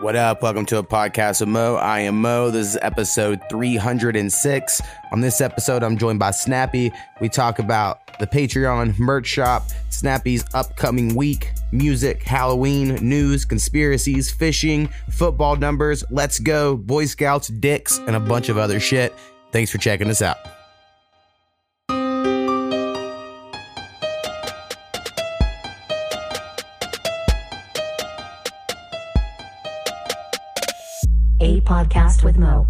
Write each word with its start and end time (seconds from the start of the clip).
What 0.00 0.16
up? 0.16 0.40
Welcome 0.40 0.64
to 0.66 0.78
a 0.78 0.82
podcast 0.82 1.40
with 1.40 1.50
Mo. 1.50 1.74
I 1.74 2.00
am 2.00 2.22
Mo. 2.22 2.50
This 2.50 2.68
is 2.68 2.78
episode 2.80 3.38
306. 3.50 4.80
On 5.12 5.20
this 5.20 5.42
episode, 5.42 5.82
I'm 5.82 5.98
joined 5.98 6.18
by 6.18 6.30
Snappy. 6.30 6.90
We 7.20 7.28
talk 7.28 7.58
about 7.58 8.16
the 8.18 8.26
Patreon 8.26 8.98
merch 8.98 9.26
shop, 9.26 9.64
Snappy's 9.90 10.42
upcoming 10.54 11.14
week, 11.14 11.52
music, 11.70 12.22
Halloween, 12.22 12.94
news, 13.06 13.44
conspiracies, 13.44 14.30
fishing, 14.30 14.88
football 15.10 15.56
numbers, 15.56 16.02
let's 16.08 16.38
go, 16.38 16.78
Boy 16.78 17.04
Scouts, 17.04 17.48
dicks, 17.48 17.98
and 17.98 18.16
a 18.16 18.20
bunch 18.20 18.48
of 18.48 18.56
other 18.56 18.80
shit. 18.80 19.14
Thanks 19.52 19.70
for 19.70 19.76
checking 19.76 20.08
us 20.08 20.22
out. 20.22 20.38
With 32.30 32.38
Mo. 32.38 32.66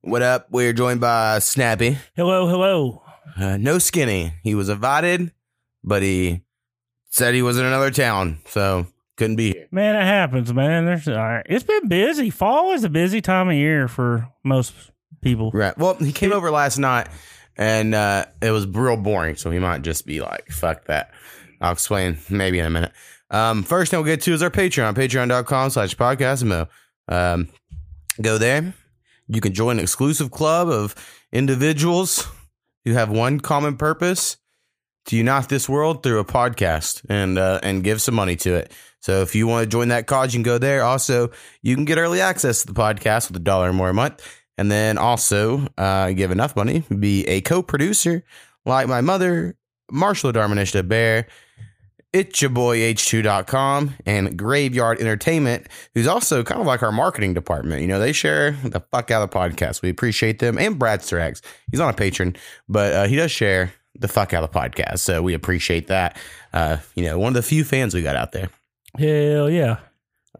What 0.00 0.22
up? 0.22 0.48
We're 0.50 0.72
joined 0.72 1.00
by 1.00 1.38
Snappy. 1.40 1.98
Hello, 2.16 2.48
hello. 2.48 3.02
Uh, 3.36 3.56
no 3.56 3.78
skinny. 3.78 4.32
He 4.42 4.54
was 4.54 4.68
invited, 4.68 5.32
but 5.84 6.02
he 6.02 6.42
said 7.10 7.34
he 7.34 7.42
was 7.42 7.58
in 7.58 7.64
another 7.64 7.90
town, 7.90 8.38
so 8.46 8.86
couldn't 9.16 9.36
be 9.36 9.52
here. 9.52 9.68
Man, 9.70 9.94
it 9.94 10.04
happens, 10.04 10.52
man. 10.52 10.86
There's 10.86 11.06
uh, 11.06 11.42
it's 11.46 11.64
been 11.64 11.88
busy. 11.88 12.30
Fall 12.30 12.72
is 12.72 12.84
a 12.84 12.88
busy 12.88 13.20
time 13.20 13.48
of 13.48 13.54
year 13.54 13.88
for 13.88 14.28
most 14.42 14.72
people. 15.20 15.50
Right. 15.52 15.76
Well, 15.76 15.94
he 15.94 16.12
came 16.12 16.32
over 16.32 16.50
last 16.50 16.78
night 16.78 17.08
and 17.56 17.94
uh, 17.94 18.26
it 18.40 18.50
was 18.50 18.66
real 18.66 18.96
boring, 18.96 19.36
so 19.36 19.50
he 19.50 19.58
might 19.58 19.82
just 19.82 20.06
be 20.06 20.20
like, 20.20 20.48
fuck 20.48 20.86
that. 20.86 21.12
I'll 21.60 21.72
explain 21.72 22.18
maybe 22.28 22.58
in 22.58 22.66
a 22.66 22.70
minute. 22.70 22.92
Um, 23.30 23.62
first 23.62 23.90
thing 23.90 23.98
we'll 23.98 24.06
get 24.06 24.22
to 24.22 24.32
is 24.32 24.42
our 24.42 24.50
Patreon, 24.50 24.94
patreon.com 24.94 25.70
slash 25.70 25.96
podcast 25.96 26.44
mo. 26.44 26.66
Um, 27.08 27.48
go 28.20 28.38
there. 28.38 28.74
You 29.28 29.40
can 29.40 29.54
join 29.54 29.78
an 29.78 29.82
exclusive 29.82 30.30
club 30.30 30.68
of 30.68 30.94
individuals 31.32 32.28
who 32.84 32.92
have 32.92 33.10
one 33.10 33.40
common 33.40 33.76
purpose 33.76 34.36
to 35.06 35.16
unite 35.16 35.48
this 35.48 35.68
world 35.68 36.02
through 36.02 36.20
a 36.20 36.24
podcast 36.24 37.04
and 37.08 37.38
uh, 37.38 37.60
and 37.62 37.82
give 37.82 38.02
some 38.02 38.14
money 38.14 38.36
to 38.36 38.54
it. 38.54 38.72
So 39.00 39.22
if 39.22 39.34
you 39.34 39.46
want 39.46 39.64
to 39.64 39.68
join 39.68 39.88
that 39.88 40.06
cause, 40.06 40.32
you 40.32 40.38
can 40.38 40.44
go 40.44 40.58
there. 40.58 40.84
Also, 40.84 41.30
you 41.60 41.74
can 41.74 41.84
get 41.84 41.98
early 41.98 42.20
access 42.20 42.60
to 42.60 42.68
the 42.68 42.72
podcast 42.72 43.28
with 43.28 43.36
a 43.36 43.40
dollar 43.40 43.70
or 43.70 43.72
more 43.72 43.88
a 43.88 43.94
month. 43.94 44.24
And 44.58 44.70
then 44.70 44.98
also 44.98 45.66
uh, 45.78 46.12
give 46.12 46.30
enough 46.30 46.54
money, 46.54 46.84
be 46.98 47.26
a 47.26 47.40
co-producer 47.40 48.22
like 48.64 48.88
my 48.88 49.00
mother, 49.00 49.56
Marshall 49.90 50.32
Darmanisha 50.32 50.86
Bear, 50.86 51.26
it's 52.12 52.42
your 52.42 52.50
boy 52.50 52.78
H2.com 52.78 53.94
and 54.04 54.36
Graveyard 54.36 55.00
Entertainment, 55.00 55.66
who's 55.94 56.06
also 56.06 56.44
kind 56.44 56.60
of 56.60 56.66
like 56.66 56.82
our 56.82 56.92
marketing 56.92 57.32
department. 57.32 57.80
You 57.80 57.88
know, 57.88 57.98
they 57.98 58.12
share 58.12 58.52
the 58.52 58.80
fuck 58.80 59.10
out 59.10 59.22
of 59.22 59.30
the 59.30 59.36
podcast. 59.36 59.80
We 59.80 59.88
appreciate 59.88 60.38
them. 60.38 60.58
And 60.58 60.78
Brad 60.78 61.00
Strax. 61.00 61.40
He's 61.70 61.80
on 61.80 61.88
a 61.88 61.94
patron, 61.94 62.36
but 62.68 62.92
uh, 62.92 63.06
he 63.06 63.16
does 63.16 63.30
share 63.30 63.72
the 63.94 64.08
fuck 64.08 64.34
out 64.34 64.44
of 64.44 64.52
the 64.52 64.58
podcast. 64.58 64.98
So 64.98 65.22
we 65.22 65.32
appreciate 65.32 65.86
that. 65.86 66.18
Uh, 66.52 66.78
you 66.94 67.04
know, 67.04 67.18
one 67.18 67.28
of 67.28 67.34
the 67.34 67.42
few 67.42 67.64
fans 67.64 67.94
we 67.94 68.02
got 68.02 68.16
out 68.16 68.32
there. 68.32 68.50
Hell 68.98 69.48
yeah. 69.48 69.78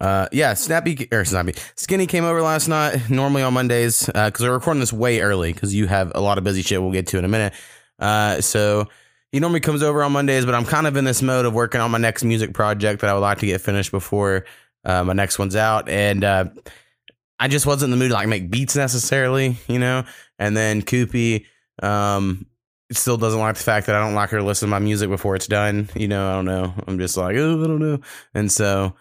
Uh, 0.00 0.26
yeah, 0.32 0.54
Snappy 0.54 1.08
or 1.12 1.24
Snappy 1.24 1.54
Skinny 1.76 2.06
came 2.06 2.24
over 2.24 2.42
last 2.42 2.68
night. 2.68 3.10
Normally 3.10 3.42
on 3.42 3.54
Mondays, 3.54 4.06
because 4.06 4.40
we're 4.40 4.52
recording 4.52 4.80
this 4.80 4.92
way 4.92 5.20
early 5.20 5.52
because 5.52 5.74
you 5.74 5.86
have 5.86 6.12
a 6.14 6.20
lot 6.20 6.38
of 6.38 6.44
busy 6.44 6.62
shit. 6.62 6.80
We'll 6.80 6.92
get 6.92 7.06
to 7.08 7.18
in 7.18 7.24
a 7.24 7.28
minute. 7.28 7.52
Uh, 7.98 8.40
so 8.40 8.88
he 9.30 9.40
normally 9.40 9.60
comes 9.60 9.82
over 9.82 10.02
on 10.02 10.12
Mondays, 10.12 10.44
but 10.44 10.54
I'm 10.54 10.64
kind 10.64 10.86
of 10.86 10.96
in 10.96 11.04
this 11.04 11.22
mode 11.22 11.46
of 11.46 11.54
working 11.54 11.80
on 11.80 11.90
my 11.90 11.98
next 11.98 12.24
music 12.24 12.52
project 12.52 13.00
that 13.00 13.10
I 13.10 13.14
would 13.14 13.20
like 13.20 13.38
to 13.38 13.46
get 13.46 13.60
finished 13.60 13.90
before 13.90 14.44
uh, 14.84 15.04
my 15.04 15.12
next 15.12 15.38
one's 15.38 15.56
out, 15.56 15.88
and 15.88 16.24
uh, 16.24 16.46
I 17.38 17.48
just 17.48 17.66
wasn't 17.66 17.92
in 17.92 17.98
the 17.98 18.02
mood 18.02 18.10
to 18.10 18.14
like 18.14 18.28
make 18.28 18.50
beats 18.50 18.76
necessarily, 18.76 19.56
you 19.68 19.78
know. 19.78 20.04
And 20.38 20.56
then 20.56 20.82
Koopy 20.82 21.46
um, 21.82 22.46
still 22.90 23.16
doesn't 23.16 23.38
like 23.38 23.56
the 23.56 23.62
fact 23.62 23.86
that 23.86 23.96
I 23.96 24.00
don't 24.00 24.14
like 24.14 24.30
her 24.30 24.38
to 24.38 24.44
listen 24.44 24.68
to 24.68 24.70
my 24.70 24.80
music 24.80 25.08
before 25.08 25.36
it's 25.36 25.46
done. 25.46 25.88
You 25.94 26.08
know, 26.08 26.28
I 26.30 26.34
don't 26.34 26.44
know. 26.44 26.74
I'm 26.86 26.98
just 26.98 27.16
like, 27.16 27.36
oh, 27.36 27.62
I 27.62 27.66
don't 27.66 27.78
know. 27.78 28.00
And 28.34 28.50
so 28.50 28.94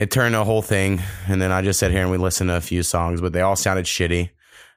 it 0.00 0.10
turned 0.10 0.34
a 0.34 0.42
whole 0.42 0.62
thing. 0.62 1.00
And 1.28 1.40
then 1.40 1.52
I 1.52 1.62
just 1.62 1.78
sat 1.78 1.90
here 1.92 2.00
and 2.00 2.10
we 2.10 2.16
listened 2.16 2.48
to 2.48 2.56
a 2.56 2.60
few 2.60 2.82
songs, 2.82 3.20
but 3.20 3.32
they 3.32 3.42
all 3.42 3.54
sounded 3.54 3.84
shitty. 3.84 4.30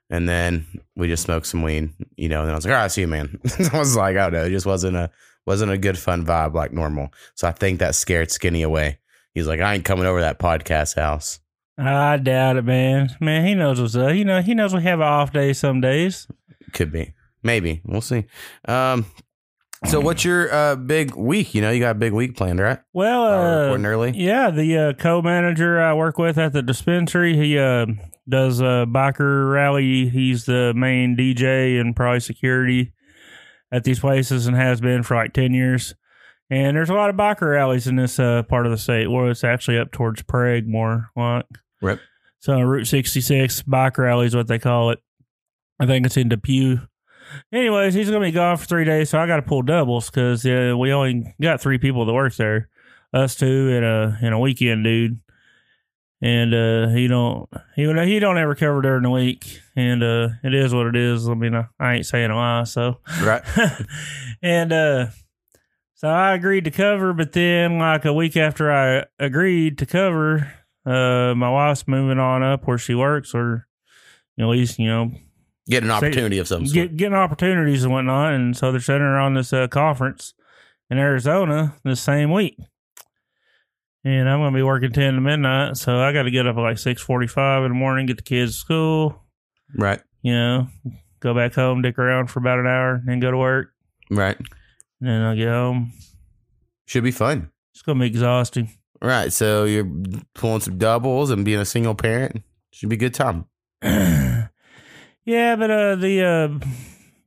And 0.09 0.27
then 0.29 0.67
we 0.95 1.07
just 1.07 1.23
smoked 1.23 1.47
some 1.47 1.63
weed, 1.63 1.91
you 2.17 2.27
know. 2.29 2.39
And 2.41 2.49
then 2.49 2.53
I 2.53 2.57
was 2.57 2.65
like, 2.65 2.73
all 2.73 2.81
right, 2.81 2.91
see 2.91 3.01
you, 3.01 3.07
man. 3.07 3.39
I 3.73 3.79
was 3.79 3.95
like, 3.95 4.17
oh 4.17 4.29
no, 4.29 4.43
it 4.43 4.51
just 4.51 4.65
wasn't 4.65 4.97
a 4.97 5.09
wasn't 5.45 5.71
a 5.71 5.77
good 5.77 5.97
fun 5.97 6.25
vibe 6.25 6.53
like 6.53 6.73
normal. 6.73 7.11
So 7.35 7.47
I 7.47 7.51
think 7.51 7.79
that 7.79 7.95
scared 7.95 8.31
Skinny 8.31 8.61
away. 8.61 8.99
He's 9.33 9.47
like, 9.47 9.61
I 9.61 9.73
ain't 9.73 9.85
coming 9.85 10.05
over 10.05 10.19
that 10.19 10.39
podcast 10.39 10.95
house. 10.95 11.39
I 11.77 12.17
doubt 12.17 12.57
it, 12.57 12.65
man. 12.65 13.15
Man, 13.19 13.45
he 13.47 13.55
knows 13.55 13.81
what's 13.81 13.95
up. 13.95 14.13
You 14.13 14.25
know, 14.25 14.41
he 14.41 14.53
knows 14.53 14.75
we 14.75 14.83
have 14.83 14.99
an 14.99 15.07
off 15.07 15.33
day 15.33 15.53
some 15.53 15.81
days. 15.81 16.27
Could 16.73 16.91
be, 16.91 17.13
maybe. 17.41 17.81
We'll 17.83 18.01
see. 18.01 18.25
Um, 18.65 19.07
so 19.85 19.99
what's 19.99 20.23
your 20.25 20.51
uh 20.53 20.75
big 20.75 21.13
week? 21.15 21.53
You 21.53 21.61
know, 21.61 21.69
you 21.71 21.79
got 21.79 21.91
a 21.91 21.99
big 21.99 22.13
week 22.13 22.35
planned, 22.35 22.59
right? 22.59 22.79
Well, 22.93 23.25
Uh, 23.25 23.61
recording 23.65 23.85
early. 23.85 24.11
yeah, 24.15 24.49
the 24.49 24.77
uh, 24.77 24.93
co-manager 24.93 25.79
I 25.81 25.93
work 25.93 26.17
with 26.17 26.37
at 26.37 26.53
the 26.53 26.61
dispensary, 26.63 27.35
he 27.35 27.57
uh, 27.59 27.85
does 28.27 28.59
a 28.59 28.85
biker 28.89 29.51
rally. 29.51 30.09
He's 30.09 30.45
the 30.45 30.73
main 30.75 31.15
DJ 31.15 31.79
and 31.79 31.95
probably 31.95 32.21
security 32.21 32.93
at 33.71 33.83
these 33.83 33.99
places 33.99 34.47
and 34.47 34.55
has 34.55 34.81
been 34.81 35.03
for 35.03 35.15
like 35.15 35.33
10 35.33 35.53
years. 35.53 35.93
And 36.49 36.75
there's 36.77 36.89
a 36.89 36.93
lot 36.93 37.09
of 37.09 37.15
biker 37.15 37.51
rallies 37.51 37.87
in 37.87 37.95
this 37.95 38.19
uh, 38.19 38.43
part 38.43 38.65
of 38.65 38.71
the 38.71 38.77
state. 38.77 39.09
Well, 39.09 39.29
it's 39.29 39.43
actually 39.43 39.79
up 39.79 39.91
towards 39.91 40.21
Prague 40.23 40.67
more 40.67 41.09
like. 41.15 41.45
Rip. 41.81 41.99
So 42.39 42.59
Route 42.61 42.85
66 42.87 43.61
bike 43.63 43.97
rally 43.97 44.27
is 44.27 44.35
what 44.35 44.47
they 44.47 44.59
call 44.59 44.91
it. 44.91 44.99
I 45.79 45.85
think 45.85 46.05
it's 46.05 46.17
in 46.17 46.29
Depew. 46.29 46.79
Anyways, 47.51 47.93
he's 47.93 48.09
gonna 48.09 48.25
be 48.25 48.31
gone 48.31 48.57
for 48.57 48.65
three 48.65 48.85
days, 48.85 49.09
so 49.09 49.19
I 49.19 49.27
got 49.27 49.37
to 49.37 49.41
pull 49.41 49.61
doubles 49.61 50.09
because 50.09 50.45
uh, 50.45 50.75
we 50.77 50.91
only 50.91 51.35
got 51.41 51.61
three 51.61 51.77
people 51.77 52.05
that 52.05 52.13
work 52.13 52.35
there, 52.35 52.69
us 53.13 53.35
two 53.35 53.69
and 53.71 53.85
a 53.85 54.17
and 54.21 54.33
a 54.33 54.39
weekend 54.39 54.83
dude. 54.83 55.19
And 56.21 56.53
uh, 56.53 56.87
he 56.89 57.07
don't 57.07 57.49
he 57.75 57.83
he 57.85 58.19
don't 58.19 58.37
ever 58.37 58.55
cover 58.55 58.81
during 58.81 59.03
the 59.03 59.09
week, 59.09 59.59
and 59.75 60.01
uh, 60.01 60.29
it 60.43 60.53
is 60.53 60.73
what 60.73 60.87
it 60.87 60.95
is. 60.95 61.27
I 61.27 61.33
mean, 61.33 61.53
I, 61.53 61.67
I 61.79 61.95
ain't 61.95 62.05
saying 62.05 62.31
a 62.31 62.35
lie, 62.35 62.63
so 62.63 62.99
Right. 63.21 63.41
and 64.41 64.71
uh 64.71 65.07
so 65.95 66.07
I 66.09 66.33
agreed 66.33 66.65
to 66.65 66.71
cover, 66.71 67.13
but 67.13 67.31
then 67.33 67.77
like 67.77 68.05
a 68.05 68.13
week 68.13 68.35
after 68.37 68.71
I 68.71 69.05
agreed 69.19 69.77
to 69.79 69.85
cover, 69.85 70.53
uh 70.85 71.33
my 71.35 71.49
wife's 71.49 71.87
moving 71.87 72.19
on 72.19 72.41
up 72.41 72.67
where 72.67 72.77
she 72.77 72.95
works 72.95 73.33
or 73.33 73.67
at 74.39 74.45
least, 74.47 74.79
you 74.79 74.87
know, 74.87 75.11
Get 75.67 75.83
an 75.83 75.91
opportunity 75.91 76.39
of 76.39 76.47
some 76.47 76.65
sort. 76.65 76.73
get, 76.73 76.97
getting 76.97 77.13
opportunities 77.15 77.83
and 77.83 77.93
whatnot. 77.93 78.33
And 78.33 78.55
so 78.55 78.71
they're 78.71 78.81
sending 78.81 79.03
around 79.03 79.35
this 79.35 79.53
uh, 79.53 79.67
conference 79.67 80.33
in 80.89 80.97
Arizona 80.97 81.75
this 81.83 82.01
same 82.01 82.31
week. 82.31 82.57
And 84.05 84.29
I'm 84.29 84.39
gonna 84.39 84.53
be 84.53 84.63
working 84.63 84.91
ten 84.91 85.13
to 85.13 85.21
midnight, 85.21 85.77
so 85.77 85.97
I 85.99 86.11
got 86.11 86.23
to 86.23 86.31
get 86.31 86.45
up 86.45 86.57
at 86.57 86.61
like 86.61 86.77
six 86.77 87.01
forty-five 87.01 87.63
in 87.63 87.69
the 87.69 87.75
morning, 87.75 88.05
get 88.05 88.17
the 88.17 88.23
kids 88.23 88.51
to 88.55 88.59
school. 88.59 89.23
right. 89.77 90.01
You 90.21 90.33
know, 90.33 90.67
go 91.21 91.33
back 91.33 91.53
home, 91.53 91.81
dick 91.81 91.97
around 91.97 92.27
for 92.27 92.39
about 92.39 92.59
an 92.59 92.67
hour, 92.67 92.95
and 92.95 93.07
then 93.07 93.19
go 93.21 93.31
to 93.31 93.37
work. 93.37 93.69
Right. 94.09 94.37
And 94.37 95.09
then 95.09 95.21
I'll 95.21 95.35
get 95.37 95.47
home. 95.47 95.93
Should 96.85 97.05
be 97.05 97.11
fun. 97.11 97.49
It's 97.73 97.81
gonna 97.81 98.01
be 98.01 98.07
exhausting. 98.07 98.71
Right. 99.01 99.31
So 99.31 99.63
you're 99.63 99.89
pulling 100.35 100.59
some 100.59 100.77
doubles 100.77 101.29
and 101.29 101.45
being 101.45 101.59
a 101.59 101.65
single 101.65 101.95
parent. 101.95 102.43
Should 102.71 102.89
be 102.89 102.95
a 102.95 102.99
good 102.99 103.13
time. 103.13 103.45
yeah, 105.25 105.55
but 105.55 105.71
uh, 105.71 105.95
the 105.95 106.21
uh, 106.23 106.67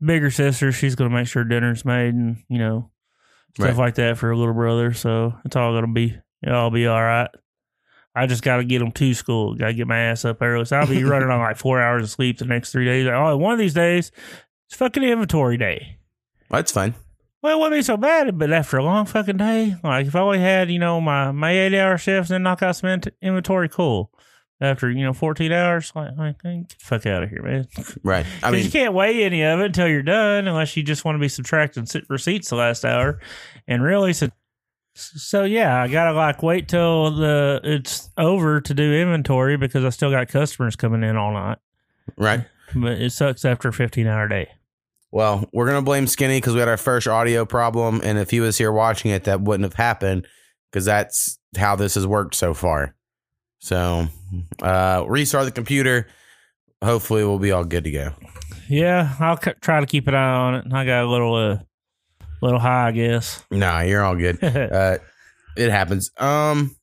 bigger 0.04 0.30
sister, 0.30 0.72
she's 0.72 0.94
gonna 0.94 1.10
make 1.10 1.26
sure 1.28 1.44
dinner's 1.44 1.84
made 1.84 2.14
and 2.14 2.42
you 2.48 2.58
know 2.58 2.90
stuff 3.54 3.68
Right. 3.68 3.76
like 3.76 3.94
that 3.96 4.18
for 4.18 4.28
her 4.28 4.36
little 4.36 4.54
brother. 4.54 4.92
So 4.92 5.34
it's 5.44 5.56
all 5.56 5.72
gonna 5.72 5.92
be 5.92 6.16
it'll 6.42 6.56
all 6.58 6.70
be 6.70 6.86
all 6.86 7.02
right. 7.02 7.30
I 8.14 8.26
just 8.26 8.42
got 8.42 8.56
to 8.56 8.64
get 8.64 8.78
them 8.78 8.92
to 8.92 9.12
school. 9.12 9.54
Got 9.56 9.66
to 9.66 9.74
get 9.74 9.86
my 9.86 9.98
ass 9.98 10.24
up 10.24 10.40
early. 10.40 10.64
So 10.64 10.76
I'll 10.78 10.86
be 10.86 11.04
running 11.04 11.28
on 11.28 11.38
like 11.38 11.58
four 11.58 11.82
hours 11.82 12.02
of 12.04 12.08
sleep 12.08 12.38
the 12.38 12.46
next 12.46 12.72
three 12.72 12.86
days. 12.86 13.06
Oh, 13.06 13.36
one 13.36 13.52
of 13.52 13.58
these 13.58 13.74
days, 13.74 14.10
it's 14.68 14.76
fucking 14.78 15.02
inventory 15.02 15.58
day. 15.58 15.98
That's 16.48 16.72
fine. 16.72 16.94
Well, 17.42 17.58
it 17.58 17.60
wouldn't 17.60 17.78
be 17.78 17.82
so 17.82 17.98
bad, 17.98 18.38
but 18.38 18.50
after 18.50 18.78
a 18.78 18.82
long 18.84 19.04
fucking 19.04 19.36
day, 19.36 19.76
like 19.84 20.06
if 20.06 20.16
I 20.16 20.20
only 20.20 20.38
had, 20.38 20.70
you 20.70 20.78
know, 20.78 20.98
my, 20.98 21.30
my 21.30 21.50
eight 21.52 21.74
hour 21.78 21.98
shifts 21.98 22.30
and 22.30 22.42
knock 22.42 22.62
out 22.62 22.76
some 22.76 22.88
int- 22.88 23.08
inventory, 23.20 23.68
cool. 23.68 24.10
After, 24.58 24.90
you 24.90 25.04
know, 25.04 25.12
14 25.12 25.52
hours, 25.52 25.92
like, 25.94 26.16
like 26.16 26.42
get 26.42 26.68
the 26.70 26.76
fuck 26.78 27.04
out 27.04 27.22
of 27.22 27.28
here, 27.28 27.42
man. 27.42 27.66
Right. 28.02 28.24
I 28.42 28.50
mean, 28.50 28.64
you 28.64 28.70
can't 28.70 28.94
weigh 28.94 29.22
any 29.22 29.42
of 29.42 29.60
it 29.60 29.66
until 29.66 29.86
you're 29.86 30.02
done, 30.02 30.48
unless 30.48 30.76
you 30.76 30.82
just 30.82 31.04
want 31.04 31.16
to 31.16 31.20
be 31.20 31.28
subtracting 31.28 31.86
receipts 32.08 32.48
the 32.48 32.56
last 32.56 32.82
hour. 32.84 33.20
And 33.68 33.82
really, 33.82 34.14
so, 34.14 34.30
so 34.94 35.44
yeah, 35.44 35.82
I 35.82 35.88
gotta 35.88 36.16
like 36.16 36.42
wait 36.42 36.68
till 36.68 37.10
the 37.10 37.60
it's 37.64 38.08
over 38.16 38.62
to 38.62 38.72
do 38.74 38.94
inventory 38.94 39.58
because 39.58 39.84
I 39.84 39.90
still 39.90 40.10
got 40.10 40.28
customers 40.28 40.74
coming 40.74 41.02
in 41.02 41.16
all 41.16 41.32
night. 41.32 41.58
right. 42.16 42.46
But 42.74 42.92
it 42.92 43.12
sucks 43.12 43.44
after 43.44 43.68
a 43.68 43.72
15 43.72 44.06
hour 44.06 44.26
day. 44.26 44.48
Well, 45.12 45.48
we're 45.52 45.66
gonna 45.66 45.82
blame 45.82 46.06
Skinny 46.06 46.38
because 46.38 46.54
we 46.54 46.60
had 46.60 46.68
our 46.68 46.76
first 46.78 47.06
audio 47.06 47.44
problem, 47.44 48.00
and 48.02 48.18
if 48.18 48.30
he 48.30 48.40
was 48.40 48.56
here 48.56 48.72
watching 48.72 49.10
it, 49.10 49.24
that 49.24 49.42
wouldn't 49.42 49.64
have 49.64 49.74
happened 49.74 50.26
because 50.70 50.86
that's 50.86 51.38
how 51.56 51.76
this 51.76 51.94
has 51.94 52.06
worked 52.06 52.34
so 52.34 52.54
far. 52.54 52.94
So, 53.58 54.06
uh, 54.62 55.04
restart 55.06 55.46
the 55.46 55.52
computer. 55.52 56.08
Hopefully, 56.82 57.24
we'll 57.24 57.38
be 57.38 57.52
all 57.52 57.64
good 57.64 57.84
to 57.84 57.90
go. 57.90 58.12
Yeah, 58.68 59.14
I'll 59.18 59.40
c- 59.40 59.52
try 59.60 59.80
to 59.80 59.86
keep 59.86 60.08
an 60.08 60.14
eye 60.14 60.34
on 60.34 60.54
it. 60.56 60.64
I 60.72 60.84
got 60.84 61.04
a 61.04 61.10
little, 61.10 61.34
uh, 61.34 61.58
little 62.42 62.60
high, 62.60 62.88
I 62.88 62.92
guess. 62.92 63.44
Nah, 63.50 63.80
you're 63.80 64.02
all 64.02 64.16
good. 64.16 64.42
uh, 64.44 64.98
it 65.56 65.70
happens. 65.70 66.10
Um, 66.18 66.76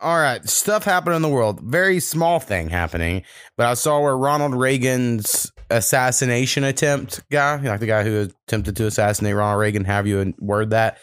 all 0.00 0.18
right, 0.18 0.46
stuff 0.48 0.84
happened 0.84 1.16
in 1.16 1.22
the 1.22 1.28
world. 1.28 1.60
Very 1.60 2.00
small 2.00 2.40
thing 2.40 2.68
happening, 2.68 3.22
but 3.56 3.66
I 3.66 3.74
saw 3.74 4.00
where 4.02 4.16
Ronald 4.16 4.54
Reagan's 4.54 5.50
assassination 5.70 6.64
attempt 6.64 7.22
guy, 7.30 7.56
like 7.56 7.80
the 7.80 7.86
guy 7.86 8.02
who 8.02 8.28
attempted 8.46 8.76
to 8.76 8.86
assassinate 8.86 9.34
Ronald 9.34 9.60
Reagan, 9.60 9.84
have 9.84 10.06
you 10.06 10.34
word 10.38 10.70
that 10.70 10.98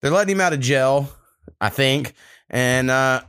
they're 0.00 0.10
letting 0.10 0.36
him 0.36 0.40
out 0.40 0.52
of 0.52 0.60
jail, 0.60 1.10
I 1.60 1.68
think, 1.68 2.14
and 2.48 2.90
uh, 2.90 3.22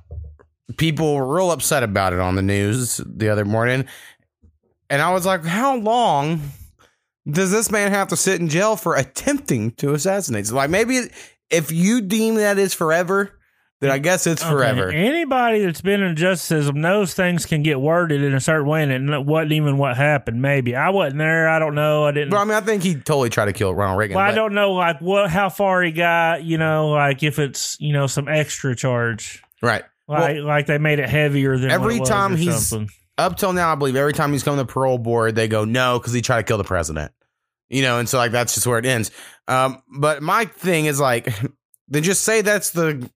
people 0.75 1.15
were 1.15 1.35
real 1.35 1.51
upset 1.51 1.83
about 1.83 2.13
it 2.13 2.19
on 2.19 2.35
the 2.35 2.41
news 2.41 2.99
the 3.05 3.29
other 3.29 3.45
morning, 3.45 3.85
and 4.89 5.01
I 5.01 5.11
was 5.13 5.25
like, 5.25 5.43
how 5.45 5.77
long? 5.77 6.41
Does 7.29 7.51
this 7.51 7.69
man 7.69 7.91
have 7.91 8.07
to 8.09 8.15
sit 8.15 8.39
in 8.39 8.47
jail 8.47 8.77
for 8.77 8.95
attempting 8.95 9.71
to 9.71 9.93
assassinate? 9.93 10.47
So 10.47 10.55
like 10.55 10.69
maybe 10.69 11.09
if 11.49 11.73
you 11.73 11.99
deem 11.99 12.35
that 12.35 12.57
is 12.57 12.73
forever, 12.73 13.37
then 13.81 13.91
I 13.91 13.97
guess 13.97 14.25
it's 14.25 14.41
forever. 14.41 14.89
Anybody 14.89 15.65
that's 15.65 15.81
been 15.81 16.01
in 16.01 16.15
justice 16.15 16.71
knows 16.73 17.13
things 17.13 17.45
can 17.45 17.63
get 17.63 17.79
worded 17.81 18.23
in 18.23 18.33
a 18.33 18.39
certain 18.39 18.65
way, 18.65 18.81
and 18.81 19.09
it 19.09 19.25
wasn't 19.25 19.51
even 19.51 19.77
what 19.77 19.97
happened. 19.97 20.41
Maybe 20.41 20.73
I 20.75 20.89
wasn't 20.89 21.19
there. 21.19 21.49
I 21.49 21.59
don't 21.59 21.75
know. 21.75 22.05
I 22.05 22.11
didn't. 22.11 22.29
But 22.29 22.37
I 22.37 22.43
mean, 22.45 22.53
I 22.53 22.61
think 22.61 22.81
he 22.81 22.95
totally 22.95 23.29
tried 23.29 23.45
to 23.45 23.53
kill 23.53 23.75
Ronald 23.75 23.99
Reagan. 23.99 24.15
well, 24.15 24.25
I 24.25 24.33
don't 24.33 24.53
know, 24.53 24.71
like 24.71 24.99
what, 25.01 25.29
how 25.29 25.49
far 25.49 25.83
he 25.83 25.91
got. 25.91 26.43
You 26.43 26.57
know, 26.57 26.89
like 26.89 27.23
if 27.23 27.39
it's 27.39 27.77
you 27.79 27.93
know 27.93 28.07
some 28.07 28.27
extra 28.27 28.75
charge, 28.75 29.43
Right. 29.61 29.83
Like 30.07 30.37
like 30.37 30.65
they 30.67 30.77
made 30.77 30.99
it 30.99 31.09
heavier 31.09 31.57
than 31.57 31.71
every 31.71 31.99
time 31.99 32.35
he's- 32.35 32.67
something. 32.67 32.89
Up 33.19 33.35
till 33.35 33.51
now, 33.51 33.71
I 33.71 33.75
believe 33.75 33.95
every 33.95 34.13
time 34.13 34.31
he's 34.31 34.43
come 34.43 34.53
to 34.57 34.61
the 34.61 34.67
parole 34.71 34.99
board, 34.99 35.33
they 35.33 35.47
go 35.47 35.65
no 35.65 35.97
because 35.97 36.13
he 36.13 36.21
tried 36.21 36.37
to 36.37 36.43
kill 36.43 36.59
the 36.59 36.63
president. 36.63 37.11
You 37.67 37.81
know, 37.81 37.97
and 37.97 38.07
so 38.07 38.19
like 38.19 38.31
that's 38.31 38.53
just 38.53 38.67
where 38.67 38.77
it 38.77 38.85
ends. 38.85 39.09
Um, 39.47 39.81
but 39.99 40.21
my 40.21 40.45
thing 40.45 40.85
is 40.85 40.99
like, 40.99 41.27
then 41.87 42.03
just 42.03 42.23
say 42.23 42.41
that's 42.41 42.69
the 42.71 43.09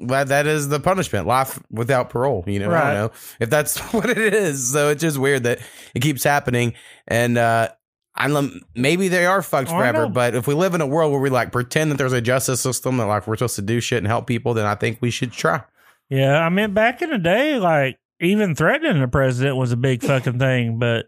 that 0.00 0.28
that 0.28 0.46
is 0.48 0.68
the 0.68 0.80
punishment, 0.80 1.28
life 1.28 1.62
without 1.70 2.10
parole. 2.10 2.42
You 2.48 2.58
know, 2.58 2.72
I 2.72 2.80
don't 2.80 2.94
know 2.94 3.10
if 3.38 3.50
that's 3.50 3.78
what 3.92 4.10
it 4.10 4.18
is. 4.18 4.72
So 4.72 4.88
it's 4.90 5.00
just 5.00 5.16
weird 5.16 5.44
that 5.44 5.60
it 5.94 6.00
keeps 6.02 6.24
happening, 6.24 6.74
and 7.06 7.38
uh, 7.38 7.68
I 8.16 8.26
lem- 8.26 8.62
maybe 8.74 9.06
they 9.06 9.26
are 9.26 9.42
fucked 9.42 9.70
Oh, 9.70 9.78
forever. 9.78 10.08
But 10.08 10.34
if 10.34 10.48
we 10.48 10.54
live 10.54 10.74
in 10.74 10.80
a 10.80 10.86
world 10.88 11.12
where 11.12 11.20
we 11.20 11.30
like 11.30 11.52
pretend 11.52 11.92
that 11.92 11.98
there's 11.98 12.12
a 12.12 12.20
justice 12.20 12.60
system 12.60 12.96
that 12.96 13.06
like 13.06 13.28
we're 13.28 13.36
supposed 13.36 13.56
to 13.56 13.62
do 13.62 13.80
shit 13.80 13.98
and 13.98 14.08
help 14.08 14.26
people, 14.26 14.54
then 14.54 14.66
I 14.66 14.74
think 14.74 14.98
we 15.00 15.10
should 15.12 15.30
try. 15.30 15.62
Yeah, 16.10 16.38
I 16.38 16.48
mean, 16.48 16.74
back 16.74 17.02
in 17.02 17.10
the 17.10 17.18
day, 17.18 17.58
like 17.58 17.98
even 18.20 18.54
threatening 18.54 19.00
the 19.00 19.08
president 19.08 19.56
was 19.56 19.72
a 19.72 19.76
big 19.76 20.02
fucking 20.02 20.38
thing. 20.38 20.78
But 20.78 21.06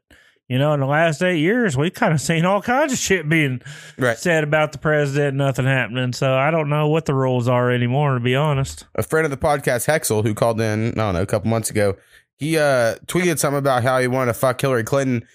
you 0.48 0.58
know, 0.58 0.72
in 0.74 0.80
the 0.80 0.86
last 0.86 1.22
eight 1.22 1.40
years, 1.40 1.76
we've 1.76 1.92
kind 1.92 2.12
of 2.14 2.20
seen 2.30 2.44
all 2.44 2.62
kinds 2.62 2.92
of 2.92 2.98
shit 2.98 3.28
being 3.28 3.60
Right. 3.98 4.16
said 4.16 4.44
about 4.44 4.72
the 4.72 4.78
president, 4.78 5.36
nothing 5.36 5.64
happening. 5.64 6.12
So 6.12 6.34
I 6.34 6.50
don't 6.50 6.68
know 6.68 6.88
what 6.88 7.04
the 7.04 7.14
rules 7.14 7.48
are 7.48 7.70
anymore, 7.70 8.14
to 8.14 8.20
be 8.20 8.34
honest. 8.36 8.86
a 8.94 9.02
friend 9.02 9.24
of 9.24 9.30
the 9.30 9.36
podcast, 9.36 9.86
Hexel, 9.86 10.22
who 10.22 10.34
called 10.34 10.60
in, 10.60 10.90
I 10.92 10.94
don't 10.94 11.14
know, 11.14 11.22
a 11.22 11.26
couple 11.26 11.50
months 11.50 11.70
ago, 11.70 11.96
he 12.38 12.58
uh 12.58 12.96
tweeted 13.06 13.38
something 13.38 13.58
about 13.58 13.82
how 13.82 13.98
he 13.98 14.08
wanted 14.08 14.32
to 14.32 14.38
fuck 14.38 14.60
Hillary 14.60 14.84
Clinton 14.84 15.26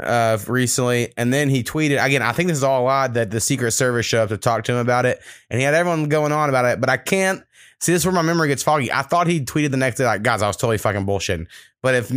uh 0.00 0.38
recently, 0.48 1.12
and 1.16 1.32
then 1.32 1.48
he 1.48 1.62
tweeted 1.64 2.04
again. 2.04 2.20
I 2.22 2.32
think 2.32 2.48
this 2.48 2.58
is 2.58 2.64
all 2.64 2.86
odd 2.86 3.14
that 3.14 3.30
the 3.30 3.40
Secret 3.40 3.70
Service 3.72 4.06
showed 4.06 4.24
up 4.24 4.28
to 4.30 4.36
talk 4.36 4.64
to 4.64 4.72
him 4.72 4.78
about 4.78 5.06
it, 5.06 5.20
and 5.50 5.58
he 5.58 5.64
had 5.64 5.74
everyone 5.74 6.08
going 6.08 6.30
on 6.32 6.48
about 6.48 6.64
it. 6.66 6.80
But 6.80 6.90
I 6.90 6.96
can't 6.96 7.42
see 7.80 7.92
this 7.92 8.02
is 8.02 8.06
where 8.06 8.14
my 8.14 8.22
memory 8.22 8.48
gets 8.48 8.62
foggy. 8.62 8.92
I 8.92 9.02
thought 9.02 9.26
he 9.26 9.40
tweeted 9.44 9.70
the 9.70 9.76
next 9.76 9.98
day 9.98 10.04
like, 10.06 10.22
"Guys, 10.22 10.42
I 10.42 10.46
was 10.46 10.56
totally 10.56 10.78
fucking 10.78 11.06
bullshitting," 11.06 11.46
but 11.82 11.94
if 11.94 12.12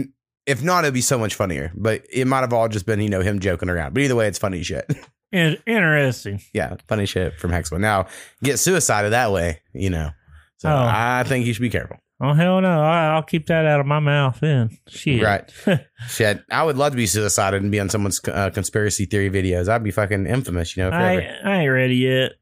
if 0.46 0.64
not, 0.64 0.84
it'd 0.84 0.94
be 0.94 1.02
so 1.02 1.18
much 1.20 1.36
funnier. 1.36 1.72
But 1.76 2.04
it 2.12 2.26
might 2.26 2.42
have 2.42 2.54
all 2.54 2.68
just 2.68 2.86
been 2.86 3.00
you 3.02 3.10
know 3.10 3.22
him 3.22 3.40
joking 3.40 3.70
around. 3.70 3.94
But 3.94 4.04
either 4.04 4.16
way, 4.16 4.28
it's 4.28 4.40
funny 4.40 4.64
shit. 4.64 4.86
In- 5.32 5.58
interesting. 5.66 6.42
yeah, 6.54 6.76
funny 6.90 7.06
shit 7.06 7.40
from 7.40 7.52
Hexel. 7.52 7.80
Now 7.80 8.08
get 8.44 8.58
suicided 8.60 9.14
that 9.14 9.32
way, 9.32 9.62
you 9.74 9.90
know. 9.90 10.10
So 10.58 10.68
Oh. 10.70 10.76
I 10.76 11.24
think 11.26 11.46
you 11.46 11.54
should 11.54 11.62
be 11.62 11.70
careful. 11.70 11.98
Oh 12.24 12.34
hell 12.34 12.62
no! 12.62 12.82
I'll 12.84 13.24
keep 13.24 13.48
that 13.48 13.66
out 13.66 13.80
of 13.80 13.86
my 13.88 14.00
mouth. 14.00 14.40
Then 14.42 14.78
shit. 14.88 15.24
Right. 15.24 15.50
Shit. 16.08 16.44
I 16.52 16.64
would 16.64 16.78
love 16.78 16.92
to 16.92 16.98
be 16.98 17.08
suicided 17.08 17.64
and 17.64 17.72
be 17.72 17.80
on 17.80 17.90
someone's 17.90 18.22
uh, 18.28 18.52
conspiracy 18.52 19.06
theory 19.06 19.30
videos. 19.32 19.70
I'd 19.70 19.84
be 19.84 19.90
fucking 19.90 20.28
infamous, 20.28 20.76
you 20.78 20.84
know, 20.84 20.92
I. 20.92 21.34
I 21.44 21.62
ain't 21.62 21.72
ready 21.72 21.96
yet. 21.96 22.34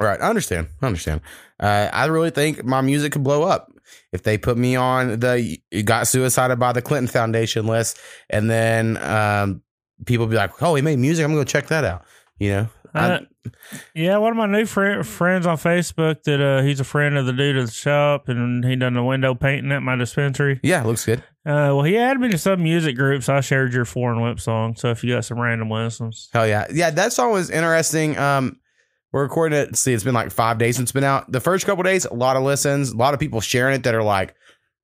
Right. 0.00 0.20
I 0.20 0.28
understand. 0.28 0.68
I 0.82 0.86
understand. 0.86 1.20
Uh, 1.58 1.88
I 1.92 2.06
really 2.06 2.30
think 2.30 2.64
my 2.64 2.80
music 2.80 3.12
could 3.12 3.24
blow 3.24 3.44
up 3.44 3.72
if 4.12 4.22
they 4.22 4.36
put 4.36 4.58
me 4.58 4.76
on 4.76 5.20
the 5.20 5.58
got 5.84 6.06
suicided 6.06 6.58
by 6.58 6.72
the 6.72 6.82
Clinton 6.82 7.08
Foundation 7.08 7.66
list, 7.66 7.98
and 8.28 8.50
then 8.50 8.96
um, 8.98 9.62
people 10.04 10.26
be 10.26 10.36
like, 10.36 10.62
"Oh, 10.62 10.74
he 10.74 10.82
made 10.82 10.98
music. 10.98 11.24
I'm 11.24 11.30
gonna 11.30 11.40
go 11.40 11.44
check 11.44 11.68
that 11.68 11.84
out." 11.84 12.04
You 12.38 12.50
know. 12.50 12.68
Uh, 12.94 13.20
yeah, 13.94 14.16
one 14.16 14.30
of 14.30 14.36
my 14.38 14.46
new 14.46 14.64
fri 14.64 15.02
friends 15.02 15.46
on 15.46 15.58
Facebook 15.58 16.22
that 16.22 16.40
uh, 16.40 16.62
he's 16.62 16.80
a 16.80 16.84
friend 16.84 17.18
of 17.18 17.26
the 17.26 17.32
dude 17.32 17.56
at 17.56 17.66
the 17.66 17.72
shop, 17.72 18.28
and 18.28 18.64
he 18.64 18.74
done 18.74 18.94
the 18.94 19.02
window 19.02 19.34
painting 19.34 19.70
at 19.72 19.82
my 19.82 19.96
dispensary. 19.96 20.60
yeah, 20.62 20.82
looks 20.82 21.04
good. 21.04 21.18
Uh, 21.44 21.70
well, 21.76 21.82
he 21.82 21.96
added 21.96 22.20
me 22.20 22.28
to 22.30 22.38
some 22.38 22.62
music 22.62 22.96
groups. 22.96 23.28
I 23.28 23.40
shared 23.40 23.72
your 23.72 23.84
foreign 23.84 24.20
whip 24.20 24.40
song. 24.40 24.74
So 24.76 24.90
if 24.90 25.04
you 25.04 25.14
got 25.14 25.24
some 25.24 25.38
random 25.38 25.70
listens, 25.70 26.28
Hell 26.32 26.48
yeah. 26.48 26.66
Yeah, 26.72 26.90
that 26.90 27.12
song 27.12 27.32
was 27.32 27.50
interesting. 27.50 28.18
Um, 28.18 28.58
we're 29.16 29.22
recording 29.22 29.58
it. 29.58 29.74
See, 29.76 29.94
it's 29.94 30.04
been 30.04 30.12
like 30.12 30.30
five 30.30 30.58
days 30.58 30.76
since 30.76 30.90
it's 30.90 30.92
been 30.92 31.02
out. 31.02 31.32
The 31.32 31.40
first 31.40 31.64
couple 31.64 31.82
days, 31.82 32.04
a 32.04 32.12
lot 32.12 32.36
of 32.36 32.42
listens, 32.42 32.90
a 32.90 32.96
lot 32.98 33.14
of 33.14 33.20
people 33.20 33.40
sharing 33.40 33.74
it 33.74 33.84
that 33.84 33.94
are 33.94 34.02
like 34.02 34.34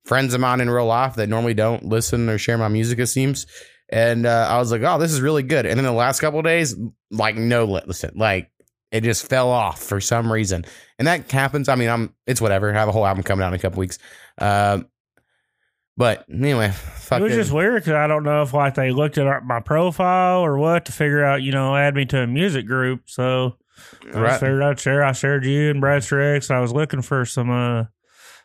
friends 0.05 0.33
of 0.33 0.41
mine 0.41 0.59
in 0.59 0.71
real 0.71 0.87
life 0.87 1.13
that 1.15 1.29
normally 1.29 1.53
don't 1.53 1.85
listen 1.85 2.27
or 2.27 2.39
share 2.39 2.57
my 2.57 2.67
music, 2.67 2.97
it 2.97 3.05
seems. 3.05 3.45
And 3.89 4.25
uh, 4.25 4.47
I 4.49 4.57
was 4.57 4.71
like, 4.71 4.81
oh, 4.81 4.97
this 4.97 5.11
is 5.13 5.21
really 5.21 5.43
good. 5.43 5.67
And 5.67 5.77
then 5.77 5.85
the 5.85 5.91
last 5.91 6.19
couple 6.19 6.39
of 6.39 6.45
days, 6.45 6.75
like, 7.11 7.35
no 7.35 7.65
listen, 7.65 8.13
like, 8.15 8.49
it 8.91 9.03
just 9.03 9.29
fell 9.29 9.51
off 9.51 9.83
for 9.83 10.01
some 10.01 10.33
reason. 10.33 10.65
And 10.97 11.07
that 11.07 11.29
happens. 11.29 11.69
I 11.69 11.75
mean, 11.75 11.89
I'm, 11.89 12.15
it's 12.25 12.41
whatever. 12.41 12.73
I 12.73 12.79
have 12.79 12.89
a 12.89 12.91
whole 12.91 13.05
album 13.05 13.21
coming 13.21 13.43
out 13.43 13.49
in 13.49 13.53
a 13.53 13.59
couple 13.59 13.81
weeks. 13.81 13.99
Um, 14.39 14.87
but 15.95 16.25
anyway, 16.27 16.71
fuck 16.71 17.19
it 17.19 17.23
was 17.23 17.33
it. 17.33 17.35
just 17.35 17.51
weird 17.51 17.83
because 17.83 17.93
I 17.93 18.07
don't 18.07 18.23
know 18.23 18.41
if 18.41 18.51
like 18.51 18.73
they 18.73 18.89
looked 18.89 19.19
at 19.19 19.45
my 19.45 19.59
profile 19.59 20.39
or 20.39 20.57
what 20.57 20.85
to 20.85 20.91
figure 20.91 21.23
out, 21.23 21.43
you 21.43 21.51
know, 21.51 21.75
add 21.75 21.93
me 21.93 22.05
to 22.05 22.23
a 22.23 22.25
music 22.25 22.65
group. 22.65 23.03
So 23.05 23.57
Right. 24.05 24.29
just 24.29 24.39
figured 24.41 24.61
I'd 24.61 24.79
share. 24.79 25.03
I 25.03 25.11
shared 25.13 25.45
you 25.45 25.69
and 25.71 25.81
Brad 25.81 26.09
Rex. 26.11 26.51
I 26.51 26.59
was 26.59 26.71
looking 26.73 27.01
for 27.01 27.25
some 27.25 27.49
uh, 27.49 27.85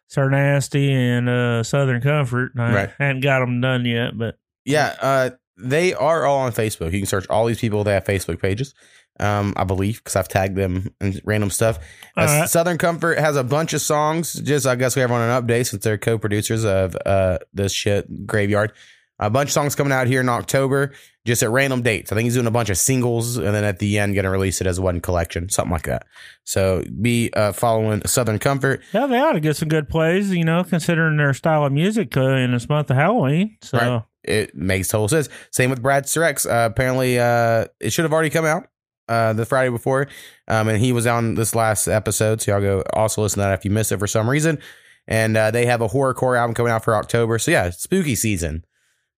Sir 0.07 0.29
Nasty 0.31 0.93
and 0.93 1.29
uh, 1.29 1.63
Southern 1.63 2.01
Comfort. 2.01 2.53
and 2.55 2.63
I 2.63 2.75
Right. 2.75 2.91
hadn't 2.99 3.21
got 3.21 3.41
them 3.41 3.61
done 3.61 3.85
yet, 3.85 4.17
but 4.17 4.37
Yeah, 4.65 4.95
uh, 5.01 5.31
they 5.57 5.95
are 5.95 6.25
all 6.25 6.39
on 6.41 6.53
Facebook. 6.53 6.93
You 6.93 7.01
can 7.01 7.07
search 7.07 7.27
all 7.29 7.47
these 7.47 7.59
people. 7.61 7.83
They 7.85 7.95
have 7.95 8.05
Facebook 8.05 8.41
pages, 8.41 8.75
um, 9.19 9.53
I 9.57 9.65
believe, 9.65 9.99
because 9.99 10.15
I've 10.17 10.29
tagged 10.29 10.57
them 10.57 10.95
in 11.01 11.21
random 11.25 11.51
stuff. 11.51 11.79
Uh, 12.17 12.23
right. 12.25 12.49
Southern 12.49 12.79
Comfort 12.79 13.19
has 13.19 13.37
a 13.37 13.43
bunch 13.45 13.73
of 13.73 13.81
songs. 13.81 14.35
Just 14.35 14.67
I 14.67 14.77
guess 14.77 14.95
we 14.97 15.03
have 15.03 15.11
on 15.11 15.21
an 15.21 15.43
update 15.43 15.67
since 15.67 15.83
they're 15.83 15.99
co-producers 15.99 16.65
of 16.65 16.97
uh, 17.05 17.39
this 17.53 17.73
shit 17.73 18.27
Graveyard. 18.27 18.73
A 19.21 19.31
bunch 19.31 19.49
of 19.49 19.53
songs 19.53 19.75
coming 19.75 19.93
out 19.93 20.07
here 20.07 20.21
in 20.21 20.29
October, 20.29 20.93
just 21.25 21.43
at 21.43 21.51
random 21.51 21.83
dates. 21.83 22.13
I 22.13 22.15
think 22.15 22.25
he's 22.25 22.35
doing 22.35 22.47
a 22.47 22.53
bunch 22.53 22.71
of 22.71 22.79
singles, 22.79 23.37
and 23.37 23.55
then 23.55 23.65
at 23.65 23.81
the 23.81 23.99
end, 23.99 24.15
going 24.15 24.25
to 24.25 24.31
release 24.31 24.61
it 24.61 24.67
as 24.67 24.79
one 24.79 25.01
collection, 25.01 25.49
something 25.49 25.73
like 25.73 25.83
that. 25.85 26.07
So 26.45 26.85
be 27.01 27.31
uh, 27.35 27.53
following 27.53 28.07
Southern 28.07 28.39
Comfort. 28.39 28.81
yeah, 28.93 29.07
they 29.07 29.19
ought 29.19 29.33
to 29.33 29.41
get 29.41 29.57
some 29.57 29.69
good 29.69 29.89
plays, 29.89 30.31
you 30.31 30.45
know, 30.45 30.63
considering 30.63 31.17
their 31.17 31.35
style 31.35 31.65
of 31.65 31.73
music 31.73 32.17
uh, 32.17 32.21
in 32.21 32.53
this 32.53 32.69
month 32.69 32.91
of 32.91 32.97
Halloween. 32.97 33.57
So 33.63 33.79
Right. 33.79 34.03
It 34.25 34.55
makes 34.55 34.89
total 34.89 35.09
sense. 35.09 35.29
Same 35.53 35.71
with 35.71 35.83
Brad 35.83 36.05
Surex. 36.05 36.47
Uh, 36.47 36.67
apparently, 36.67 37.19
uh, 37.19 37.67
it 37.81 37.91
should 37.91 38.05
have 38.05 38.13
already 38.13 38.31
come 38.31 38.45
out 38.45 38.69
uh, 39.09 39.33
the 39.33 39.47
Friday 39.47 39.71
before, 39.71 40.09
um, 40.49 40.69
and 40.69 40.79
he 40.79 40.93
was 40.93 41.07
on 41.07 41.35
this 41.35 41.55
last 41.55 41.89
episode. 41.89 42.43
So 42.43 42.53
y'all 42.53 42.61
go 42.61 42.83
also 42.93 43.23
listen 43.23 43.39
to 43.39 43.45
that 43.45 43.59
if 43.59 43.65
you 43.65 43.71
missed 43.71 43.91
it 43.91 43.99
for 43.99 44.07
some 44.07 44.29
reason. 44.29 44.59
And 45.07 45.37
uh, 45.37 45.51
they 45.51 45.65
have 45.65 45.81
a 45.81 45.89
horrorcore 45.89 46.39
album 46.39 46.55
coming 46.55 46.71
out 46.71 46.85
for 46.85 46.95
October. 46.95 47.39
So 47.39 47.51
yeah, 47.51 47.71
spooky 47.71 48.15
season. 48.15 48.65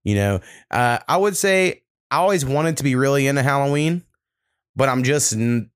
You 0.04 0.14
know, 0.14 0.40
uh, 0.70 0.98
I 1.08 1.16
would 1.16 1.36
say 1.36 1.82
I 2.10 2.16
always 2.16 2.44
wanted 2.44 2.78
to 2.78 2.84
be 2.84 2.94
really 2.94 3.26
into 3.26 3.42
Halloween, 3.42 4.02
but 4.76 4.88
I'm 4.88 5.02
just 5.02 5.32
n- 5.34 5.70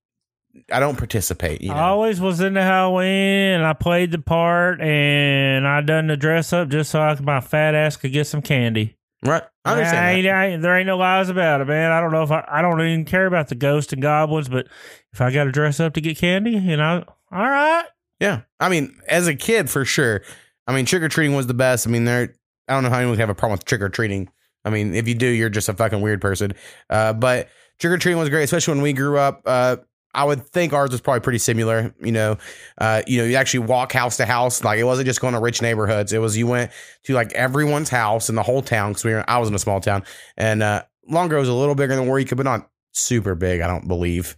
I 0.73 0.79
don't 0.81 0.97
participate. 0.97 1.61
You 1.63 1.71
know, 1.71 1.75
I 1.77 1.89
always 1.89 2.21
was 2.21 2.41
into 2.41 2.63
Halloween 2.63 3.09
and 3.57 3.65
I 3.67 3.73
played 3.73 4.13
the 4.13 4.19
part 4.21 4.81
and 4.81 5.67
I 5.67 5.81
done 5.81 6.07
the 6.07 6.17
dress 6.17 6.53
up 6.53 6.69
just 6.69 6.91
so 6.91 7.03
I 7.03 7.17
could, 7.17 7.25
my 7.27 7.41
fat 7.41 7.75
ass 7.75 7.97
could 7.97 8.13
get 8.13 8.27
some 8.27 8.41
candy. 8.41 8.97
right? 9.25 9.43
I 9.65 9.73
understand. 9.73 9.99
I 9.99 10.13
that. 10.13 10.19
ain't- 10.19 10.27
I 10.29 10.47
ain't- 10.47 10.63
there 10.63 10.77
ain't 10.79 10.87
no 10.87 10.97
lies 10.97 11.29
about 11.29 11.61
it, 11.61 11.67
man. 11.67 11.91
I 11.93 12.01
don't 12.01 12.13
know 12.13 12.23
if 12.23 12.31
I, 12.31 12.45
I 12.47 12.63
don't 12.63 12.81
even 12.81 13.05
care 13.05 13.27
about 13.27 13.49
the 13.49 13.55
ghosts 13.55 13.93
and 13.93 14.01
goblins, 14.03 14.49
but 14.49 14.69
if 15.13 15.21
I 15.21 15.31
got 15.33 15.45
to 15.45 15.53
dress 15.53 15.81
up 15.81 15.95
to 15.95 16.01
get 16.01 16.19
candy, 16.19 16.53
you 16.53 16.77
know, 16.77 17.05
all 17.33 17.43
right. 17.49 17.85
Yeah. 18.21 18.43
I 18.61 18.69
mean, 18.69 18.95
as 19.09 19.27
a 19.27 19.35
kid, 19.35 19.69
for 19.71 19.85
sure. 19.85 20.23
I 20.67 20.75
mean, 20.75 20.85
trick 20.87 21.03
or 21.03 21.09
treating 21.09 21.35
was 21.37 21.47
the 21.47 21.55
best. 21.55 21.87
I 21.87 21.91
mean, 21.91 22.05
there, 22.05 22.35
I 22.69 22.75
don't 22.75 22.83
know 22.83 22.91
how 22.91 22.99
anyone 22.99 23.15
can 23.15 23.21
have 23.21 23.31
a 23.31 23.35
problem 23.35 23.59
with 23.59 23.65
trick 23.65 23.83
or 23.83 23.89
treating. 23.89 24.29
I 24.65 24.71
mean, 24.71 24.95
if 24.95 25.07
you 25.07 25.15
do, 25.15 25.27
you're 25.27 25.51
just 25.51 25.69
a 25.69 25.75
fucking 25.75 26.01
weird 26.01 26.21
person. 26.21 26.55
Uh, 26.89 27.13
but 27.13 27.49
trick 27.79 27.93
or 27.93 27.99
treating 27.99 28.19
was 28.19 28.31
great, 28.31 28.45
especially 28.45 28.75
when 28.75 28.83
we 28.83 28.93
grew 28.93 29.19
up. 29.19 29.43
Uh, 29.45 29.77
I 30.15 30.25
would 30.25 30.47
think 30.47 30.73
ours 30.73 30.91
was 30.91 31.01
probably 31.01 31.21
pretty 31.21 31.39
similar. 31.39 31.95
You 32.01 32.13
know, 32.13 32.39
uh, 32.79 33.03
you 33.07 33.19
know, 33.19 33.25
you 33.25 33.35
actually 33.35 33.67
walk 33.67 33.93
house 33.93 34.17
to 34.19 34.27
house. 34.27 34.63
Like 34.63 34.79
it 34.79 34.85
wasn't 34.85 35.07
just 35.07 35.21
going 35.21 35.35
to 35.35 35.41
rich 35.41 35.61
neighborhoods. 35.61 36.13
It 36.13 36.19
was 36.19 36.37
you 36.37 36.47
went 36.47 36.71
to 37.05 37.15
like 37.15 37.33
everyone's 37.33 37.91
house 37.91 38.29
in 38.29 38.37
the 38.37 38.43
whole 38.43 38.63
town 38.63 38.93
because 38.93 39.05
we 39.05 39.13
were. 39.13 39.25
I 39.29 39.39
was 39.39 39.49
in 39.49 39.55
a 39.55 39.59
small 39.59 39.81
town, 39.81 40.05
and 40.37 40.63
uh, 40.63 40.85
Longer 41.09 41.39
was 41.39 41.49
a 41.49 41.55
little 41.55 41.75
bigger 41.75 41.97
than 41.97 42.07
Eureka, 42.07 42.37
but 42.37 42.45
not 42.45 42.71
super 42.93 43.35
big. 43.35 43.61
I 43.61 43.67
don't 43.67 43.89
believe. 43.89 44.37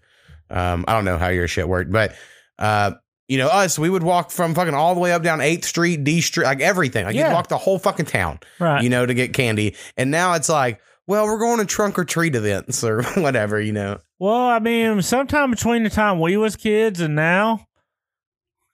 Um, 0.49 0.85
I 0.89 0.95
don't 0.95 1.05
know 1.05 1.19
how 1.19 1.29
your 1.29 1.49
shit 1.49 1.69
worked, 1.69 1.93
but 1.93 2.15
uh, 2.59 2.93
you 3.29 3.39
know, 3.39 3.49
us 3.49 3.79
we 3.79 3.91
would 3.91 4.03
walk 4.03 4.31
from 4.31 4.55
fucking 4.55 4.75
all 4.75 4.95
the 4.95 5.01
way 5.01 5.13
up 5.13 5.23
down 5.23 5.41
Eighth 5.41 5.65
Street, 5.65 6.05
D 6.05 6.21
Street, 6.21 6.45
like 6.45 6.61
everything. 6.61 7.05
Like 7.07 7.15
Yeah. 7.15 7.29
you'd 7.29 7.35
walk 7.35 7.49
the 7.49 7.59
whole 7.59 7.79
fucking 7.79 8.07
town, 8.07 8.39
Right. 8.61 8.83
you 8.83 8.89
know, 8.89 9.05
to 9.05 9.15
get 9.15 9.33
candy. 9.33 9.75
And 9.97 10.11
now 10.11 10.35
it's 10.35 10.49
like, 10.49 10.81
well, 11.09 11.25
we're 11.27 11.39
going 11.39 11.59
to 11.59 11.65
trunk 11.67 11.99
or 11.99 12.05
treat 12.05 12.35
events 12.35 12.83
or 12.85 13.03
whatever, 13.17 13.61
you 13.61 13.73
know. 13.73 13.99
Well, 14.19 14.35
I 14.47 14.59
mean, 14.59 15.03
sometime 15.03 15.51
between 15.51 15.83
the 15.85 15.91
time 15.91 16.21
we 16.21 16.37
was 16.37 16.57
kids 16.57 17.01
and 17.01 17.15
now, 17.15 17.67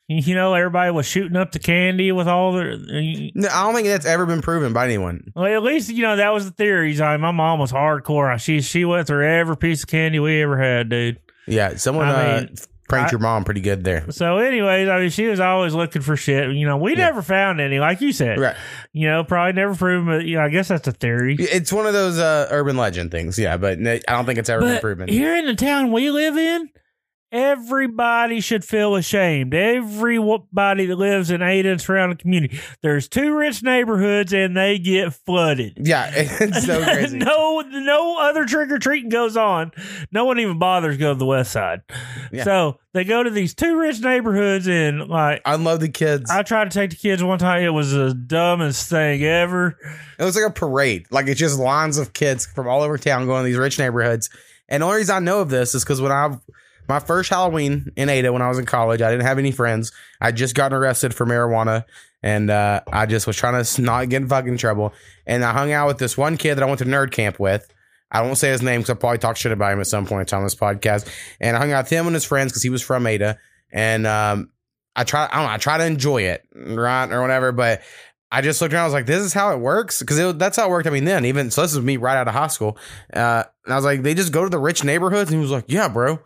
you 0.08 0.34
know, 0.34 0.52
everybody 0.54 0.90
was 0.90 1.06
shooting 1.06 1.36
up 1.36 1.52
the 1.52 1.58
candy 1.58 2.12
with 2.12 2.28
all 2.28 2.52
their. 2.52 2.76
No, 2.76 3.48
I 3.48 3.64
don't 3.64 3.74
think 3.74 3.86
that's 3.88 4.04
ever 4.04 4.26
been 4.26 4.42
proven 4.42 4.72
by 4.72 4.84
anyone. 4.84 5.32
Well, 5.34 5.46
at 5.46 5.62
least 5.62 5.88
you 5.90 6.02
know 6.02 6.16
that 6.16 6.32
was 6.34 6.44
the 6.44 6.50
theories. 6.50 7.00
I 7.00 7.12
mean, 7.12 7.22
my 7.22 7.30
mom 7.30 7.58
was 7.58 7.72
hardcore. 7.72 8.38
She 8.38 8.60
she 8.60 8.84
went 8.84 9.06
through 9.06 9.26
every 9.26 9.56
piece 9.56 9.84
of 9.84 9.88
candy 9.88 10.18
we 10.18 10.42
ever 10.42 10.58
had, 10.58 10.90
dude. 10.90 11.18
Yeah, 11.46 11.76
someone 11.76 12.06
I 12.08 12.12
uh, 12.12 12.40
mean, 12.40 12.54
pranked 12.88 13.12
your 13.12 13.20
mom 13.20 13.44
pretty 13.44 13.60
good 13.60 13.84
there. 13.84 14.10
So, 14.10 14.38
anyways, 14.38 14.88
I 14.88 14.98
mean, 15.00 15.10
she 15.10 15.26
was 15.26 15.40
always 15.40 15.72
looking 15.74 16.02
for 16.02 16.16
shit. 16.16 16.54
You 16.54 16.66
know, 16.66 16.76
we 16.76 16.92
Yeah. 16.92 17.06
never 17.06 17.22
found 17.22 17.60
any, 17.60 17.78
like 17.80 18.00
you 18.00 18.12
said. 18.12 18.38
Right. 18.38 18.56
You 18.92 19.08
know, 19.08 19.24
probably 19.24 19.54
never 19.54 19.74
proven. 19.74 20.06
But 20.06 20.24
you 20.26 20.36
know, 20.36 20.42
I 20.44 20.48
guess 20.48 20.68
that's 20.68 20.86
a 20.88 20.92
theory. 20.92 21.36
It's 21.38 21.72
one 21.72 21.86
of 21.86 21.92
those 21.94 22.18
uh, 22.18 22.48
urban 22.50 22.76
legend 22.76 23.10
things, 23.10 23.38
yeah, 23.38 23.56
but 23.56 23.78
I 23.78 23.98
don't 24.08 24.26
think 24.26 24.38
it's 24.38 24.50
ever 24.50 24.60
been 24.62 24.74
But 24.74 24.80
proven. 24.82 25.08
here 25.08 25.36
in 25.36 25.46
the 25.46 25.54
town 25.54 25.92
we 25.92 26.10
live 26.10 26.36
in, 26.36 26.68
everybody 27.32 28.40
should 28.40 28.64
feel 28.64 28.94
ashamed. 28.94 29.54
Everybody 29.54 30.86
that 30.86 30.96
lives 30.96 31.30
in 31.30 31.42
Ada 31.42 31.70
and 31.70 31.80
surrounding 31.80 32.18
community. 32.18 32.60
There's 32.82 33.08
two 33.08 33.34
rich 33.34 33.62
neighborhoods 33.62 34.32
and 34.32 34.56
they 34.56 34.78
get 34.78 35.14
flooded. 35.14 35.78
yeah, 35.80 36.10
it's 36.14 36.66
so 36.66 36.82
crazy. 36.84 37.18
no, 37.18 37.60
no 37.62 38.18
other 38.20 38.44
trick 38.44 38.70
or 38.70 38.78
treating 38.78 39.08
goes 39.08 39.36
on. 39.36 39.72
No 40.12 40.24
one 40.26 40.38
even 40.38 40.58
bothers 40.58 40.96
to 40.96 41.00
go 41.00 41.12
to 41.14 41.18
the 41.18 41.26
west 41.26 41.52
side. 41.52 41.80
Yeah. 42.30 42.44
So 42.44 42.78
they 42.92 43.04
go 43.04 43.22
to 43.22 43.30
these 43.30 43.54
two 43.54 43.78
rich 43.78 44.00
neighborhoods 44.00 44.68
and 44.68 45.08
like 45.08 45.40
I 45.44 45.56
love 45.56 45.80
the 45.80 45.88
kids. 45.88 46.30
I 46.30 46.42
tried 46.42 46.70
to 46.70 46.78
take 46.78 46.90
the 46.90 46.96
kids 46.96 47.22
one 47.24 47.38
time. 47.38 47.62
It 47.62 47.70
was 47.70 47.92
the 47.92 48.12
dumbest 48.14 48.90
thing 48.90 49.22
ever. 49.24 49.78
It 50.18 50.24
was 50.24 50.36
like 50.36 50.48
a 50.48 50.52
parade. 50.52 51.06
Like 51.10 51.26
it's 51.26 51.40
just 51.40 51.58
lines 51.58 51.96
of 51.96 52.12
kids 52.12 52.44
from 52.46 52.68
all 52.68 52.82
over 52.82 52.98
town 52.98 53.26
going 53.26 53.42
to 53.42 53.46
these 53.48 53.56
rich 53.56 53.78
neighborhoods. 53.78 54.28
And 54.68 54.82
the 54.82 54.86
only 54.86 54.98
reason 54.98 55.16
I 55.16 55.18
know 55.18 55.40
of 55.40 55.48
this 55.50 55.74
is 55.74 55.82
because 55.84 56.00
when 56.00 56.12
I 56.12 56.36
my 56.88 56.98
first 56.98 57.30
Halloween 57.30 57.92
in 57.96 58.08
Ada 58.08 58.32
when 58.32 58.42
I 58.42 58.48
was 58.48 58.58
in 58.58 58.66
college, 58.66 59.02
I 59.02 59.10
didn't 59.10 59.26
have 59.26 59.38
any 59.38 59.52
friends. 59.52 59.92
I 60.20 60.32
just 60.32 60.54
gotten 60.54 60.76
arrested 60.76 61.14
for 61.14 61.26
marijuana, 61.26 61.84
and 62.22 62.50
uh, 62.50 62.82
I 62.92 63.06
just 63.06 63.26
was 63.26 63.36
trying 63.36 63.62
to 63.62 63.82
not 63.82 64.08
get 64.08 64.22
in 64.22 64.28
fucking 64.28 64.58
trouble. 64.58 64.92
And 65.26 65.44
I 65.44 65.52
hung 65.52 65.72
out 65.72 65.88
with 65.88 65.98
this 65.98 66.16
one 66.16 66.36
kid 66.36 66.56
that 66.56 66.62
I 66.62 66.66
went 66.66 66.78
to 66.80 66.84
nerd 66.84 67.12
camp 67.12 67.38
with. 67.38 67.72
I 68.10 68.20
won't 68.20 68.36
say 68.36 68.50
his 68.50 68.62
name 68.62 68.80
because 68.80 68.90
I'll 68.90 68.96
probably 68.96 69.18
talk 69.18 69.36
shit 69.36 69.52
about 69.52 69.72
him 69.72 69.80
at 69.80 69.86
some 69.86 70.06
point 70.06 70.20
in 70.20 70.26
time 70.26 70.38
on 70.38 70.44
this 70.44 70.54
podcast. 70.54 71.08
And 71.40 71.56
I 71.56 71.60
hung 71.60 71.72
out 71.72 71.84
with 71.84 71.90
him 71.90 72.06
and 72.06 72.14
his 72.14 72.24
friends 72.24 72.52
because 72.52 72.62
he 72.62 72.68
was 72.68 72.82
from 72.82 73.06
Ada. 73.06 73.38
And 73.72 74.06
um, 74.06 74.50
I 74.94 75.04
try, 75.04 75.28
I 75.32 75.36
don't 75.36 75.46
know, 75.46 75.52
I 75.52 75.56
try 75.56 75.78
to 75.78 75.86
enjoy 75.86 76.22
it, 76.22 76.46
right, 76.54 77.10
or 77.10 77.22
whatever. 77.22 77.52
But 77.52 77.80
I 78.32 78.40
just 78.40 78.60
looked 78.62 78.72
around. 78.72 78.84
I 78.84 78.86
was 78.86 78.94
like, 78.94 79.04
"This 79.04 79.22
is 79.22 79.34
how 79.34 79.52
it 79.52 79.58
works," 79.58 80.00
because 80.00 80.36
that's 80.36 80.56
how 80.56 80.66
it 80.66 80.70
worked. 80.70 80.86
I 80.86 80.90
mean, 80.90 81.04
then 81.04 81.26
even 81.26 81.50
so, 81.50 81.60
this 81.60 81.74
is 81.74 81.80
me 81.80 81.98
right 81.98 82.16
out 82.16 82.26
of 82.26 82.32
high 82.32 82.46
school, 82.46 82.78
uh, 83.12 83.44
and 83.66 83.74
I 83.74 83.76
was 83.76 83.84
like, 83.84 84.02
"They 84.02 84.14
just 84.14 84.32
go 84.32 84.42
to 84.42 84.48
the 84.48 84.58
rich 84.58 84.82
neighborhoods," 84.82 85.30
and 85.30 85.38
he 85.38 85.42
was 85.42 85.50
like, 85.50 85.66
"Yeah, 85.68 85.88
bro, 85.88 86.18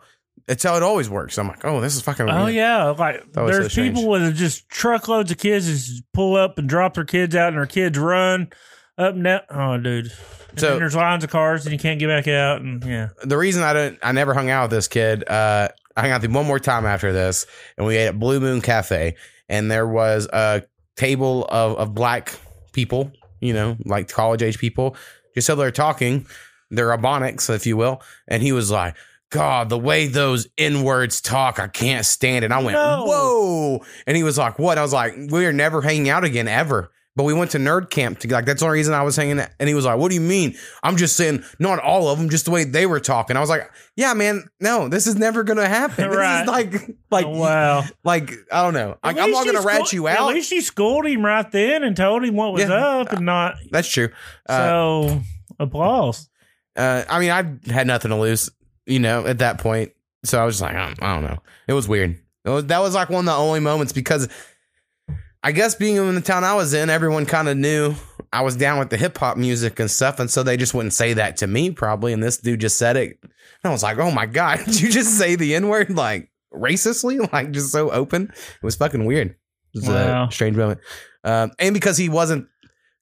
it's 0.47 0.63
how 0.63 0.75
it 0.75 0.83
always 0.83 1.09
works." 1.09 1.37
I'm 1.37 1.47
like, 1.47 1.63
"Oh, 1.65 1.81
this 1.81 1.95
is 1.95 2.01
fucking." 2.01 2.29
Oh 2.29 2.45
weird." 2.45 2.55
yeah, 2.55 2.85
like 2.89 3.31
there's 3.33 3.73
so 3.73 3.81
people 3.81 4.07
with 4.07 4.35
just 4.35 4.67
truckloads 4.69 5.31
of 5.31 5.37
kids 5.37 5.67
just 5.67 6.03
pull 6.13 6.35
up 6.35 6.57
and 6.57 6.67
drop 6.67 6.93
their 6.95 7.05
kids 7.05 7.35
out, 7.35 7.49
and 7.49 7.57
their 7.57 7.65
kids 7.65 7.97
run 7.97 8.49
up 8.97 9.13
and 9.15 9.23
down. 9.23 9.41
Oh, 9.49 9.77
dude. 9.77 10.11
And 10.51 10.59
So- 10.59 10.69
then 10.71 10.79
there's 10.79 10.95
lines 10.95 11.23
of 11.23 11.29
cars, 11.29 11.65
and 11.65 11.73
you 11.73 11.79
can't 11.79 11.99
get 11.99 12.07
back 12.07 12.27
out, 12.27 12.61
and 12.61 12.83
yeah. 12.83 13.09
the 13.23 13.37
reason 13.37 13.61
I 13.63 13.73
don't, 13.73 13.99
I 14.01 14.11
never 14.11 14.33
hung 14.33 14.49
out 14.49 14.63
with 14.63 14.71
this 14.71 14.87
kid. 14.87 15.27
Uh, 15.29 15.67
I 15.95 16.01
hung 16.01 16.11
out 16.11 16.21
with 16.21 16.29
him 16.29 16.33
one 16.33 16.45
more 16.47 16.59
time 16.59 16.85
after 16.85 17.11
this, 17.11 17.45
and 17.77 17.85
we 17.85 17.97
ate 17.97 18.07
at 18.07 18.19
Blue 18.19 18.39
Moon 18.39 18.61
Cafe, 18.61 19.15
and 19.49 19.69
there 19.69 19.87
was 19.87 20.27
a 20.31 20.63
table 20.95 21.45
of 21.49 21.77
of 21.77 21.93
black 21.93 22.33
people, 22.73 23.11
you 23.39 23.53
know, 23.53 23.77
like 23.85 24.07
college 24.07 24.41
age 24.41 24.57
people, 24.57 24.95
just 25.35 25.45
so 25.47 25.55
they're 25.55 25.69
talking, 25.71 26.25
they're 26.71 26.95
Ebonics, 26.97 27.53
if 27.53 27.65
you 27.67 27.77
will, 27.77 28.01
and 28.27 28.41
he 28.41 28.51
was 28.51 28.71
like. 28.71 28.95
God, 29.29 29.69
the 29.69 29.77
way 29.77 30.07
those 30.07 30.47
N 30.57 30.83
words 30.83 31.19
talk, 31.21 31.59
I 31.59 31.67
can't 31.67 32.05
stand 32.05 32.45
it. 32.45 32.51
I 32.51 32.59
went, 32.59 32.73
No. 32.73 33.03
whoa. 33.05 33.85
And 34.05 34.15
he 34.15 34.23
was 34.23 34.37
like, 34.37 34.57
what? 34.57 34.77
I 34.77 34.81
was 34.81 34.93
like, 34.93 35.13
we're 35.17 35.51
never 35.51 35.81
hanging 35.81 36.09
out 36.09 36.23
again 36.23 36.47
ever. 36.47 36.91
But 37.15 37.23
we 37.23 37.33
went 37.33 37.49
to 37.51 37.57
nerd 37.57 37.89
camp 37.89 38.19
to 38.19 38.27
like, 38.29 38.45
that's 38.45 38.59
the 38.59 38.67
only 38.67 38.77
reason 38.77 38.93
I 38.93 39.01
was 39.01 39.15
hanging 39.15 39.39
out. 39.39 39.49
And 39.59 39.67
he 39.67 39.73
was 39.73 39.85
like, 39.85 39.97
what 39.97 40.09
do 40.09 40.15
you 40.15 40.21
mean? 40.21 40.55
I'm 40.83 40.97
just 40.97 41.17
saying, 41.17 41.43
not 41.57 41.79
all 41.79 42.09
of 42.09 42.19
them, 42.19 42.29
just 42.29 42.45
the 42.45 42.51
way 42.51 42.63
they 42.63 42.85
were 42.85 42.99
talking. 42.99 43.35
I 43.35 43.39
was 43.39 43.49
like, 43.49 43.69
yeah, 43.95 44.13
man, 44.13 44.43
no, 44.61 44.87
this 44.87 45.07
is 45.07 45.15
never 45.15 45.43
going 45.43 45.57
to 45.57 45.67
happen. 45.67 46.09
Right. 46.11 46.45
This 46.69 46.83
is 46.83 46.89
like, 46.91 46.97
like, 47.09 47.25
Oh, 47.25 47.39
wow. 47.39 47.83
like, 48.03 48.31
I 48.51 48.61
don't 48.61 48.75
know. 48.75 48.97
Like, 49.03 49.17
I'm 49.17 49.31
not 49.31 49.45
going 49.45 49.57
to 49.57 49.63
rat 49.63 49.91
you 49.93 50.07
out. 50.07 50.29
At 50.29 50.35
least 50.35 50.49
she 50.49 50.61
schooled 50.61 51.07
him 51.07 51.25
right 51.25 51.51
then 51.51 51.83
and 51.83 51.97
told 51.97 52.23
him 52.23 52.35
what 52.35 52.53
was 52.53 52.61
Yeah. 52.69 52.75
up 52.75 53.11
and 53.11 53.25
not. 53.25 53.55
That's 53.71 53.87
true. 53.89 54.09
Uh, 54.47 54.57
So 54.59 55.21
applause. 55.59 56.29
uh, 56.75 57.03
I 57.09 57.19
mean, 57.19 57.31
I 57.31 57.71
had 57.73 57.87
nothing 57.87 58.09
to 58.11 58.17
lose, 58.17 58.51
you 58.87 58.99
know, 58.99 59.25
at 59.27 59.39
that 59.39 59.59
point. 59.59 59.91
So 60.23 60.39
I 60.41 60.45
was 60.45 60.55
just 60.55 60.61
like, 60.63 60.75
I 60.75 60.87
don't, 60.87 61.03
I 61.03 61.13
don't 61.13 61.23
know. 61.23 61.37
It 61.67 61.73
was 61.73 61.87
weird. 61.87 62.17
It 62.45 62.49
was, 62.49 62.65
that 62.65 62.79
was 62.79 62.95
like 62.95 63.09
one 63.09 63.19
of 63.19 63.25
the 63.25 63.33
only 63.39 63.59
moments 63.59 63.93
because 63.93 64.27
I 65.43 65.51
guess 65.51 65.75
being 65.75 65.95
in 65.97 66.15
the 66.15 66.21
town 66.21 66.43
I 66.43 66.55
was 66.55 66.73
in, 66.73 66.89
everyone 66.89 67.25
kind 67.25 67.47
of 67.47 67.55
knew 67.57 67.93
I 68.33 68.41
was 68.41 68.55
down 68.55 68.79
with 68.79 68.89
the 68.89 68.97
hip 68.97 69.17
hop 69.17 69.37
music 69.37 69.79
and 69.79 69.89
stuff. 69.89 70.19
And 70.19 70.29
so 70.29 70.43
they 70.43 70.57
just 70.57 70.73
wouldn't 70.73 70.93
say 70.93 71.13
that 71.13 71.37
to 71.37 71.47
me, 71.47 71.71
probably. 71.71 72.11
And 72.13 72.21
this 72.23 72.37
dude 72.37 72.59
just 72.61 72.77
said 72.77 72.97
it. 72.97 73.17
And 73.21 73.31
I 73.63 73.69
was 73.69 73.83
like, 73.83 73.97
oh 73.99 74.11
my 74.11 74.25
God, 74.25 74.59
did 74.65 74.81
you 74.81 74.91
just 74.91 75.17
say 75.17 75.35
the 75.35 75.55
N 75.55 75.67
word 75.69 75.89
like 75.91 76.29
racistly? 76.53 77.17
Like 77.31 77.51
just 77.51 77.71
so 77.71 77.91
open? 77.91 78.23
It 78.33 78.63
was 78.63 78.75
fucking 78.75 79.05
weird. 79.05 79.29
It 79.29 79.35
was 79.75 79.87
Wow. 79.87 80.27
a 80.27 80.31
strange 80.31 80.57
moment. 80.57 80.79
Um, 81.23 81.51
and 81.59 81.73
because 81.73 81.97
he 81.97 82.09
wasn't 82.09 82.47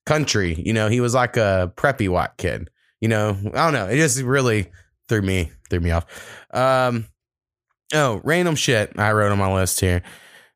country, 0.06 0.54
you 0.56 0.74
know, 0.74 0.89
he 0.89 1.00
was 1.00 1.13
like 1.13 1.38
a 1.38 1.72
preppy 1.77 2.10
white 2.10 2.38
kid. 2.38 2.70
You 3.01 3.08
know, 3.10 3.38
I 3.54 3.63
don't 3.65 3.74
know. 3.74 3.88
It 3.88 3.98
just 3.98 4.22
really 4.22 4.72
threw 5.09 5.21
me 5.21 5.51
threw 5.69 5.79
me 5.79 5.91
off. 5.91 6.05
Um, 6.53 7.05
oh, 7.93 8.21
random 8.24 8.55
shit 8.55 8.93
I 8.97 9.12
wrote 9.12 9.31
on 9.31 9.38
my 9.38 9.53
list 9.53 9.79
here. 9.79 10.01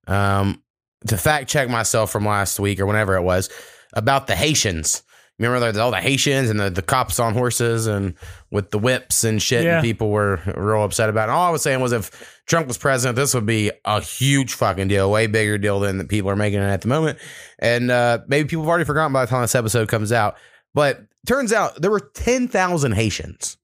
Um, 0.07 0.61
to 1.07 1.17
fact 1.17 1.49
check 1.49 1.69
myself 1.69 2.11
from 2.11 2.25
last 2.25 2.59
week 2.59 2.79
or 2.79 2.85
whenever 2.85 3.15
it 3.15 3.21
was 3.21 3.49
about 3.93 4.27
the 4.27 4.35
Haitians. 4.35 5.03
Remember 5.37 5.61
there's 5.61 5.77
all 5.77 5.91
the 5.91 6.01
Haitians 6.01 6.49
and 6.49 6.59
the, 6.59 6.69
the 6.69 6.81
cops 6.81 7.17
on 7.17 7.33
horses 7.33 7.87
and 7.87 8.13
with 8.51 8.71
the 8.71 8.79
whips 8.79 9.23
and 9.23 9.41
shit, 9.41 9.63
Yeah. 9.63 9.75
and 9.75 9.83
people 9.83 10.09
were 10.09 10.41
real 10.57 10.83
upset 10.83 11.09
about 11.09 11.29
it. 11.29 11.31
All 11.31 11.47
I 11.47 11.49
was 11.49 11.61
saying 11.61 11.79
was 11.79 11.93
if 11.93 12.41
Trump 12.45 12.67
was 12.67 12.77
president, 12.77 13.15
this 13.15 13.33
would 13.33 13.45
be 13.45 13.71
a 13.85 14.01
huge 14.01 14.53
fucking 14.53 14.89
deal, 14.89 15.09
way 15.09 15.27
bigger 15.27 15.57
deal 15.57 15.79
than 15.79 15.97
the 15.97 16.03
people 16.03 16.29
are 16.29 16.35
making 16.35 16.59
it 16.59 16.63
at 16.65 16.81
the 16.81 16.89
moment. 16.89 17.19
And 17.57 17.89
uh, 17.89 18.19
maybe 18.27 18.49
people 18.49 18.63
have 18.63 18.69
already 18.69 18.83
forgotten 18.83 19.13
by 19.13 19.23
the 19.23 19.29
time 19.29 19.41
this 19.43 19.55
episode 19.55 19.87
comes 19.87 20.11
out. 20.11 20.35
But 20.73 20.99
turns 21.25 21.53
out 21.53 21.81
there 21.81 21.91
were 21.91 22.01
10,000 22.01 22.91
Haitians 22.91 23.55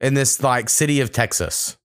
in 0.00 0.14
this 0.14 0.42
like 0.42 0.68
city 0.68 1.00
of 1.00 1.12
Texas. 1.12 1.76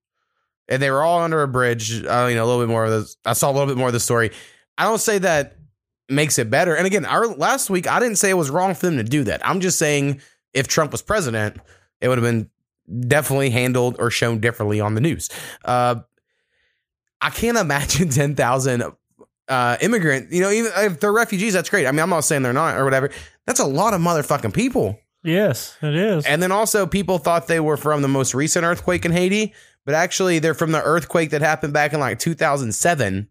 And 0.70 0.82
they 0.82 0.92
were 0.92 1.04
all 1.04 1.22
under 1.22 1.42
a 1.42 1.48
bridge. 1.48 2.04
Uh, 2.04 2.28
you 2.30 2.36
know, 2.36 2.46
a 2.46 2.48
little 2.48 2.62
bit 2.62 2.70
more 2.70 2.86
of 2.86 2.92
this. 2.92 3.18
I 3.26 3.34
saw 3.34 3.50
a 3.50 3.54
little 3.54 3.68
bit 3.68 3.78
more 3.78 3.88
of 3.88 3.94
the 3.94 4.00
story. 4.00 4.32
I 4.78 4.86
don't 4.86 5.00
say 5.00 5.18
that 5.20 5.58
makes 6.10 6.40
it 6.40 6.50
better. 6.50 6.76
And 6.76 6.88
again, 6.88 7.06
our 7.06 7.28
last 7.28 7.70
week, 7.70 7.88
I 7.88 8.00
didn't 8.00 8.18
say 8.18 8.30
it 8.30 8.36
was 8.36 8.50
wrong 8.50 8.74
for 8.76 8.86
them 8.86 8.98
to 8.98 9.04
do 9.04 9.24
that. 9.26 9.46
I'm 9.48 9.60
just 9.60 9.78
saying 9.78 10.22
if 10.54 10.68
Trump 10.68 10.92
was 10.92 11.02
president, 11.02 11.58
it 12.02 12.08
would 12.08 12.18
have 12.18 12.26
been 12.26 12.50
definitely 13.08 13.50
handled 13.50 13.96
or 14.00 14.10
shown 14.10 14.40
differently 14.40 14.80
on 14.80 14.96
the 14.96 15.02
news. 15.02 15.30
Uh, 15.66 15.96
I 17.22 17.30
can't 17.30 17.58
imagine 17.58 18.10
10,000 18.10 18.84
uh, 19.50 19.78
immigrant, 19.82 20.32
you 20.32 20.42
know, 20.42 20.50
even 20.50 20.72
if 20.78 21.00
they're 21.00 21.14
refugees, 21.14 21.54
that's 21.54 21.70
great. 21.70 21.86
I 21.86 21.92
mean, 21.92 22.00
I'm 22.00 22.10
not 22.10 22.22
saying 22.22 22.44
they're 22.44 22.54
not 22.54 22.78
or 22.78 22.86
whatever. 22.86 23.10
That's 23.46 23.60
a 23.60 23.66
lot 23.66 23.94
of 23.94 24.02
motherfucking 24.02 24.54
people. 24.54 25.00
Yes, 25.24 25.78
it 25.82 25.96
is. 25.96 26.26
And 26.26 26.44
then 26.44 26.52
also, 26.52 26.86
people 26.86 27.18
thought 27.18 27.48
they 27.48 27.60
were 27.60 27.78
from 27.78 28.02
the 28.02 28.08
most 28.08 28.34
recent 28.34 28.66
earthquake 28.66 29.06
in 29.06 29.12
Haiti, 29.12 29.54
but 29.86 29.96
actually, 29.96 30.40
they're 30.40 30.54
from 30.54 30.72
the 30.72 30.82
earthquake 30.82 31.32
that 31.32 31.42
happened 31.42 31.74
back 31.74 31.94
in 31.94 32.00
like 32.00 32.20
2007. 32.20 33.30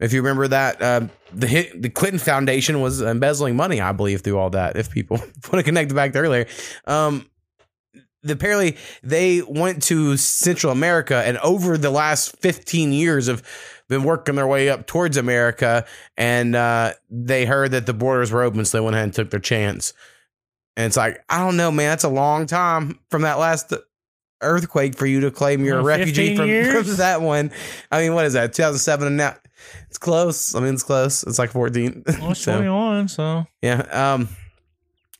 If 0.00 0.12
you 0.12 0.20
remember 0.20 0.48
that, 0.48 0.82
uh, 0.82 1.06
the 1.32 1.46
hit, 1.46 1.80
the 1.80 1.90
Clinton 1.90 2.18
Foundation 2.18 2.80
was 2.80 3.00
embezzling 3.00 3.54
money, 3.54 3.80
I 3.80 3.92
believe, 3.92 4.22
through 4.22 4.38
all 4.38 4.50
that. 4.50 4.76
If 4.76 4.90
people 4.90 5.18
want 5.18 5.34
to 5.52 5.62
connect 5.62 5.94
back 5.94 6.12
to 6.14 6.18
earlier, 6.18 6.46
um, 6.86 7.30
apparently 8.28 8.76
they 9.02 9.42
went 9.42 9.82
to 9.84 10.16
Central 10.16 10.72
America, 10.72 11.22
and 11.24 11.38
over 11.38 11.76
the 11.76 11.90
last 11.90 12.36
15 12.38 12.92
years 12.92 13.26
have 13.26 13.42
been 13.88 14.04
working 14.04 14.36
their 14.36 14.46
way 14.46 14.68
up 14.70 14.86
towards 14.86 15.16
America, 15.16 15.84
and 16.16 16.56
uh, 16.56 16.94
they 17.10 17.44
heard 17.44 17.72
that 17.72 17.86
the 17.86 17.94
borders 17.94 18.32
were 18.32 18.42
open, 18.42 18.64
so 18.64 18.78
they 18.78 18.82
went 18.82 18.96
ahead 18.96 19.04
and 19.04 19.14
took 19.14 19.30
their 19.30 19.40
chance. 19.40 19.92
And 20.76 20.86
it's 20.86 20.96
like, 20.96 21.22
I 21.28 21.38
don't 21.38 21.56
know, 21.56 21.70
man. 21.70 21.90
That's 21.90 22.04
a 22.04 22.08
long 22.08 22.46
time 22.46 22.98
from 23.10 23.22
that 23.22 23.38
last 23.38 23.72
earthquake 24.40 24.96
for 24.96 25.06
you 25.06 25.20
to 25.20 25.30
claim 25.30 25.64
you're 25.64 25.78
a 25.78 25.82
refugee 25.82 26.36
from, 26.36 26.48
from 26.84 26.96
that 26.96 27.20
one. 27.20 27.52
I 27.90 28.02
mean, 28.02 28.14
what 28.14 28.24
is 28.24 28.32
that? 28.32 28.52
2007 28.52 29.06
and 29.06 29.16
now 29.16 29.36
it's 29.88 29.98
close. 29.98 30.54
I 30.54 30.60
mean, 30.60 30.74
it's 30.74 30.82
close. 30.82 31.22
It's 31.24 31.38
like 31.38 31.50
14. 31.50 32.04
Well, 32.20 32.30
it's 32.32 32.40
So, 32.40 32.56
21, 32.56 33.08
so. 33.08 33.46
yeah. 33.62 33.80
Um. 33.90 34.28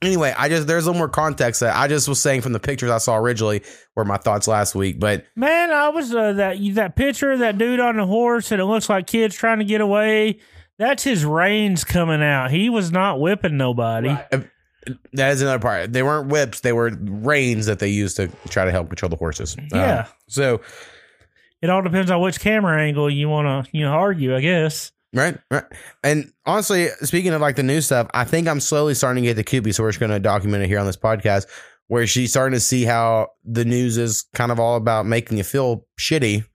Anyway, 0.02 0.35
I 0.37 0.49
just 0.49 0.66
there's 0.66 0.85
a 0.85 0.88
little 0.88 0.99
more 0.99 1.09
context 1.09 1.61
that 1.61 1.76
I 1.76 1.87
just 1.87 2.09
was 2.09 2.21
saying 2.21 2.40
from 2.40 2.52
the 2.52 2.59
pictures 2.59 2.90
I 2.90 2.99
saw 2.99 3.16
originally 3.16 3.62
were 3.94 4.04
my 4.04 4.16
thoughts 4.16 4.49
last 4.49 4.75
week, 4.75 4.99
but 4.99 5.25
Man, 5.37 5.71
I 5.71 5.90
was 5.90 6.12
uh, 6.12 6.32
that 6.32 6.56
that 6.75 6.97
picture 6.97 7.30
of 7.30 7.38
that 7.38 7.56
dude 7.56 7.78
on 7.78 7.99
the 7.99 8.06
horse, 8.06 8.50
and 8.50 8.61
it 8.61 8.64
looks 8.64 8.88
like 8.88 9.06
kids 9.06 9.37
trying 9.37 9.61
to 9.61 9.64
get 9.64 9.80
away. 9.80 10.40
That's 10.76 11.04
his 11.04 11.25
reins 11.25 11.85
coming 11.85 12.21
out. 12.21 12.50
He 12.50 12.68
was 12.68 12.90
not 12.90 13.21
whipping 13.21 13.56
nobody. 13.56 14.09
Uh, 14.09 14.40
that 15.12 15.32
is 15.32 15.42
another 15.42 15.58
part. 15.58 15.92
They 15.92 16.02
weren't 16.02 16.28
whips; 16.28 16.60
they 16.60 16.72
were 16.72 16.90
reins 17.00 17.66
that 17.66 17.78
they 17.78 17.88
used 17.88 18.16
to 18.16 18.28
try 18.48 18.64
to 18.64 18.70
help 18.70 18.88
control 18.88 19.10
the 19.10 19.16
horses. 19.16 19.56
Um, 19.58 19.66
Yeah. 19.72 20.06
so 20.28 20.60
It 21.60 21.70
all 21.70 21.82
depends 21.82 22.10
on 22.10 22.20
which 22.20 22.40
camera 22.40 22.80
angle 22.82 23.08
you 23.08 23.28
want 23.28 23.66
to 23.66 23.76
you 23.76 23.84
know 23.84 23.92
argue. 23.92 24.34
I 24.34 24.40
guess. 24.40 24.92
Right, 25.14 25.36
right. 25.50 25.64
And 26.02 26.32
honestly, 26.46 26.88
speaking 27.02 27.32
of 27.34 27.40
like 27.42 27.56
the 27.56 27.62
new 27.62 27.82
stuff, 27.82 28.08
I 28.14 28.24
think 28.24 28.48
I'm 28.48 28.60
slowly 28.60 28.94
starting 28.94 29.22
to 29.24 29.28
get 29.28 29.34
the 29.34 29.44
Koopy, 29.44 29.74
so 29.74 29.82
we're 29.82 29.90
just 29.90 30.00
going 30.00 30.10
to 30.10 30.18
document 30.18 30.62
it 30.64 30.68
here 30.68 30.78
on 30.78 30.86
this 30.86 30.96
podcast, 30.96 31.44
where 31.88 32.06
she's 32.06 32.30
starting 32.30 32.54
to 32.56 32.60
see 32.60 32.84
how 32.84 33.28
the 33.44 33.66
news 33.66 33.98
is 33.98 34.24
kind 34.32 34.50
of 34.50 34.58
all 34.58 34.76
about 34.76 35.04
making 35.04 35.36
you 35.36 35.44
feel 35.44 35.86
shitty, 36.00 36.46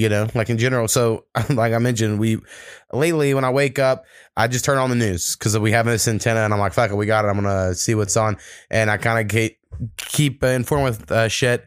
you 0.00 0.08
know, 0.08 0.28
like 0.34 0.48
in 0.50 0.58
general. 0.58 0.88
So, 0.88 1.26
like 1.50 1.72
I 1.72 1.78
mentioned, 1.78 2.18
we 2.18 2.38
lately 2.92 3.34
when 3.34 3.44
I 3.44 3.50
wake 3.50 3.78
up, 3.78 4.04
I 4.36 4.48
just 4.48 4.64
turn 4.64 4.78
on 4.78 4.90
the 4.90 4.96
news 4.96 5.36
because 5.36 5.58
we 5.58 5.72
have 5.72 5.86
this 5.86 6.08
antenna, 6.08 6.40
and 6.40 6.52
I'm 6.54 6.60
like, 6.60 6.72
fuck 6.72 6.90
it, 6.90 6.94
we 6.96 7.06
got 7.06 7.24
it. 7.24 7.28
I'm 7.28 7.34
gonna 7.36 7.74
see 7.74 7.94
what's 7.94 8.16
on, 8.16 8.36
and 8.70 8.90
I 8.90 8.96
kind 8.96 9.20
of 9.20 9.28
keep 9.28 9.58
keep 9.96 10.42
informed 10.42 10.84
with 10.84 11.12
uh, 11.12 11.28
shit. 11.28 11.66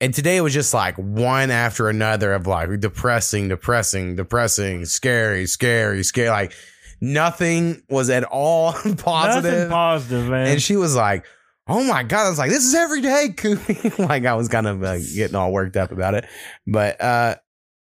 And 0.00 0.12
today 0.12 0.36
it 0.36 0.42
was 0.42 0.52
just 0.52 0.74
like 0.74 0.94
one 0.96 1.50
after 1.50 1.88
another 1.88 2.34
of 2.34 2.46
like 2.46 2.80
depressing, 2.80 3.48
depressing, 3.48 4.16
depressing, 4.16 4.84
scary, 4.84 5.46
scary, 5.46 6.02
scary. 6.02 6.28
Like 6.28 6.52
nothing 7.00 7.82
was 7.88 8.10
at 8.10 8.24
all 8.24 8.72
Nothing 8.84 8.96
positive. 8.96 9.70
positive, 9.70 10.28
man. 10.28 10.48
and 10.48 10.62
she 10.62 10.76
was 10.76 10.94
like, 10.94 11.24
"Oh 11.66 11.82
my 11.84 12.02
god!" 12.02 12.26
I 12.26 12.28
was 12.28 12.38
like, 12.38 12.50
"This 12.50 12.64
is 12.64 12.74
every 12.74 13.00
day, 13.00 13.28
Koopy." 13.34 13.98
like 14.08 14.26
I 14.26 14.34
was 14.34 14.48
kind 14.48 14.66
of 14.66 14.82
uh, 14.82 14.98
getting 14.98 15.34
all 15.34 15.50
worked 15.52 15.76
up 15.78 15.92
about 15.92 16.14
it, 16.14 16.26
but 16.66 17.00
uh, 17.00 17.36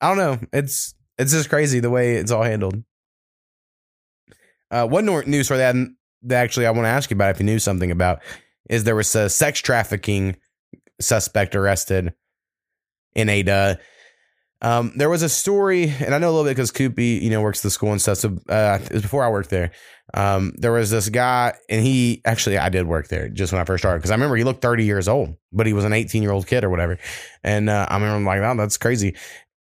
I 0.01 0.09
don't 0.09 0.17
know. 0.17 0.47
It's 0.53 0.93
it's 1.17 1.31
just 1.31 1.49
crazy 1.49 1.79
the 1.79 1.89
way 1.89 2.15
it's 2.15 2.31
all 2.31 2.43
handled. 2.43 2.83
Uh, 4.69 4.85
one 4.85 5.05
news 5.05 5.45
story 5.45 5.59
that, 5.59 5.75
that 6.23 6.43
actually 6.43 6.65
I 6.65 6.71
want 6.71 6.85
to 6.85 6.89
ask 6.89 7.09
you 7.09 7.15
about 7.15 7.31
if 7.31 7.39
you 7.39 7.45
knew 7.45 7.59
something 7.59 7.89
about 7.89 8.21
is 8.69 8.83
there 8.83 8.95
was 8.95 9.15
a 9.15 9.29
sex 9.29 9.61
trafficking 9.61 10.35
suspect 10.99 11.55
arrested 11.55 12.13
in 13.15 13.29
Ada. 13.29 13.79
Um, 14.61 14.91
there 14.95 15.09
was 15.09 15.21
a 15.21 15.29
story, 15.29 15.93
and 15.99 16.15
I 16.15 16.17
know 16.17 16.29
a 16.29 16.31
little 16.31 16.43
bit 16.43 16.55
because 16.55 16.71
Koopy, 16.71 17.21
you 17.21 17.29
know, 17.29 17.41
works 17.41 17.59
at 17.59 17.63
the 17.63 17.69
school 17.69 17.91
and 17.91 18.01
stuff. 18.01 18.17
So 18.17 18.37
uh, 18.49 18.79
it 18.83 18.91
was 18.91 19.01
before 19.03 19.23
I 19.23 19.29
worked 19.29 19.51
there. 19.51 19.71
Um, 20.13 20.53
there 20.57 20.71
was 20.71 20.89
this 20.89 21.09
guy, 21.09 21.53
and 21.69 21.85
he 21.85 22.21
actually 22.25 22.57
I 22.57 22.69
did 22.69 22.87
work 22.87 23.07
there 23.07 23.29
just 23.29 23.53
when 23.53 23.61
I 23.61 23.65
first 23.65 23.83
started 23.83 23.99
because 23.99 24.09
I 24.11 24.15
remember 24.15 24.35
he 24.35 24.43
looked 24.43 24.61
30 24.61 24.83
years 24.83 25.07
old, 25.07 25.35
but 25.53 25.67
he 25.67 25.73
was 25.73 25.85
an 25.85 25.93
18 25.93 26.23
year 26.23 26.31
old 26.31 26.47
kid 26.47 26.63
or 26.63 26.69
whatever. 26.69 26.97
And 27.43 27.69
uh, 27.69 27.85
I 27.87 27.93
remember 27.95 28.15
I'm 28.15 28.25
like, 28.25 28.41
oh, 28.41 28.57
that's 28.57 28.77
crazy. 28.77 29.15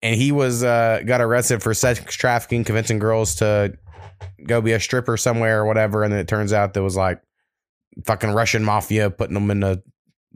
And 0.01 0.15
he 0.15 0.31
was 0.31 0.63
uh, 0.63 1.01
got 1.05 1.21
arrested 1.21 1.61
for 1.61 1.73
sex 1.73 2.15
trafficking, 2.15 2.63
convincing 2.63 2.99
girls 2.99 3.35
to 3.35 3.77
go 4.47 4.61
be 4.61 4.71
a 4.71 4.79
stripper 4.79 5.17
somewhere 5.17 5.61
or 5.61 5.65
whatever. 5.65 6.03
And 6.03 6.13
then 6.13 6.19
it 6.19 6.27
turns 6.27 6.53
out 6.53 6.73
there 6.73 6.83
was 6.83 6.95
like 6.95 7.21
fucking 8.05 8.31
Russian 8.31 8.63
mafia 8.63 9.09
putting 9.09 9.33
them 9.33 9.51
into 9.51 9.81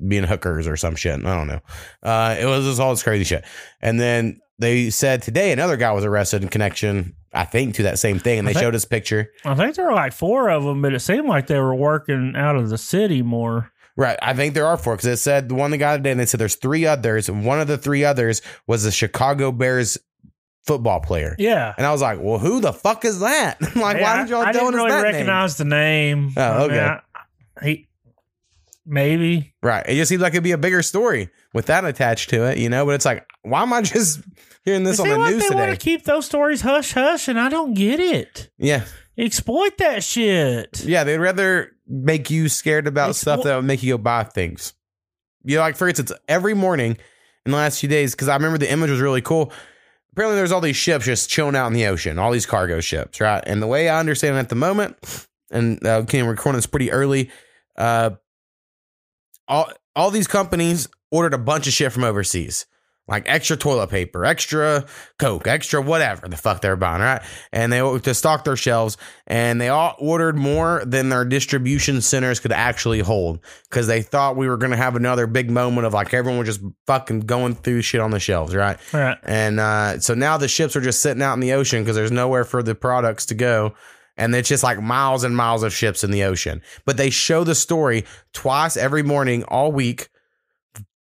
being 0.08 0.24
hookers 0.24 0.68
or 0.68 0.76
some 0.76 0.96
shit. 0.96 1.24
I 1.26 1.36
don't 1.36 1.48
know. 1.48 1.62
Uh, 2.02 2.36
it 2.40 2.46
was 2.46 2.66
just 2.66 2.80
all 2.80 2.92
this 2.92 3.04
crazy 3.04 3.24
shit. 3.24 3.46
And 3.82 4.00
then 4.00 4.40
they 4.60 4.90
said 4.90 5.22
today 5.22 5.52
another 5.52 5.78
guy 5.78 5.92
was 5.92 6.04
arrested 6.06 6.44
in 6.44 6.50
connection, 6.50 7.16
I 7.34 7.46
think, 7.46 7.76
to 7.76 7.84
that 7.84 8.00
same 8.00 8.20
thing. 8.20 8.40
And 8.40 8.48
they 8.48 8.54
think- 8.54 8.64
showed 8.64 8.74
his 8.74 8.86
picture. 8.86 9.30
I 9.46 9.56
think 9.56 9.76
there 9.76 9.86
were 9.86 9.94
like 9.94 10.14
four 10.14 10.50
of 10.50 10.64
them, 10.64 10.82
but 10.82 10.94
it 10.94 11.00
seemed 11.00 11.28
like 11.28 11.48
they 11.48 11.60
were 11.60 11.76
working 11.76 12.34
out 12.36 12.56
of 12.56 12.70
the 12.70 12.78
city 12.78 13.22
more. 13.22 13.72
Right. 13.96 14.18
I 14.22 14.34
think 14.34 14.54
there 14.56 14.66
are 14.66 14.78
four 14.78 14.96
because 14.96 15.08
it 15.08 15.18
said 15.18 15.50
the 15.50 15.56
one 15.56 15.72
that 15.72 15.78
got 15.78 15.98
today, 15.98 16.12
and 16.12 16.20
they 16.20 16.26
said 16.26 16.40
there's 16.40 16.56
three 16.56 16.86
others. 16.86 17.30
And 17.30 17.46
one 17.46 17.60
of 17.60 17.68
the 17.68 17.78
three 17.78 18.04
others 18.04 18.42
was 18.66 18.86
a 18.86 18.92
Chicago 18.92 19.52
Bears 19.52 19.98
football 20.66 21.00
player. 21.00 21.36
Yeah. 21.38 21.74
And 21.78 21.86
I 21.86 21.92
was 21.92 22.02
like, 22.02 22.20
well, 22.22 22.40
who 22.40 22.60
the 22.62 22.74
fuck 22.74 23.06
is 23.06 23.20
that? 23.20 23.58
I'm 23.62 23.82
like, 23.82 23.98
Yeah, 23.98 24.04
why 24.04 24.22
did 24.22 24.30
y'all 24.30 24.42
I, 24.42 24.46
I 24.50 24.52
didn't 24.54 24.74
really 24.74 24.90
that 24.92 25.04
name? 25.04 25.12
recognize 25.14 25.58
the 25.58 25.66
name. 25.66 26.32
Oh, 26.38 26.42
I 26.42 26.58
mean, 26.62 26.72
okay. 26.72 26.80
I- 26.80 27.00
he 27.66 27.88
maybe. 28.86 29.54
Right. 29.62 29.86
It 29.88 29.96
just 29.96 30.10
seems 30.10 30.22
like 30.22 30.34
it'd 30.34 30.44
be 30.44 30.52
a 30.52 30.58
bigger 30.58 30.82
story 30.82 31.30
with 31.54 31.68
that 31.68 31.86
attached 31.86 32.30
to 32.32 32.46
it, 32.50 32.58
you 32.58 32.70
know? 32.70 32.86
But 32.86 32.96
it's 32.96 33.06
like, 33.06 33.26
why 33.44 33.62
am 33.62 33.72
I 33.74 33.82
just 33.84 34.22
hearing 34.66 34.84
this 34.84 35.00
It 35.00 35.04
on 35.04 35.08
the 35.10 35.14
seems 35.16 35.20
like 35.20 35.34
news 35.36 35.50
they 35.50 35.56
want 35.56 35.72
to 35.72 35.78
keep 35.78 36.04
those 36.06 36.26
stories 36.26 36.62
hush 36.62 36.94
hush, 36.94 37.28
and 37.28 37.40
I 37.40 37.50
don't 37.50 37.74
get 37.74 38.00
it. 38.00 38.50
yeah. 38.58 38.86
Exploit 39.16 39.78
that 39.78 40.04
shit. 40.04 40.84
Yeah. 40.84 41.04
They'd 41.04 41.20
rather 41.20 41.73
make 41.94 42.30
you 42.30 42.50
scared 42.50 42.88
about 42.88 43.10
It's- 43.12 43.20
stuff 43.22 43.38
well- 43.40 43.44
that 43.46 43.56
would 43.58 43.66
make 43.66 43.84
you 43.84 43.94
go 43.94 43.98
buy 43.98 44.24
things. 44.24 44.74
You 45.44 45.58
know, 45.58 45.62
like 45.62 45.76
for 45.76 45.88
instance, 45.88 46.12
every 46.28 46.54
morning 46.54 46.98
in 47.46 47.52
the 47.52 47.58
last 47.58 47.80
few 47.80 47.90
days, 47.90 48.12
because 48.16 48.30
I 48.30 48.34
remember 48.36 48.58
the 48.58 48.72
image 48.72 48.90
was 48.90 49.00
really 49.02 49.22
cool. 49.22 49.52
Apparently, 50.14 50.38
there's 50.38 50.52
all 50.52 50.62
these 50.62 50.76
ships 50.76 51.06
just 51.06 51.30
chilling 51.30 51.56
out 51.56 51.68
in 51.68 51.74
the 51.74 51.86
ocean, 51.88 52.18
all 52.20 52.32
these 52.32 52.46
cargo 52.46 52.80
ships, 52.80 53.20
right? 53.20 53.44
And 53.46 53.62
the 53.62 53.68
way 53.68 53.90
I 53.90 54.00
understand 54.00 54.36
it 54.36 54.40
at 54.40 54.50
the 54.50 54.56
moment, 54.56 54.96
and 55.52 55.86
uh, 55.86 56.04
we're 56.12 56.24
recording 56.30 56.58
this 56.58 56.66
pretty 56.68 56.92
early. 56.92 57.30
Uh, 57.78 58.12
all 59.48 59.70
all 59.96 60.12
these 60.12 60.28
companies 60.28 60.88
ordered 61.12 61.34
a 61.34 61.38
bunch 61.38 61.68
of 61.68 61.74
shit 61.74 61.92
from 61.92 62.04
overseas, 62.04 62.66
like 63.08 63.24
extra 63.28 63.58
toilet 63.58 63.90
paper, 63.90 64.24
extra 64.24 64.86
Coke, 65.20 65.46
extra 65.46 65.82
whatever 65.82 66.28
the 66.30 66.38
fuck 66.38 66.62
they're 66.62 66.78
buying, 66.78 67.02
right? 67.02 67.22
And 67.52 67.72
they 67.72 67.80
to 68.00 68.14
stock 68.14 68.46
their 68.46 68.56
shelves, 68.56 68.98
and 69.28 69.60
they 69.60 69.68
all 69.68 69.96
ordered 70.00 70.38
more 70.38 70.84
than 70.86 71.10
their 71.10 71.26
distribution 71.26 72.02
centers 72.02 72.40
could 72.40 72.54
actually 72.54 73.00
hold 73.00 73.40
because 73.70 73.88
they 73.88 74.02
thought 74.02 74.38
we 74.38 74.48
were 74.48 74.56
going 74.56 74.72
to 74.72 74.78
have 74.78 74.96
another 74.96 75.28
big 75.28 75.52
moment 75.52 75.86
of 75.86 75.94
like 75.94 76.14
everyone 76.14 76.40
was 76.40 76.58
just 76.58 76.74
fucking 76.88 77.22
going 77.22 77.56
through 77.56 77.82
shit 77.82 78.00
on 78.00 78.12
the 78.12 78.20
shelves, 78.20 78.56
right? 78.56 78.78
Right. 78.94 79.18
And 79.24 79.60
uh, 79.60 80.00
so 80.00 80.14
now 80.14 80.38
the 80.38 80.48
ships 80.48 80.76
are 80.78 80.82
just 80.82 81.02
sitting 81.02 81.22
out 81.22 81.34
in 81.34 81.42
the 81.42 81.54
ocean 81.54 81.84
because 81.84 81.98
there's 81.98 82.12
nowhere 82.12 82.46
for 82.46 82.64
the 82.64 82.76
products 82.76 83.26
to 83.28 83.36
go. 83.36 83.74
And 84.16 84.34
it's 84.36 84.48
just 84.48 84.64
like 84.64 84.80
miles 84.80 85.24
and 85.24 85.36
miles 85.36 85.64
of 85.64 85.74
ships 85.74 86.04
in 86.04 86.12
the 86.12 86.24
ocean. 86.24 86.62
But 86.86 86.98
they 86.98 87.10
show 87.10 87.44
the 87.44 87.56
story 87.56 88.06
twice 88.32 88.78
every 88.78 89.02
morning 89.02 89.44
all 89.46 89.72
week 89.72 90.10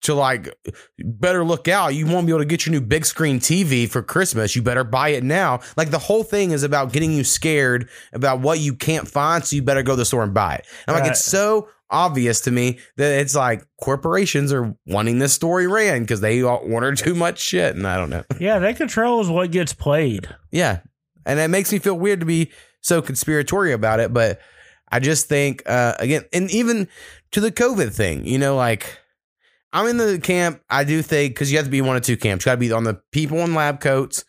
to 0.03 0.13
like, 0.13 0.53
better 0.99 1.43
look 1.43 1.67
out. 1.67 1.95
You 1.95 2.05
won't 2.05 2.25
be 2.25 2.31
able 2.31 2.41
to 2.41 2.45
get 2.45 2.65
your 2.65 2.71
new 2.71 2.81
big 2.81 3.05
screen 3.05 3.39
TV 3.39 3.89
for 3.89 4.01
Christmas. 4.01 4.55
You 4.55 4.61
better 4.61 4.83
buy 4.83 5.09
it 5.09 5.23
now. 5.23 5.61
Like 5.75 5.91
the 5.91 5.99
whole 5.99 6.23
thing 6.23 6.51
is 6.51 6.63
about 6.63 6.91
getting 6.91 7.11
you 7.11 7.23
scared 7.23 7.89
about 8.11 8.39
what 8.39 8.59
you 8.59 8.75
can't 8.75 9.07
find. 9.07 9.43
So 9.43 9.55
you 9.55 9.63
better 9.63 9.83
go 9.83 9.93
to 9.93 9.97
the 9.97 10.05
store 10.05 10.23
and 10.23 10.33
buy 10.33 10.55
it. 10.55 10.65
I'm 10.87 10.95
like, 10.95 11.09
it's 11.09 11.23
so 11.23 11.69
obvious 11.89 12.41
to 12.41 12.51
me 12.51 12.79
that 12.97 13.19
it's 13.19 13.35
like 13.35 13.65
corporations 13.81 14.51
are 14.51 14.75
wanting 14.85 15.19
this 15.19 15.33
story 15.33 15.67
ran 15.67 16.01
because 16.01 16.21
they 16.21 16.41
order 16.41 16.95
too 16.95 17.15
much 17.15 17.39
shit. 17.39 17.75
And 17.75 17.87
I 17.87 17.97
don't 17.97 18.09
know. 18.09 18.23
Yeah, 18.39 18.59
they 18.59 18.73
controls 18.73 19.29
what 19.29 19.51
gets 19.51 19.73
played. 19.73 20.27
Yeah. 20.51 20.79
And 21.25 21.39
it 21.39 21.49
makes 21.49 21.71
me 21.71 21.79
feel 21.79 21.97
weird 21.97 22.19
to 22.19 22.25
be 22.25 22.51
so 22.81 23.01
conspiratorial 23.01 23.75
about 23.75 24.01
it. 24.01 24.13
But 24.13 24.41
I 24.91 24.99
just 24.99 25.29
think, 25.29 25.63
uh, 25.65 25.93
again, 25.99 26.23
and 26.33 26.51
even 26.51 26.89
to 27.31 27.39
the 27.39 27.51
COVID 27.51 27.93
thing, 27.93 28.25
you 28.25 28.37
know, 28.37 28.57
like 28.57 28.99
I'm 29.73 29.87
in 29.87 29.97
the 29.97 30.19
camp. 30.19 30.61
I 30.69 30.83
do 30.83 31.01
think, 31.01 31.33
because 31.33 31.51
you 31.51 31.57
have 31.57 31.65
to 31.65 31.71
be 31.71 31.81
one 31.81 31.95
of 31.95 32.03
two 32.03 32.15
camps. 32.15 32.45
You 32.45 32.51
got 32.51 32.53
to 32.53 32.59
be 32.59 32.71
on 32.71 32.83
the 32.83 33.01
people 33.11 33.39
in 33.39 33.55
lab 33.55 33.81
coats 33.81 34.23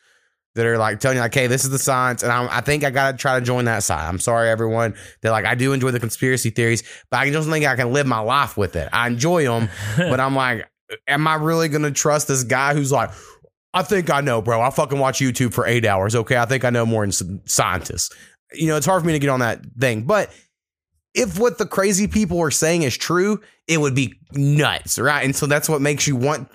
that 0.54 0.64
are 0.64 0.78
like 0.78 1.00
telling 1.00 1.16
you, 1.16 1.20
like, 1.20 1.34
hey, 1.34 1.46
this 1.46 1.64
is 1.64 1.70
the 1.70 1.78
science. 1.78 2.22
And 2.22 2.32
I'm, 2.32 2.48
I 2.50 2.62
think 2.62 2.82
I 2.82 2.90
got 2.90 3.12
to 3.12 3.16
try 3.18 3.38
to 3.38 3.44
join 3.44 3.66
that 3.66 3.82
side. 3.82 4.08
I'm 4.08 4.18
sorry, 4.18 4.48
everyone. 4.48 4.94
That 5.20 5.30
like, 5.32 5.44
I 5.44 5.54
do 5.54 5.72
enjoy 5.72 5.90
the 5.90 6.00
conspiracy 6.00 6.50
theories, 6.50 6.82
but 7.10 7.18
I 7.18 7.30
don't 7.30 7.44
think 7.44 7.66
I 7.66 7.76
can 7.76 7.92
live 7.92 8.06
my 8.06 8.20
life 8.20 8.56
with 8.56 8.74
it. 8.74 8.88
I 8.92 9.06
enjoy 9.06 9.44
them, 9.44 9.68
but 9.96 10.18
I'm 10.18 10.34
like, 10.34 10.68
am 11.06 11.26
I 11.26 11.34
really 11.34 11.68
going 11.68 11.82
to 11.82 11.92
trust 11.92 12.28
this 12.28 12.42
guy 12.42 12.72
who's 12.74 12.90
like, 12.90 13.10
I 13.74 13.82
think 13.82 14.08
I 14.08 14.20
know, 14.20 14.40
bro. 14.40 14.62
I 14.62 14.70
fucking 14.70 14.98
watch 14.98 15.18
YouTube 15.18 15.52
for 15.52 15.66
eight 15.66 15.84
hours. 15.84 16.14
Okay. 16.14 16.36
I 16.36 16.46
think 16.46 16.64
I 16.64 16.70
know 16.70 16.86
more 16.86 17.04
than 17.04 17.40
scientists. 17.46 18.14
You 18.52 18.68
know, 18.68 18.76
it's 18.76 18.86
hard 18.86 19.02
for 19.02 19.06
me 19.06 19.12
to 19.14 19.18
get 19.18 19.30
on 19.30 19.40
that 19.40 19.60
thing. 19.78 20.02
But 20.04 20.30
if 21.14 21.38
what 21.38 21.58
the 21.58 21.66
crazy 21.66 22.06
people 22.08 22.40
are 22.40 22.50
saying 22.50 22.82
is 22.82 22.96
true, 22.96 23.40
it 23.68 23.78
would 23.80 23.94
be 23.94 24.14
nuts, 24.32 24.98
right? 24.98 25.24
And 25.24 25.34
so 25.34 25.46
that's 25.46 25.68
what 25.68 25.80
makes 25.80 26.06
you 26.06 26.16
want 26.16 26.48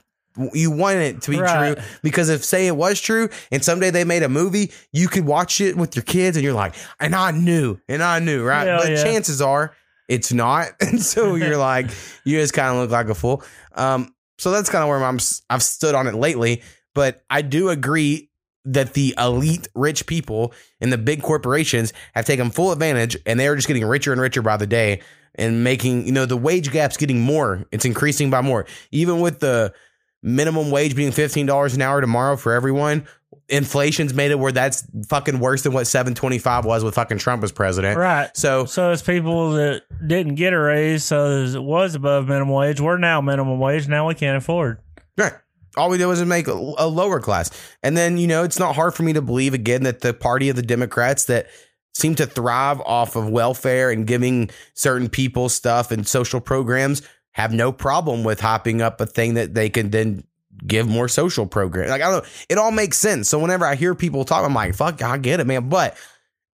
you 0.53 0.71
want 0.71 0.97
it 0.97 1.21
to 1.23 1.31
be 1.31 1.39
Right. 1.39 1.75
true 1.75 1.83
because 2.01 2.29
if 2.29 2.45
say 2.45 2.67
it 2.67 2.75
was 2.75 3.01
true 3.01 3.27
and 3.51 3.63
someday 3.65 3.89
they 3.89 4.03
made 4.05 4.23
a 4.23 4.29
movie, 4.29 4.71
you 4.93 5.07
could 5.07 5.25
watch 5.25 5.59
it 5.59 5.75
with 5.75 5.95
your 5.95 6.03
kids 6.03 6.37
and 6.37 6.43
you're 6.43 6.53
like, 6.53 6.75
and 6.99 7.13
I 7.15 7.31
knew, 7.31 7.77
and 7.89 8.01
I 8.01 8.19
knew, 8.19 8.43
right? 8.45 8.65
Hell 8.67 8.79
but 8.83 8.91
yeah. 8.91 9.03
chances 9.03 9.41
are 9.41 9.73
it's 10.07 10.31
not, 10.31 10.69
and 10.79 11.01
so 11.01 11.35
you're 11.35 11.57
like, 11.57 11.89
you 12.23 12.37
just 12.39 12.53
kind 12.53 12.73
of 12.73 12.81
look 12.81 12.91
like 12.91 13.09
a 13.09 13.15
fool. 13.15 13.43
Um, 13.75 14.13
so 14.37 14.51
that's 14.51 14.69
kind 14.69 14.83
of 14.83 14.87
where 14.89 15.03
I'm 15.03 15.19
I've 15.49 15.63
stood 15.63 15.95
on 15.95 16.07
it 16.07 16.15
lately, 16.15 16.61
but 16.95 17.21
I 17.29 17.41
do 17.41 17.69
agree 17.69 18.28
that 18.73 18.93
the 18.93 19.13
elite 19.17 19.67
rich 19.75 20.05
people 20.05 20.53
and 20.81 20.91
the 20.93 20.97
big 20.97 21.21
corporations 21.21 21.93
have 22.13 22.25
taken 22.25 22.49
full 22.51 22.71
advantage 22.71 23.17
and 23.25 23.39
they're 23.39 23.55
just 23.55 23.67
getting 23.67 23.85
richer 23.85 24.11
and 24.11 24.21
richer 24.21 24.41
by 24.41 24.57
the 24.57 24.67
day 24.67 25.01
and 25.35 25.63
making, 25.63 26.05
you 26.05 26.11
know, 26.11 26.25
the 26.25 26.37
wage 26.37 26.71
gap's 26.71 26.97
getting 26.97 27.19
more. 27.19 27.65
It's 27.71 27.85
increasing 27.85 28.29
by 28.29 28.41
more. 28.41 28.65
Even 28.91 29.19
with 29.19 29.39
the 29.39 29.73
minimum 30.21 30.69
wage 30.71 30.95
being 30.95 31.11
fifteen 31.11 31.45
dollars 31.45 31.73
an 31.75 31.81
hour 31.81 32.01
tomorrow 32.01 32.35
for 32.35 32.53
everyone. 32.53 33.07
Inflation's 33.47 34.13
made 34.13 34.29
it 34.29 34.37
where 34.37 34.51
that's 34.51 34.87
fucking 35.07 35.39
worse 35.39 35.63
than 35.63 35.73
what 35.73 35.87
seven 35.87 36.13
twenty 36.13 36.37
five 36.37 36.65
was 36.65 36.83
with 36.83 36.93
fucking 36.95 37.17
Trump 37.17 37.43
as 37.43 37.51
president. 37.51 37.97
Right. 37.97 38.29
So 38.35 38.65
So 38.65 38.91
it's 38.91 39.01
people 39.01 39.53
that 39.53 39.83
didn't 40.05 40.35
get 40.35 40.53
a 40.53 40.59
raise, 40.59 41.03
so 41.03 41.43
it 41.43 41.63
was 41.63 41.95
above 41.95 42.27
minimum 42.27 42.53
wage. 42.53 42.79
We're 42.79 42.97
now 42.97 43.21
minimum 43.21 43.59
wage. 43.59 43.87
Now 43.87 44.07
we 44.07 44.13
can't 44.13 44.37
afford. 44.37 44.79
Right. 45.17 45.33
All 45.79 45.89
we 45.89 45.97
did 45.97 46.05
was 46.05 46.23
make 46.25 46.47
a, 46.47 46.53
lower 46.53 47.19
class. 47.19 47.49
And 47.81 47.95
then, 47.95 48.17
you 48.17 48.27
know, 48.27 48.43
it's 48.43 48.59
not 48.59 48.75
hard 48.75 48.93
for 48.93 49.03
me 49.03 49.13
to 49.13 49.21
believe 49.21 49.53
again 49.53 49.83
that 49.83 50.01
the 50.01 50.13
party 50.13 50.49
of 50.49 50.55
the 50.55 50.61
Democrats 50.61 51.25
that 51.25 51.47
seem 51.93 52.15
to 52.15 52.25
thrive 52.25 52.81
off 52.81 53.15
of 53.15 53.29
welfare 53.29 53.89
and 53.89 54.05
giving 54.05 54.49
certain 54.73 55.09
people 55.09 55.49
stuff 55.49 55.91
and 55.91 56.07
social 56.07 56.39
programs 56.41 57.01
have 57.31 57.53
no 57.53 57.71
problem 57.71 58.23
with 58.23 58.39
hopping 58.39 58.81
up 58.81 58.99
a 59.01 59.05
thing 59.05 59.35
that 59.35 59.53
they 59.53 59.69
can 59.69 59.89
then 59.89 60.23
give 60.65 60.87
more 60.87 61.07
social 61.07 61.45
programs. 61.45 61.89
Like 61.89 62.01
I 62.01 62.11
don't 62.11 62.23
know, 62.23 62.29
it 62.49 62.57
all 62.57 62.71
makes 62.71 62.97
sense. 62.97 63.29
So 63.29 63.39
whenever 63.39 63.65
I 63.65 63.75
hear 63.75 63.95
people 63.95 64.25
talk, 64.25 64.45
I'm 64.45 64.53
like, 64.53 64.75
fuck, 64.75 65.01
I 65.01 65.17
get 65.17 65.39
it, 65.39 65.47
man. 65.47 65.69
But 65.69 65.95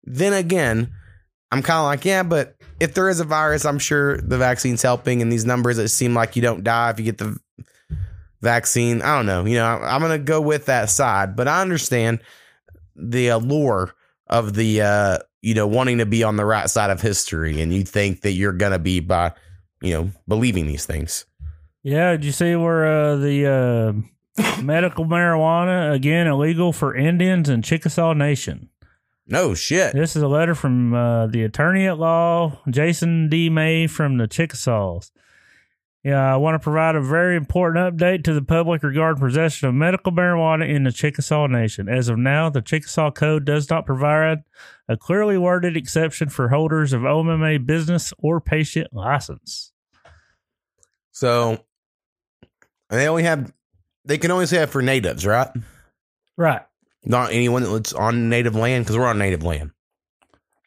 then 0.03 0.33
again, 0.33 0.91
I'm 1.51 1.61
kind 1.61 1.79
of 1.79 1.85
like, 1.85 2.05
yeah, 2.05 2.23
but 2.23 2.55
if 2.79 2.93
there 2.93 3.09
is 3.09 3.19
a 3.19 3.23
virus, 3.23 3.65
I'm 3.65 3.79
sure 3.79 4.17
the 4.17 4.37
vaccine's 4.37 4.81
helping. 4.81 5.21
And 5.21 5.31
these 5.31 5.45
numbers 5.45 5.77
that 5.77 5.89
seem 5.89 6.13
like 6.13 6.35
you 6.35 6.41
don't 6.41 6.63
die 6.63 6.89
if 6.89 6.99
you 6.99 7.05
get 7.05 7.17
the 7.17 7.37
vaccine. 8.41 9.01
I 9.01 9.15
don't 9.15 9.25
know. 9.25 9.45
You 9.45 9.55
know, 9.55 9.65
I'm 9.65 10.01
going 10.01 10.11
to 10.11 10.23
go 10.23 10.41
with 10.41 10.65
that 10.65 10.89
side, 10.89 11.35
but 11.35 11.47
I 11.47 11.61
understand 11.61 12.19
the 12.95 13.29
allure 13.29 13.93
of 14.27 14.53
the, 14.53 14.81
uh, 14.81 15.17
you 15.41 15.53
know, 15.53 15.67
wanting 15.67 15.99
to 15.99 16.05
be 16.05 16.23
on 16.23 16.37
the 16.37 16.45
right 16.45 16.69
side 16.69 16.89
of 16.89 17.01
history. 17.01 17.61
And 17.61 17.73
you 17.73 17.83
think 17.83 18.21
that 18.21 18.31
you're 18.31 18.53
going 18.53 18.71
to 18.71 18.79
be 18.79 18.99
by, 18.99 19.33
you 19.81 19.93
know, 19.93 20.11
believing 20.27 20.67
these 20.67 20.85
things. 20.85 21.25
Yeah, 21.83 22.11
did 22.11 22.25
you 22.25 22.31
see 22.31 22.55
where 22.55 22.85
uh, 22.85 23.15
the 23.17 24.05
uh, 24.37 24.61
medical 24.61 25.05
marijuana 25.05 25.93
again 25.93 26.27
illegal 26.27 26.73
for 26.73 26.95
Indians 26.95 27.49
and 27.49 27.63
Chickasaw 27.63 28.13
Nation? 28.13 28.69
No 29.27 29.55
shit. 29.55 29.93
This 29.93 30.15
is 30.15 30.21
a 30.21 30.27
letter 30.27 30.53
from 30.53 30.93
uh, 30.93 31.27
the 31.27 31.43
attorney 31.43 31.87
at 31.87 31.97
law, 31.97 32.59
Jason 32.69 33.27
D. 33.27 33.49
May 33.49 33.87
from 33.87 34.17
the 34.17 34.27
Chickasaws. 34.27 35.11
Yeah, 36.05 36.31
I 36.31 36.37
want 36.37 36.53
to 36.53 36.59
provide 36.59 36.93
a 36.93 37.01
very 37.01 37.35
important 37.35 37.97
update 37.97 38.25
to 38.25 38.33
the 38.35 38.43
public 38.43 38.83
regarding 38.83 39.19
possession 39.19 39.67
of 39.67 39.73
medical 39.73 40.11
marijuana 40.11 40.69
in 40.69 40.83
the 40.83 40.91
Chickasaw 40.91 41.47
Nation. 41.47 41.89
As 41.89 42.09
of 42.09 42.19
now, 42.19 42.47
the 42.47 42.61
Chickasaw 42.61 43.09
Code 43.09 43.43
does 43.43 43.71
not 43.71 43.87
provide 43.87 44.43
a 44.87 44.97
clearly 44.97 45.35
worded 45.35 45.75
exception 45.75 46.29
for 46.29 46.49
holders 46.49 46.93
of 46.93 47.01
OMMA 47.01 47.65
business 47.65 48.13
or 48.19 48.39
patient 48.39 48.93
license. 48.93 49.71
So 51.11 51.65
they 52.91 53.07
only 53.07 53.23
have, 53.23 53.51
they 54.03 54.19
can 54.19 54.29
only 54.29 54.45
say 54.45 54.57
that 54.59 54.69
for 54.69 54.83
natives, 54.83 55.25
right? 55.25 55.49
Right. 56.37 56.61
Not 57.03 57.31
anyone 57.31 57.63
that's 57.63 57.93
on 57.93 58.29
native 58.29 58.55
land 58.55 58.85
because 58.85 58.95
we're 58.95 59.07
on 59.07 59.17
native 59.17 59.41
land. 59.41 59.71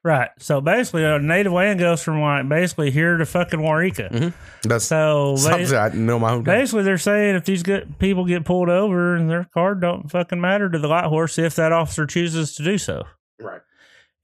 Right. 0.08 0.30
So 0.38 0.62
basically, 0.62 1.04
a 1.04 1.18
native 1.18 1.52
land 1.52 1.78
goes 1.80 2.02
from 2.02 2.22
like 2.22 2.48
basically 2.48 2.90
here 2.90 3.18
to 3.18 3.26
fucking 3.26 3.60
Warika. 3.60 4.10
Mm-hmm. 4.10 4.68
That's 4.68 4.86
So 4.86 5.32
ba- 5.34 5.38
something 5.38 5.74
I 5.74 5.88
know 5.90 6.18
my 6.18 6.30
hometown. 6.30 6.44
basically, 6.44 6.84
they're 6.84 6.96
saying 6.96 7.34
if 7.36 7.44
these 7.44 7.62
get, 7.62 7.98
people 7.98 8.24
get 8.24 8.46
pulled 8.46 8.70
over 8.70 9.14
and 9.16 9.28
their 9.28 9.44
card 9.52 9.82
don't 9.82 10.10
fucking 10.10 10.40
matter 10.40 10.70
to 10.70 10.78
the 10.78 10.88
light 10.88 11.04
horse 11.04 11.36
if 11.38 11.56
that 11.56 11.72
officer 11.72 12.06
chooses 12.06 12.54
to 12.54 12.64
do 12.64 12.78
so. 12.78 13.02
Right. 13.38 13.60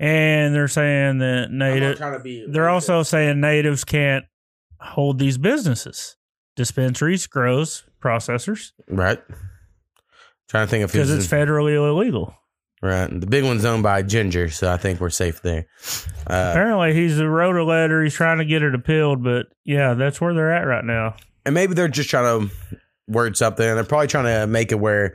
And 0.00 0.54
they're 0.54 0.68
saying 0.68 1.18
that 1.18 1.50
native. 1.50 1.98
trying 1.98 2.14
to 2.16 2.20
be. 2.20 2.46
They're 2.48 2.70
also 2.70 3.02
saying 3.02 3.40
natives 3.42 3.84
can't 3.84 4.24
hold 4.80 5.18
these 5.18 5.36
businesses, 5.36 6.16
dispensaries, 6.56 7.26
grows, 7.26 7.84
processors, 8.02 8.72
right. 8.88 9.20
Trying 10.48 10.66
to 10.66 10.70
think 10.70 10.84
if 10.84 10.92
because 10.92 11.10
it's 11.10 11.24
it's 11.24 11.32
federally 11.32 11.74
illegal. 11.74 12.34
Right. 12.84 13.20
The 13.20 13.26
big 13.26 13.44
one's 13.44 13.64
owned 13.64 13.82
by 13.82 14.02
Ginger, 14.02 14.50
so 14.50 14.70
I 14.72 14.76
think 14.76 15.00
we're 15.00 15.10
safe 15.10 15.42
there. 15.42 15.66
Uh, 16.26 16.50
Apparently, 16.52 16.94
he's 16.94 17.20
wrote 17.20 17.56
a 17.56 17.64
letter. 17.64 18.02
He's 18.02 18.14
trying 18.14 18.38
to 18.38 18.44
get 18.44 18.62
it 18.62 18.74
appealed, 18.74 19.22
but 19.24 19.46
yeah, 19.64 19.94
that's 19.94 20.20
where 20.20 20.34
they're 20.34 20.52
at 20.54 20.66
right 20.66 20.84
now. 20.84 21.16
and 21.46 21.54
maybe 21.54 21.74
they're 21.74 21.88
just 21.88 22.10
trying 22.10 22.48
to 22.48 22.54
word 23.08 23.36
something. 23.36 23.64
They're 23.64 23.84
probably 23.84 24.06
trying 24.08 24.24
to 24.40 24.46
make 24.46 24.72
it 24.72 24.76
where 24.80 25.14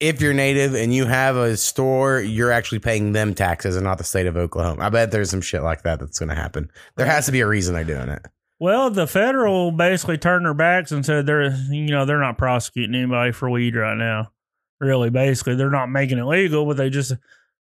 if 0.00 0.20
you're 0.22 0.32
native 0.32 0.74
and 0.74 0.94
you 0.94 1.04
have 1.06 1.36
a 1.36 1.56
store, 1.56 2.20
you're 2.20 2.50
actually 2.52 2.78
paying 2.78 3.12
them 3.12 3.34
taxes 3.34 3.76
and 3.76 3.84
not 3.84 3.98
the 3.98 4.04
state 4.04 4.26
of 4.26 4.36
Oklahoma. 4.36 4.82
I 4.84 4.88
bet 4.88 5.10
there's 5.10 5.28
some 5.30 5.42
shit 5.42 5.62
like 5.62 5.82
that 5.82 6.00
that's 6.00 6.18
going 6.18 6.30
to 6.30 6.34
happen. 6.34 6.70
There 6.96 7.04
has 7.06 7.26
to 7.26 7.32
be 7.32 7.40
a 7.40 7.46
reason 7.46 7.74
they're 7.74 7.84
doing 7.84 8.08
it. 8.08 8.24
Well, 8.58 8.90
the 8.90 9.06
federal 9.06 9.72
basically 9.72 10.16
turned 10.18 10.44
their 10.46 10.54
backs 10.54 10.92
and 10.92 11.04
said 11.04 11.26
they're 11.26 11.50
you 11.70 11.86
know 11.88 12.04
they're 12.04 12.20
not 12.20 12.36
prosecuting 12.38 12.94
anybody 12.94 13.32
for 13.32 13.48
weed 13.50 13.74
right 13.76 13.96
now. 13.96 14.32
Really, 14.80 15.10
basically, 15.10 15.56
they're 15.56 15.70
not 15.70 15.90
making 15.90 16.18
it 16.18 16.24
legal, 16.24 16.64
but 16.66 16.76
they 16.76 16.90
just. 16.90 17.12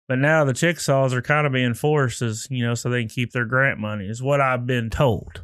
But 0.09 0.19
now 0.19 0.45
the 0.45 0.53
Chickasaws 0.53 1.13
are 1.15 1.23
kind 1.23 1.47
of 1.47 1.53
being 1.53 1.75
forced 1.75 2.23
as 2.23 2.47
you 2.51 2.65
know, 2.65 2.75
so 2.75 2.89
they 2.91 3.01
can 3.03 3.09
keep 3.09 3.33
their 3.33 3.45
grant 3.47 3.81
money. 3.81 4.07
Is 4.07 4.23
what 4.23 4.41
I've 4.41 4.67
been 4.67 4.89
told 4.91 5.43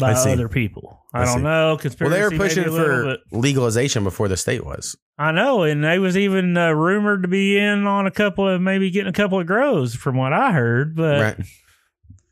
by 0.00 0.12
other 0.12 0.48
people. 0.48 1.00
I, 1.12 1.22
I 1.22 1.24
don't 1.24 1.38
see. 1.38 1.42
know. 1.42 1.78
Well, 2.00 2.10
they 2.10 2.22
were 2.22 2.30
pushing 2.30 2.64
for 2.64 3.16
legalization 3.32 4.04
before 4.04 4.28
the 4.28 4.36
state 4.36 4.64
was. 4.64 4.96
I 5.18 5.32
know, 5.32 5.62
and 5.62 5.82
they 5.82 5.98
was 5.98 6.16
even 6.16 6.56
uh, 6.56 6.70
rumored 6.72 7.22
to 7.22 7.28
be 7.28 7.58
in 7.58 7.86
on 7.86 8.06
a 8.06 8.10
couple 8.10 8.48
of 8.48 8.60
maybe 8.60 8.90
getting 8.90 9.08
a 9.08 9.12
couple 9.14 9.40
of 9.40 9.46
grows 9.46 9.94
from 9.94 10.16
what 10.16 10.32
I 10.32 10.52
heard. 10.52 10.94
But 10.94 11.20
right. 11.20 11.46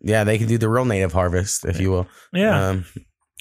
Yeah, 0.00 0.24
they 0.24 0.36
can 0.38 0.46
do 0.48 0.58
the 0.58 0.68
real 0.68 0.84
native 0.84 1.12
harvest, 1.14 1.64
if 1.64 1.80
you 1.80 1.90
will. 1.90 2.06
yeah, 2.32 2.68
Um, 2.68 2.84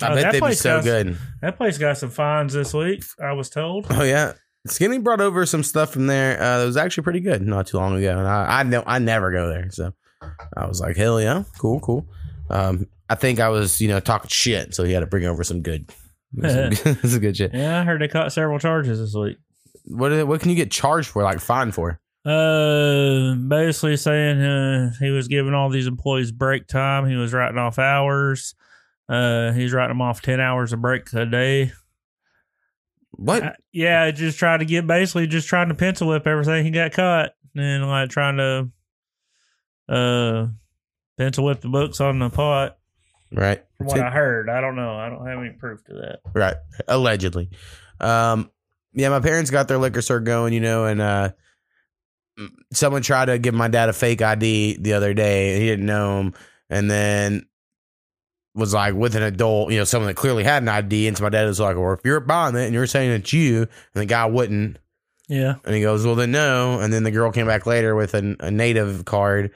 I 0.02 0.12
Oh, 0.12 0.16
bet 0.16 0.32
they'd 0.32 0.42
be 0.44 0.54
so 0.56 0.78
does- 0.78 0.86
good. 0.86 1.18
that 1.42 1.58
place 1.58 1.78
got 1.78 1.98
some 1.98 2.10
fines 2.10 2.54
this 2.54 2.74
week. 2.74 3.04
I 3.22 3.34
was 3.34 3.50
told. 3.50 3.88
Oh 3.90 4.04
yeah, 4.04 4.34
Skinny 4.68 4.98
brought 5.00 5.22
over 5.22 5.46
some 5.46 5.64
stuff 5.64 5.92
from 5.92 6.08
there 6.08 6.42
uh, 6.42 6.60
that 6.60 6.66
was 6.66 6.78
actually 6.78 7.04
pretty 7.04 7.20
good 7.20 7.42
not 7.42 7.68
too 7.68 7.78
long 7.78 7.98
ago, 7.98 8.18
and 8.18 8.28
I 8.28 8.60
I 8.60 8.64
know 8.64 8.84
I 8.86 9.00
never 9.00 9.32
go 9.32 9.50
there, 9.50 9.70
so 9.72 9.94
I 10.56 10.66
was 10.66 10.80
like, 10.80 10.96
hell 10.96 11.20
yeah, 11.20 11.44
cool, 11.60 11.80
cool. 11.82 12.08
Um, 12.50 12.88
I 13.10 13.16
think 13.16 13.40
I 13.40 13.50
was 13.50 13.82
you 13.82 13.90
know 13.90 14.00
talking 14.00 14.30
shit, 14.30 14.74
so 14.74 14.84
he 14.84 14.94
had 14.94 15.02
to 15.02 15.06
bring 15.06 15.26
over 15.26 15.44
some 15.44 15.62
good, 15.62 15.90
some, 16.42 16.74
some 16.76 17.20
good 17.20 17.36
shit. 17.36 17.54
Yeah, 17.54 17.82
I 17.82 17.84
heard 17.84 18.02
they 18.02 18.08
caught 18.08 18.32
several 18.32 18.60
charges 18.60 19.00
this 19.00 19.14
week. 19.16 19.38
What 19.86 20.28
what 20.28 20.40
can 20.40 20.50
you 20.50 20.56
get 20.56 20.72
charged 20.72 21.10
for, 21.10 21.24
like 21.24 21.40
fined 21.40 21.76
for? 21.76 22.00
Uh, 22.26 23.36
basically 23.36 23.98
saying 23.98 24.40
uh, 24.40 24.94
he 24.98 25.10
was 25.10 25.28
giving 25.28 25.54
all 25.54 25.70
these 25.70 25.88
employees 25.88 26.32
break 26.32 26.68
time. 26.68 27.06
He 27.10 27.18
was 27.18 27.34
writing 27.34 27.58
off 27.58 27.78
hours. 27.78 28.56
Uh, 29.10 29.52
he's 29.52 29.74
writing 29.74 29.90
them 29.90 30.02
off 30.02 30.22
ten 30.22 30.40
hours 30.40 30.72
of 30.72 30.82
break 30.82 31.12
a 31.12 31.26
day. 31.26 31.74
What? 33.24 33.44
Uh, 33.44 33.52
yeah, 33.72 34.12
just 34.12 34.38
trying 34.38 34.60
to 34.60 34.66
get 34.66 34.86
basically 34.86 35.28
just 35.28 35.48
trying 35.48 35.70
to 35.70 35.76
pencil 35.76 36.10
whip 36.10 36.28
everything 36.28 36.66
he 36.66 36.72
got 36.72 36.92
caught 36.92 37.32
and 37.56 37.88
like 37.88 38.10
trying 38.10 38.38
to 38.38 38.70
uh 39.88 40.48
pencil 41.18 41.46
whip 41.46 41.62
the 41.62 41.70
books 41.70 42.02
on 42.02 42.20
the 42.20 42.30
pot. 42.30 42.78
right, 43.32 43.64
From 43.78 43.88
what 43.88 44.00
I 44.00 44.10
heard, 44.10 44.50
I 44.50 44.60
don't 44.60 44.76
know. 44.76 44.96
I 44.96 45.10
don't 45.10 45.26
have 45.26 45.40
any 45.40 45.52
proof 45.52 45.84
to 45.86 45.94
that. 45.94 46.20
right, 46.34 46.56
allegedly. 46.88 47.50
Um, 48.02 48.52
yeah, 48.94 49.10
my 49.10 49.22
parents 49.22 49.50
got 49.52 49.68
their 49.70 49.78
liquor 49.78 50.02
store 50.02 50.20
going, 50.20 50.52
you 50.54 50.60
know, 50.60 50.86
and 50.86 51.02
uh, 51.02 51.32
someone 52.74 53.02
tried 53.04 53.26
to 53.26 53.40
give 53.40 53.54
my 53.54 53.68
dad 53.70 53.88
a 53.90 53.94
fake 53.94 54.22
ID 54.22 54.78
the 54.82 54.94
other 54.94 55.14
day, 55.14 55.54
and 55.54 55.62
he 55.62 55.70
didn't 55.70 55.86
know 55.86 56.20
him, 56.20 56.34
and 56.70 56.92
then 56.92 57.46
was 58.56 58.74
like 58.74 58.94
with 58.94 59.16
an 59.16 59.24
adult, 59.24 59.72
you 59.72 59.78
know, 59.78 59.84
someone 59.84 60.08
that 60.08 60.16
clearly 60.16 60.44
had 60.44 60.62
an 60.64 60.70
ID, 60.70 61.08
and 61.08 61.18
so 61.18 61.24
my 61.24 61.30
dad 61.30 61.46
was 61.46 61.60
like, 61.60 61.76
"Well, 61.76 61.94
if 61.94 62.02
you're 62.04 62.20
buying 62.20 62.56
it 62.56 62.66
and 62.66 62.74
you're 62.74 62.88
saying 62.88 63.12
it's 63.12 63.34
you," 63.34 63.62
and 63.62 63.70
the 64.02 64.06
guy 64.06 64.26
wouldn't, 64.26 64.78
Yeah, 65.28 65.56
and 65.66 65.74
he 65.76 65.82
goes, 65.82 66.06
"Well, 66.06 66.16
then 66.16 66.32
no," 66.32 66.80
and 66.80 66.94
then 66.94 67.04
the 67.04 67.12
girl 67.12 67.32
came 67.32 67.48
back 67.48 67.66
later 67.66 67.96
with 67.96 68.14
a, 68.14 68.36
a 68.40 68.52
native 68.52 69.06
card. 69.06 69.52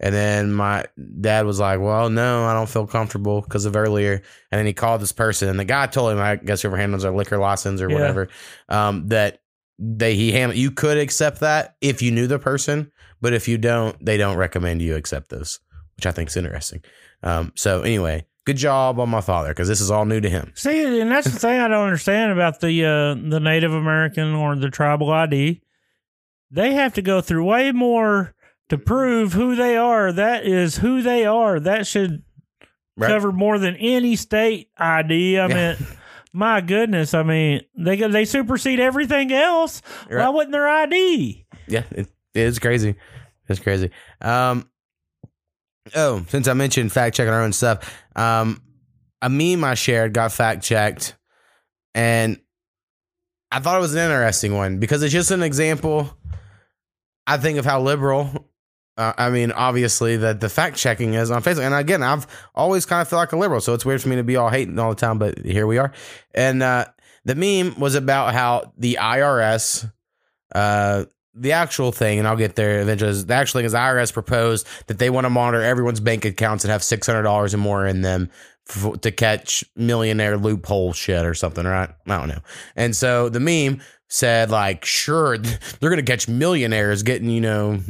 And 0.00 0.14
then 0.14 0.52
my 0.52 0.84
dad 1.20 1.44
was 1.44 1.58
like, 1.58 1.80
"Well, 1.80 2.08
no, 2.08 2.44
I 2.44 2.54
don't 2.54 2.68
feel 2.68 2.86
comfortable 2.86 3.40
because 3.40 3.64
of 3.64 3.74
earlier." 3.74 4.22
And 4.52 4.58
then 4.58 4.64
he 4.66 4.72
called 4.72 5.00
this 5.02 5.10
person, 5.12 5.48
and 5.48 5.58
the 5.58 5.64
guy 5.64 5.86
told 5.88 6.12
him, 6.12 6.18
"I 6.20 6.36
guess 6.36 6.62
whoever 6.62 6.76
handles 6.76 7.04
our 7.04 7.12
liquor 7.14 7.36
license 7.36 7.80
or 7.82 7.88
Yeah. 7.90 7.94
whatever, 7.96 8.28
um, 8.68 9.08
that 9.08 9.40
they 9.80 10.14
he 10.14 10.30
hand, 10.32 10.54
you 10.56 10.70
could 10.70 10.98
accept 10.98 11.40
that 11.40 11.76
if 11.80 12.00
you 12.00 12.12
knew 12.12 12.26
the 12.28 12.38
person, 12.38 12.92
but 13.20 13.32
if 13.32 13.46
you 13.48 13.58
don't, 13.58 14.02
they 14.04 14.16
don't 14.16 14.36
recommend 14.36 14.80
you 14.82 14.94
accept 14.94 15.30
those, 15.30 15.58
which 15.96 16.06
I 16.06 16.12
think 16.12 16.28
is 16.30 16.36
interesting. 16.36 16.82
Um, 17.24 17.52
so 17.56 17.82
anyway, 17.82 18.24
good 18.48 18.56
job 18.56 18.98
on 18.98 19.08
my 19.08 19.20
father 19.20 19.48
because 19.50 19.68
this 19.68 19.80
is 19.80 19.90
all 19.90 20.04
new 20.04 20.20
to 20.20 20.28
him. 20.30 20.52
See, 20.54 21.00
and 21.00 21.10
that's 21.10 21.26
the 21.30 21.38
thing 21.38 21.60
I 21.60 21.68
don't 21.68 21.84
understand 21.84 22.32
about 22.32 22.60
the 22.60 22.84
uh, 22.84 23.14
the 23.14 23.40
Native 23.40 23.72
American 23.72 24.34
or 24.34 24.56
the 24.56 24.70
tribal 24.70 25.10
ID. 25.10 25.60
They 26.50 26.72
have 26.74 26.94
to 26.94 27.02
go 27.02 27.20
through 27.20 27.44
way 27.44 27.72
more 27.72 28.34
to 28.70 28.78
prove 28.78 29.34
who 29.34 29.54
they 29.54 29.76
are. 29.76 30.12
That 30.12 30.46
is 30.46 30.76
who 30.78 31.02
they 31.02 31.24
are. 31.26 31.60
That 31.60 31.86
should 31.86 32.22
Right? 32.96 33.10
cover 33.10 33.30
more 33.30 33.58
than 33.58 33.76
any 33.76 34.16
state 34.16 34.70
ID. 34.76 35.38
I 35.38 35.46
mean, 35.46 35.76
my 36.32 36.60
goodness. 36.60 37.14
I 37.14 37.22
mean, 37.22 37.60
they 37.76 37.96
they 37.96 38.24
supersede 38.24 38.80
everything 38.80 39.32
else. 39.32 39.82
Why 40.08 40.16
Right. 40.16 40.28
wouldn't 40.30 40.52
their 40.52 40.66
ID? 40.68 41.46
Yeah, 41.68 41.84
it, 41.92 42.08
it's 42.34 42.58
crazy. 42.58 42.96
It's 43.48 43.60
crazy. 43.60 43.90
Um, 44.20 44.68
oh, 45.94 46.24
since 46.28 46.48
I 46.48 46.54
mentioned 46.54 46.92
fact 46.92 47.16
checking 47.16 47.32
our 47.32 47.42
own 47.42 47.52
stuff, 47.52 47.94
um, 48.16 48.62
a 49.22 49.28
meme 49.28 49.64
I 49.64 49.74
shared 49.74 50.12
got 50.12 50.32
fact 50.32 50.62
checked, 50.62 51.16
and 51.94 52.38
I 53.50 53.60
thought 53.60 53.76
it 53.76 53.80
was 53.80 53.94
an 53.94 54.00
interesting 54.00 54.54
one 54.54 54.78
because 54.78 55.02
it's 55.02 55.12
just 55.12 55.30
an 55.30 55.42
example. 55.42 56.16
I 57.26 57.36
think 57.36 57.58
of 57.58 57.64
how 57.64 57.80
liberal. 57.80 58.46
Uh, 58.96 59.12
I 59.16 59.30
mean, 59.30 59.52
obviously 59.52 60.16
that 60.16 60.40
the 60.40 60.48
fact 60.48 60.76
checking 60.76 61.14
is 61.14 61.30
on 61.30 61.42
Facebook, 61.42 61.64
and 61.64 61.74
again, 61.74 62.02
I've 62.02 62.26
always 62.54 62.84
kind 62.84 63.00
of 63.00 63.08
felt 63.08 63.20
like 63.20 63.32
a 63.32 63.36
liberal, 63.36 63.60
so 63.60 63.72
it's 63.74 63.84
weird 63.84 64.02
for 64.02 64.08
me 64.08 64.16
to 64.16 64.24
be 64.24 64.34
all 64.34 64.50
hating 64.50 64.78
all 64.78 64.90
the 64.90 64.96
time. 64.96 65.18
But 65.18 65.38
here 65.38 65.66
we 65.68 65.78
are, 65.78 65.92
and 66.34 66.62
uh, 66.62 66.86
the 67.24 67.34
meme 67.34 67.78
was 67.78 67.94
about 67.94 68.34
how 68.34 68.72
the 68.76 68.98
IRS, 69.00 69.90
uh, 70.54 71.04
the 71.34 71.52
actual 71.52 71.92
thing, 71.92 72.18
and 72.18 72.26
I'll 72.26 72.36
get 72.36 72.56
there 72.56 72.80
eventually. 72.80 73.10
is 73.10 73.26
The 73.26 73.34
actual 73.34 73.58
thing 73.58 73.66
is 73.66 73.72
the 73.72 73.78
IRS 73.78 74.12
proposed 74.12 74.66
that 74.86 74.98
they 74.98 75.10
want 75.10 75.24
to 75.24 75.30
monitor 75.30 75.62
everyone's 75.62 76.00
bank 76.00 76.24
accounts 76.24 76.64
and 76.64 76.70
have 76.70 76.82
six 76.82 77.06
hundred 77.06 77.22
dollars 77.22 77.54
or 77.54 77.58
more 77.58 77.86
in 77.86 78.02
them 78.02 78.30
f- 78.68 79.00
to 79.00 79.10
catch 79.10 79.64
millionaire 79.76 80.36
loophole 80.36 80.92
shit 80.92 81.24
or 81.24 81.34
something, 81.34 81.64
right? 81.64 81.90
I 82.06 82.18
don't 82.18 82.28
know. 82.28 82.40
And 82.76 82.94
so 82.94 83.28
the 83.28 83.40
meme 83.40 83.80
said 84.08 84.50
like, 84.50 84.84
sure, 84.84 85.38
they're 85.38 85.90
gonna 85.90 86.02
catch 86.02 86.28
millionaires 86.28 87.02
getting 87.02 87.30
you 87.30 87.40
know 87.40 87.80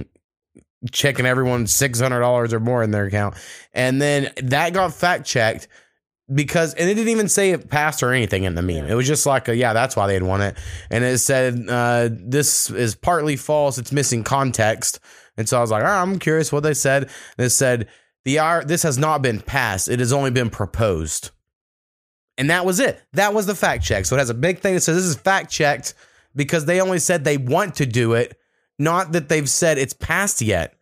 checking 0.93 1.27
everyone's 1.27 1.75
six 1.75 2.01
hundred 2.01 2.21
dollars 2.21 2.53
or 2.53 2.61
more 2.61 2.83
in 2.83 2.91
their 2.91 3.07
account, 3.07 3.35
and 3.73 4.01
then 4.01 4.31
that 4.43 4.73
got 4.73 4.93
fact 4.93 5.27
checked 5.27 5.69
because 6.33 6.75
and 6.75 6.89
it 6.89 6.95
didn't 6.95 7.11
even 7.11 7.29
say 7.29 7.51
it 7.51 7.71
passed 7.71 8.03
or 8.03 8.13
anything 8.13 8.45
in 8.45 8.55
the 8.55 8.63
meme. 8.63 8.87
It 8.87 8.95
was 8.95 9.07
just 9.07 9.27
like, 9.27 9.49
a, 9.49 9.57
yeah, 9.57 9.73
that's 9.73 9.97
why 9.97 10.07
they'd 10.07 10.23
want 10.23 10.43
it, 10.43 10.57
and 10.91 11.05
it 11.05 11.19
said 11.19 11.67
uh, 11.69 12.09
this 12.13 12.71
is 12.71 12.95
partly 12.95 13.37
false. 13.37 13.79
It's 13.79 13.93
missing 13.93 14.25
context, 14.25 15.01
and 15.37 15.49
so 15.49 15.59
I 15.59 15.61
was 15.61 15.71
like, 15.71 15.85
oh, 15.85 15.87
I'm 15.87 16.19
curious 16.19 16.53
what 16.53 16.63
they 16.63 16.75
said. 16.75 17.05
And 17.05 17.47
it 17.47 17.51
said 17.51 17.89
the 18.25 18.39
R 18.39 18.65
this 18.65 18.83
has 18.83 18.99
not 18.99 19.23
been 19.23 19.41
passed. 19.41 19.89
It 19.89 20.01
has 20.01 20.13
only 20.13 20.31
been 20.31 20.51
proposed. 20.51 21.31
And 22.37 22.51
that 22.51 22.65
was 22.65 22.79
it. 22.79 23.03
That 23.15 23.35
was 23.35 23.47
the 23.47 23.55
fact 23.55 23.85
check. 23.85 24.07
So 24.07 24.15
it 24.15 24.21
has 24.21 24.31
a 24.31 24.35
big 24.35 24.61
thing 24.61 24.75
that 24.75 24.81
says 24.81 24.97
this 24.97 25.05
is 25.05 25.17
fact 25.17 25.51
checked 25.51 25.95
because 26.37 26.67
they 26.67 26.81
only 26.81 27.01
said 27.01 27.25
they 27.25 27.37
want 27.37 27.75
to 27.77 27.87
do 27.87 28.13
it, 28.15 28.39
not 28.79 29.13
that 29.13 29.29
they've 29.29 29.49
said 29.49 29.77
it's 29.77 29.93
passed 29.93 30.41
yet. 30.41 30.75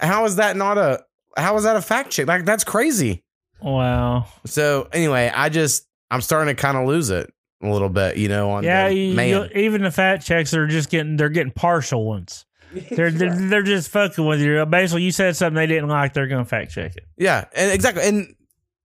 How 0.00 0.24
is 0.24 0.36
that 0.36 0.56
not 0.56 0.78
a 0.78 1.04
how 1.36 1.56
is 1.56 1.64
that 1.64 1.76
a 1.76 1.82
fact 1.82 2.10
check? 2.10 2.26
Like 2.26 2.46
that's 2.46 2.64
crazy. 2.64 3.24
Wow. 3.60 4.26
So 4.44 4.88
anyway, 4.92 5.30
I 5.34 5.48
just 5.48 5.86
I'm 6.10 6.20
starting 6.20 6.54
to 6.54 6.60
kind 6.60 6.76
of 6.76 6.86
lose 6.86 7.10
it 7.10 7.32
a 7.62 7.68
little 7.70 7.88
bit, 7.88 8.16
you 8.16 8.28
know. 8.28 8.50
On 8.50 8.64
Yeah, 8.64 8.88
the, 8.88 8.94
you, 8.94 9.48
even 9.54 9.82
the 9.82 9.90
fact 9.90 10.26
checks 10.26 10.54
are 10.54 10.66
just 10.66 10.90
getting 10.90 11.16
they're 11.16 11.28
getting 11.28 11.52
partial 11.52 12.04
ones. 12.06 12.44
They're, 12.90 13.12
they're 13.12 13.34
they're 13.34 13.62
just 13.62 13.88
fucking 13.90 14.26
with 14.26 14.40
you. 14.40 14.66
Basically, 14.66 15.04
you 15.04 15.12
said 15.12 15.36
something 15.36 15.54
they 15.54 15.68
didn't 15.68 15.88
like, 15.88 16.12
they're 16.12 16.26
gonna 16.26 16.44
fact 16.44 16.72
check 16.72 16.96
it. 16.96 17.04
yeah, 17.16 17.44
and 17.54 17.70
exactly, 17.70 18.02
and 18.06 18.34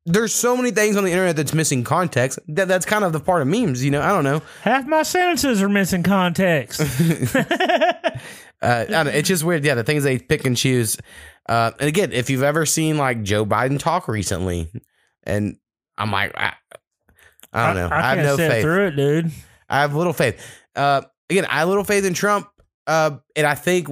there's 0.06 0.34
so 0.34 0.56
many 0.56 0.72
things 0.72 0.96
on 0.96 1.04
the 1.04 1.12
internet 1.12 1.36
that's 1.36 1.54
missing 1.54 1.84
context. 1.84 2.40
That 2.48 2.68
that's 2.68 2.86
kind 2.86 3.04
of 3.04 3.12
the 3.12 3.20
part 3.20 3.42
of 3.42 3.48
memes, 3.48 3.84
you 3.84 3.90
know. 3.92 4.02
I 4.02 4.10
don't 4.10 4.24
know. 4.24 4.44
Half 4.62 4.86
my 4.86 5.02
sentences 5.04 5.62
are 5.62 5.68
missing 5.68 6.04
context. 6.04 6.80
Uh, 8.64 8.86
I 8.88 8.92
don't. 8.92 9.08
It's 9.08 9.28
just 9.28 9.44
weird. 9.44 9.66
Yeah, 9.66 9.74
the 9.74 9.84
things 9.84 10.04
they 10.04 10.20
pick 10.20 10.46
and 10.46 10.56
choose. 10.56 10.96
Uh, 11.52 11.72
and 11.82 11.90
again, 11.90 12.14
if 12.14 12.30
you've 12.30 12.44
ever 12.44 12.66
seen 12.66 12.98
like 12.98 13.24
Joe 13.24 13.46
Biden 13.46 13.78
talk 13.78 14.08
recently, 14.08 14.70
and 15.24 15.58
I'm 15.98 16.10
like, 16.10 16.32
I, 16.34 16.54
I 17.52 17.68
don't 17.68 17.76
know. 17.76 17.94
I, 17.94 18.00
I, 18.00 18.16
have 18.16 18.16
can't 18.16 18.28
no 18.28 18.38
faith. 18.38 18.62
through 18.64 18.88
it, 18.88 18.96
dude. 18.96 19.32
I 19.70 19.82
have 19.82 19.94
little 19.94 20.14
faith. 20.14 20.42
Uh, 20.78 21.02
again, 21.30 21.46
I 21.50 21.60
have 21.60 21.68
little 21.68 21.84
faith 21.84 22.06
in 22.06 22.14
Trump. 22.14 22.48
Uh, 22.88 23.18
and 23.36 23.46
I 23.46 23.56
think, 23.56 23.90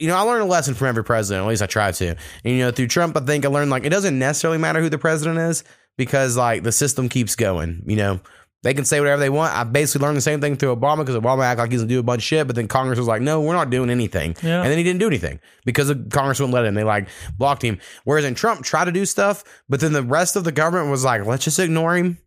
you 0.00 0.08
know, 0.08 0.16
I 0.16 0.22
learned 0.22 0.42
a 0.42 0.46
lesson 0.46 0.74
from 0.74 0.88
every 0.88 1.04
president. 1.04 1.44
At 1.44 1.48
least 1.48 1.62
I 1.62 1.66
try 1.66 1.92
to. 1.92 2.08
And, 2.08 2.18
you 2.44 2.58
know, 2.58 2.72
through 2.72 2.88
Trump, 2.88 3.16
I 3.16 3.20
think 3.20 3.44
I 3.44 3.48
learned 3.48 3.70
like 3.70 3.84
it 3.84 3.90
doesn't 3.90 4.18
necessarily 4.18 4.58
matter 4.58 4.80
who 4.80 4.88
the 4.88 4.98
president 4.98 5.38
is 5.38 5.62
because 5.96 6.36
like 6.36 6.64
the 6.64 6.72
system 6.72 7.08
keeps 7.08 7.36
going. 7.36 7.84
You 7.86 7.94
know, 7.94 8.20
they 8.62 8.74
can 8.74 8.84
say 8.84 8.98
whatever 8.98 9.20
they 9.20 9.30
want. 9.30 9.54
I 9.54 9.62
basically 9.64 10.04
learned 10.04 10.16
the 10.16 10.22
same 10.22 10.40
thing 10.40 10.56
through 10.56 10.74
Obama 10.74 10.98
because 10.98 11.14
Obama 11.14 11.44
acted 11.44 11.62
like 11.62 11.70
he's 11.70 11.80
gonna 11.80 11.88
do 11.88 12.00
a 12.00 12.02
bunch 12.02 12.20
of 12.20 12.24
shit, 12.24 12.46
but 12.46 12.56
then 12.56 12.66
Congress 12.66 12.98
was 12.98 13.06
like, 13.06 13.22
no, 13.22 13.40
we're 13.40 13.54
not 13.54 13.70
doing 13.70 13.88
anything. 13.88 14.34
Yeah. 14.42 14.62
And 14.62 14.70
then 14.70 14.78
he 14.78 14.84
didn't 14.84 14.98
do 14.98 15.06
anything 15.06 15.38
because 15.64 15.88
the 15.88 16.08
Congress 16.10 16.40
wouldn't 16.40 16.54
let 16.54 16.64
him. 16.64 16.74
They 16.74 16.84
like 16.84 17.08
blocked 17.38 17.62
him. 17.62 17.78
Whereas 18.04 18.24
in 18.24 18.34
Trump, 18.34 18.64
tried 18.64 18.86
to 18.86 18.92
do 18.92 19.04
stuff, 19.04 19.44
but 19.68 19.78
then 19.80 19.92
the 19.92 20.02
rest 20.02 20.34
of 20.34 20.42
the 20.42 20.52
government 20.52 20.90
was 20.90 21.04
like, 21.04 21.24
let's 21.24 21.44
just 21.44 21.58
ignore 21.58 21.96
him. 21.96 22.18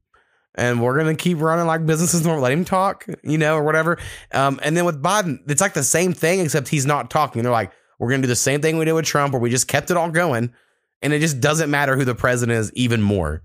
And 0.56 0.82
we're 0.82 0.98
gonna 0.98 1.16
keep 1.16 1.40
running 1.40 1.68
like 1.68 1.86
businesses 1.86 2.26
normal. 2.26 2.44
Let 2.44 2.54
him 2.54 2.66
talk, 2.66 3.06
you 3.24 3.38
know, 3.38 3.58
or 3.58 3.64
whatever. 3.64 3.98
Um, 4.34 4.60
and 4.64 4.76
then 4.76 4.86
with 4.86 5.02
Biden, 5.02 5.40
it's 5.50 5.62
like 5.62 5.74
the 5.74 5.84
same 5.84 6.14
thing, 6.14 6.40
except 6.40 6.70
he's 6.70 6.86
not 6.86 7.10
talking. 7.10 7.44
They're 7.44 7.52
like, 7.52 7.72
we're 8.00 8.10
gonna 8.10 8.22
do 8.22 8.28
the 8.28 8.36
same 8.36 8.62
thing 8.62 8.78
we 8.78 8.86
did 8.86 8.94
with 8.94 9.06
Trump, 9.06 9.34
where 9.34 9.42
we 9.42 9.50
just 9.50 9.68
kept 9.68 9.92
it 9.92 9.98
all 9.98 10.10
going, 10.10 10.54
and 11.02 11.14
it 11.14 11.20
just 11.20 11.40
doesn't 11.40 11.70
matter 11.70 11.96
who 11.98 12.06
the 12.06 12.16
president 12.16 12.58
is 12.58 12.72
even 12.74 13.02
more. 13.02 13.44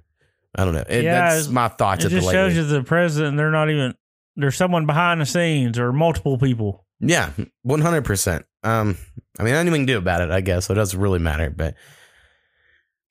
I 0.57 0.65
don't 0.65 0.75
know. 0.75 0.85
It, 0.89 1.05
Yeah, 1.05 1.35
that's 1.35 1.49
my 1.49 1.69
thoughts. 1.69 2.03
It 2.03 2.07
at 2.07 2.11
the 2.13 2.21
just 2.21 2.33
shows 2.33 2.57
you 2.57 2.65
the 2.65 2.83
president. 2.83 3.37
They're 3.37 3.51
not 3.51 3.71
even. 3.71 3.95
There's 4.37 4.57
someone 4.57 4.87
behind 4.87 5.21
the 5.21 5.27
scenes 5.27 5.79
or 5.79 5.93
multiple 5.93 6.39
people. 6.39 6.85
Yeah, 7.01 7.31
one 7.63 7.81
hundred 7.81 8.05
percent. 8.05 8.47
Um, 8.63 8.97
I 9.39 9.43
mean, 9.43 9.53
nothing 9.53 9.71
we 9.73 9.79
can 9.79 9.87
do 9.87 9.99
about 9.99 10.23
it, 10.23 10.31
I 10.31 10.41
guess. 10.41 10.67
So 10.67 10.73
it 10.73 10.77
doesn't 10.77 10.99
really 10.99 11.19
matter, 11.19 11.51
but 11.51 11.75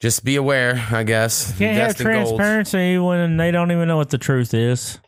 just 0.02 0.26
be 0.26 0.36
aware, 0.36 0.86
I 0.92 1.04
guess. 1.04 1.56
Can't 1.58 1.78
have 1.78 1.90
Destined 1.90 2.14
goals, 2.14 2.30
transparency 2.36 2.98
when 2.98 3.38
they 3.38 3.52
don't 3.52 3.72
even 3.72 3.88
know 3.88 3.98
what 3.98 4.10
the 4.10 4.18
truth 4.18 4.54
is. 4.54 5.00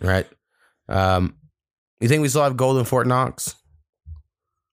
right? 0.00 0.26
Um, 0.88 1.36
you 2.00 2.08
think 2.08 2.22
we 2.22 2.28
still 2.28 2.42
have 2.44 2.56
gold 2.56 2.78
in 2.78 2.84
Fort 2.84 3.06
Knox? 3.06 3.54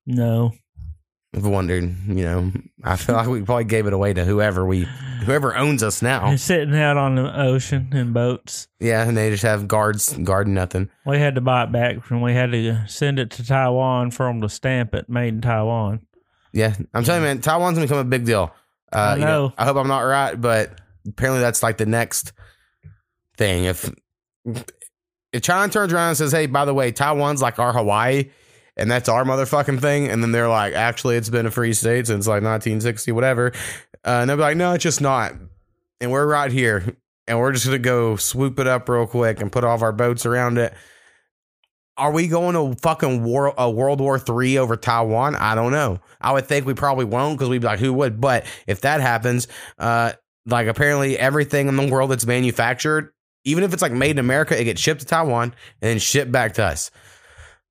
No. 0.05 0.53
I've 1.37 1.45
wondered. 1.45 1.83
You 2.07 2.23
know, 2.23 2.51
I 2.83 2.95
feel 2.95 3.15
like 3.15 3.27
we 3.27 3.43
probably 3.43 3.65
gave 3.65 3.85
it 3.85 3.93
away 3.93 4.11
to 4.13 4.25
whoever 4.25 4.65
we, 4.65 4.87
whoever 5.23 5.55
owns 5.55 5.83
us 5.83 6.01
now. 6.01 6.35
Sitting 6.35 6.75
out 6.75 6.97
on 6.97 7.15
the 7.15 7.39
ocean 7.41 7.89
in 7.93 8.11
boats. 8.11 8.67
Yeah, 8.79 9.07
and 9.07 9.15
they 9.15 9.29
just 9.29 9.43
have 9.43 9.67
guards 9.67 10.13
guarding 10.17 10.55
nothing. 10.55 10.89
We 11.05 11.19
had 11.19 11.35
to 11.35 11.41
buy 11.41 11.65
it 11.65 11.71
back 11.71 12.09
and 12.09 12.23
we 12.23 12.33
had 12.33 12.51
to 12.53 12.87
send 12.87 13.19
it 13.19 13.29
to 13.31 13.45
Taiwan 13.45 14.09
for 14.11 14.25
them 14.25 14.41
to 14.41 14.49
stamp 14.49 14.95
it 14.95 15.09
made 15.09 15.35
in 15.35 15.41
Taiwan. 15.41 16.01
Yeah, 16.53 16.73
I'm 16.93 17.03
telling 17.03 17.21
you, 17.21 17.27
man, 17.27 17.41
Taiwan's 17.41 17.77
gonna 17.77 17.85
become 17.85 17.99
a 17.99 18.03
big 18.03 18.25
deal. 18.25 18.51
Uh, 18.91 18.97
I 18.97 19.15
you 19.15 19.25
know. 19.25 19.53
I 19.57 19.65
hope 19.65 19.77
I'm 19.77 19.87
not 19.87 19.99
right, 19.99 20.39
but 20.39 20.81
apparently 21.07 21.41
that's 21.41 21.61
like 21.61 21.77
the 21.77 21.85
next 21.85 22.33
thing. 23.37 23.65
If 23.65 23.93
if 25.33 25.41
China 25.43 25.71
turns 25.71 25.93
around 25.93 26.09
and 26.09 26.17
says, 26.17 26.31
"Hey, 26.31 26.47
by 26.47 26.65
the 26.65 26.73
way, 26.73 26.91
Taiwan's 26.91 27.43
like 27.43 27.59
our 27.59 27.73
Hawaii," 27.73 28.29
and 28.77 28.89
that's 28.89 29.09
our 29.09 29.23
motherfucking 29.25 29.81
thing, 29.81 30.07
and 30.07 30.21
then 30.23 30.31
they're 30.31 30.47
like, 30.47 30.73
"Actually, 30.73 31.17
it's 31.17 31.29
been 31.29 31.45
a 31.45 31.51
free 31.51 31.73
state 31.73 32.07
since 32.07 32.27
like 32.27 32.43
1960, 32.43 33.11
whatever," 33.11 33.51
uh, 34.05 34.19
and 34.21 34.29
they'll 34.29 34.37
be 34.37 34.43
like, 34.43 34.57
"No, 34.57 34.73
it's 34.73 34.83
just 34.83 35.01
not," 35.01 35.33
and 35.99 36.11
we're 36.11 36.27
right 36.27 36.51
here, 36.51 36.95
and 37.27 37.39
we're 37.39 37.51
just 37.51 37.65
gonna 37.65 37.79
go 37.79 38.15
swoop 38.15 38.59
it 38.59 38.67
up 38.67 38.87
real 38.87 39.07
quick 39.07 39.41
and 39.41 39.51
put 39.51 39.63
all 39.63 39.75
of 39.75 39.83
our 39.83 39.91
boats 39.91 40.25
around 40.25 40.57
it. 40.57 40.73
Are 41.97 42.11
we 42.11 42.27
going 42.27 42.53
to 42.53 42.79
fucking 42.79 43.23
war 43.23 43.55
a 43.57 43.71
World 43.71 43.99
War 43.99 44.19
Three 44.19 44.59
over 44.59 44.77
Taiwan? 44.77 45.35
I 45.35 45.55
don't 45.55 45.71
know. 45.71 45.99
I 46.21 46.31
would 46.31 46.45
think 46.45 46.67
we 46.67 46.75
probably 46.75 47.05
won't 47.05 47.37
because 47.37 47.49
we'd 47.49 47.61
be 47.61 47.67
like, 47.67 47.79
who 47.79 47.91
would? 47.93 48.21
But 48.21 48.45
if 48.67 48.81
that 48.81 49.01
happens, 49.01 49.47
uh, 49.79 50.11
like 50.45 50.67
apparently 50.67 51.17
everything 51.17 51.67
in 51.67 51.75
the 51.75 51.87
world 51.87 52.11
that's 52.11 52.27
manufactured, 52.27 53.13
even 53.45 53.63
if 53.63 53.73
it's 53.73 53.81
like 53.81 53.93
made 53.93 54.11
in 54.11 54.19
America, 54.19 54.59
it 54.59 54.65
gets 54.65 54.79
shipped 54.79 54.99
to 55.01 55.07
Taiwan 55.07 55.55
and 55.81 55.89
then 55.89 55.97
shipped 55.97 56.31
back 56.31 56.53
to 56.53 56.63
us 56.63 56.91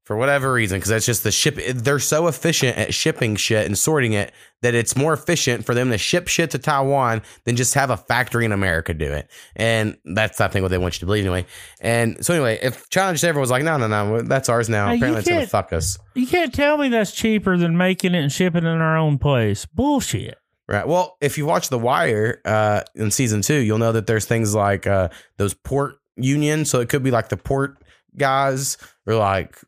for 0.07 0.17
whatever 0.17 0.53
reason. 0.53 0.79
Because 0.79 0.91
that's 0.91 1.05
just 1.05 1.25
the 1.25 1.33
ship. 1.33 1.59
They're 1.75 1.99
so 1.99 2.29
efficient 2.29 2.79
at 2.79 2.95
shipping 2.95 3.35
shit 3.35 3.67
and 3.67 3.77
sorting 3.77 4.13
it 4.13 4.33
that 4.63 4.75
it's 4.75 4.97
more 4.97 5.13
efficient 5.13 5.67
for 5.67 5.75
them 5.75 5.91
to 5.91 5.99
ship 5.99 6.29
shit 6.29 6.53
to 6.53 6.59
Taiwan 6.59 7.23
than 7.45 7.57
just 7.57 7.75
have 7.75 7.91
a 7.91 7.97
factory 7.97 8.45
in 8.45 8.53
America 8.53 8.95
do 8.95 9.13
it. 9.13 9.29
And 9.57 9.99
that's 10.05 10.41
I 10.41 10.49
think 10.49 10.63
what 10.63 10.71
they 10.71 10.79
want 10.79 10.95
you 10.95 11.01
to 11.01 11.07
believe 11.07 11.25
anyway. 11.25 11.45
And 11.81 12.25
so 12.25 12.35
anyway, 12.35 12.59
if 12.63 12.89
China 12.89 13.13
just 13.13 13.25
ever 13.25 13.41
was 13.41 13.51
like, 13.51 13.65
no, 13.65 13.77
no, 13.77 13.89
no, 13.89 14.23
that's 14.23 14.49
ours 14.49 14.69
now. 14.69 14.89
Hey, 14.89 14.97
Apparently, 14.97 15.21
it's 15.21 15.29
gonna 15.29 15.47
fuck 15.47 15.73
us. 15.73 15.99
You 16.15 16.27
can't 16.27 16.55
tell 16.55 16.79
me 16.79 16.89
that's 16.89 17.13
cheaper 17.13 17.59
than 17.59 17.77
making 17.77 18.15
it 18.15 18.23
and 18.23 18.33
shipping 18.33 18.65
it 18.65 18.69
in 18.69 18.81
our 18.81 18.97
own 18.97 19.19
place. 19.19 19.67
Bullshit. 19.67 20.39
Right. 20.69 20.87
Well, 20.87 21.17
if 21.21 21.37
you 21.37 21.47
watch 21.47 21.69
The 21.69 21.79
Wire 21.79 22.41
uh, 22.45 22.83
in 22.95 23.11
season 23.11 23.43
two, 23.43 23.59
you'll 23.59 23.79
know 23.79 23.93
that 23.93 24.07
there's 24.07 24.25
things 24.25 24.55
like 24.55 24.87
uh, 24.87 25.11
those 25.37 25.55
port 25.55 25.97
unions. 26.17 26.71
So 26.71 26.81
it 26.81 26.89
could 26.89 27.03
be 27.03 27.11
like 27.11 27.29
the 27.29 27.37
port 27.37 27.77
guys 28.17 28.77
or 29.07 29.15
like 29.15 29.61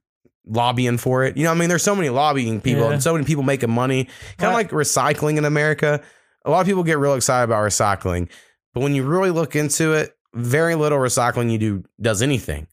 lobbying 0.48 0.98
for 0.98 1.24
it. 1.24 1.36
You 1.36 1.44
know, 1.44 1.50
I 1.50 1.54
mean, 1.54 1.68
there's 1.68 1.82
so 1.82 1.94
many 1.94 2.08
lobbying 2.08 2.60
people 2.60 2.84
Yeah. 2.84 2.92
and 2.92 3.02
so 3.02 3.12
many 3.12 3.24
people 3.24 3.42
making 3.42 3.70
money. 3.70 4.08
Kind 4.38 4.48
of 4.50 4.54
like 4.54 4.70
recycling 4.70 5.36
in 5.36 5.44
America. 5.44 6.00
A 6.44 6.50
lot 6.50 6.60
of 6.60 6.66
people 6.66 6.82
get 6.82 6.98
real 6.98 7.14
excited 7.14 7.44
about 7.44 7.62
recycling, 7.62 8.28
but 8.74 8.80
when 8.80 8.94
you 8.94 9.04
really 9.04 9.30
look 9.30 9.54
into 9.56 9.92
it, 9.92 10.16
very 10.34 10.74
little 10.74 10.98
recycling 10.98 11.50
you 11.50 11.58
do 11.58 11.84
does 12.00 12.22
anything 12.22 12.66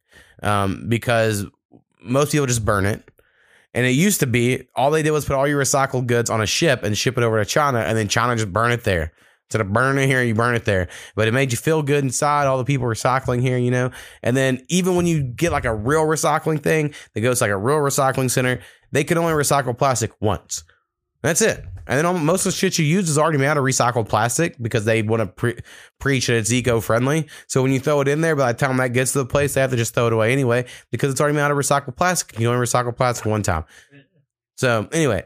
um, 0.43 0.85
because 0.87 1.45
most 2.01 2.31
people 2.31 2.45
just 2.47 2.63
burn 2.65 2.85
it. 2.85 3.03
And 3.73 3.85
it 3.85 3.91
used 3.91 4.21
to 4.21 4.27
be 4.27 4.67
all 4.75 4.89
they 4.91 5.03
did 5.03 5.11
was 5.11 5.25
put 5.25 5.35
all 5.35 5.47
your 5.47 5.61
recycled 5.61 6.07
goods 6.07 6.29
on 6.29 6.41
a 6.41 6.45
ship 6.45 6.83
and 6.83 6.97
ship 6.97 7.17
it 7.17 7.23
over 7.23 7.39
to 7.39 7.45
China, 7.45 7.79
and 7.79 7.97
then 7.97 8.07
China 8.07 8.35
just 8.35 8.53
burn 8.53 8.71
it 8.71 8.83
there. 8.85 9.11
Instead 9.47 9.61
of 9.61 9.71
burning 9.71 10.07
here, 10.07 10.23
you 10.23 10.33
burn 10.33 10.55
it 10.55 10.65
there. 10.65 10.87
But 11.15 11.27
it 11.27 11.33
made 11.33 11.51
you 11.51 11.57
feel 11.57 11.83
good 11.83 12.03
inside, 12.03 12.47
all 12.47 12.57
the 12.57 12.65
people 12.65 12.87
recycling 12.87 13.41
here, 13.41 13.57
you 13.57 13.71
know? 13.71 13.91
And 14.23 14.35
then 14.35 14.61
even 14.69 14.95
when 14.95 15.05
you 15.05 15.23
get 15.23 15.51
like 15.51 15.65
a 15.65 15.75
real 15.75 16.05
recycling 16.05 16.61
thing 16.61 16.93
that 17.13 17.21
goes 17.21 17.41
like 17.41 17.51
a 17.51 17.57
real 17.57 17.77
recycling 17.77 18.31
center, 18.31 18.59
they 18.91 19.03
can 19.03 19.17
only 19.17 19.33
recycle 19.33 19.77
plastic 19.77 20.11
once. 20.19 20.63
That's 21.21 21.41
it. 21.41 21.63
And 21.87 22.05
then 22.05 22.25
most 22.25 22.45
of 22.45 22.53
the 22.53 22.57
shit 22.57 22.79
you 22.79 22.85
use 22.85 23.09
is 23.09 23.17
already 23.17 23.37
made 23.37 23.47
out 23.47 23.57
of 23.57 23.63
recycled 23.63 24.09
plastic 24.09 24.55
because 24.59 24.85
they 24.85 25.03
want 25.03 25.21
to 25.21 25.27
pre- 25.27 25.59
preach 25.99 26.27
that 26.27 26.37
it's 26.37 26.51
eco 26.51 26.79
friendly. 26.79 27.27
So 27.47 27.61
when 27.61 27.71
you 27.71 27.79
throw 27.79 28.01
it 28.01 28.07
in 28.07 28.21
there, 28.21 28.35
by 28.35 28.51
the 28.51 28.57
time 28.57 28.77
that 28.77 28.93
gets 28.93 29.13
to 29.13 29.19
the 29.19 29.25
place, 29.25 29.53
they 29.53 29.61
have 29.61 29.71
to 29.71 29.77
just 29.77 29.93
throw 29.93 30.07
it 30.07 30.13
away 30.13 30.31
anyway 30.31 30.65
because 30.91 31.11
it's 31.11 31.21
already 31.21 31.35
made 31.35 31.41
out 31.41 31.51
of 31.51 31.57
recycled 31.57 31.95
plastic. 31.95 32.39
You 32.39 32.49
only 32.51 32.65
recycle 32.65 32.95
plastic 32.95 33.25
one 33.25 33.43
time. 33.43 33.65
So 34.57 34.87
anyway, 34.91 35.25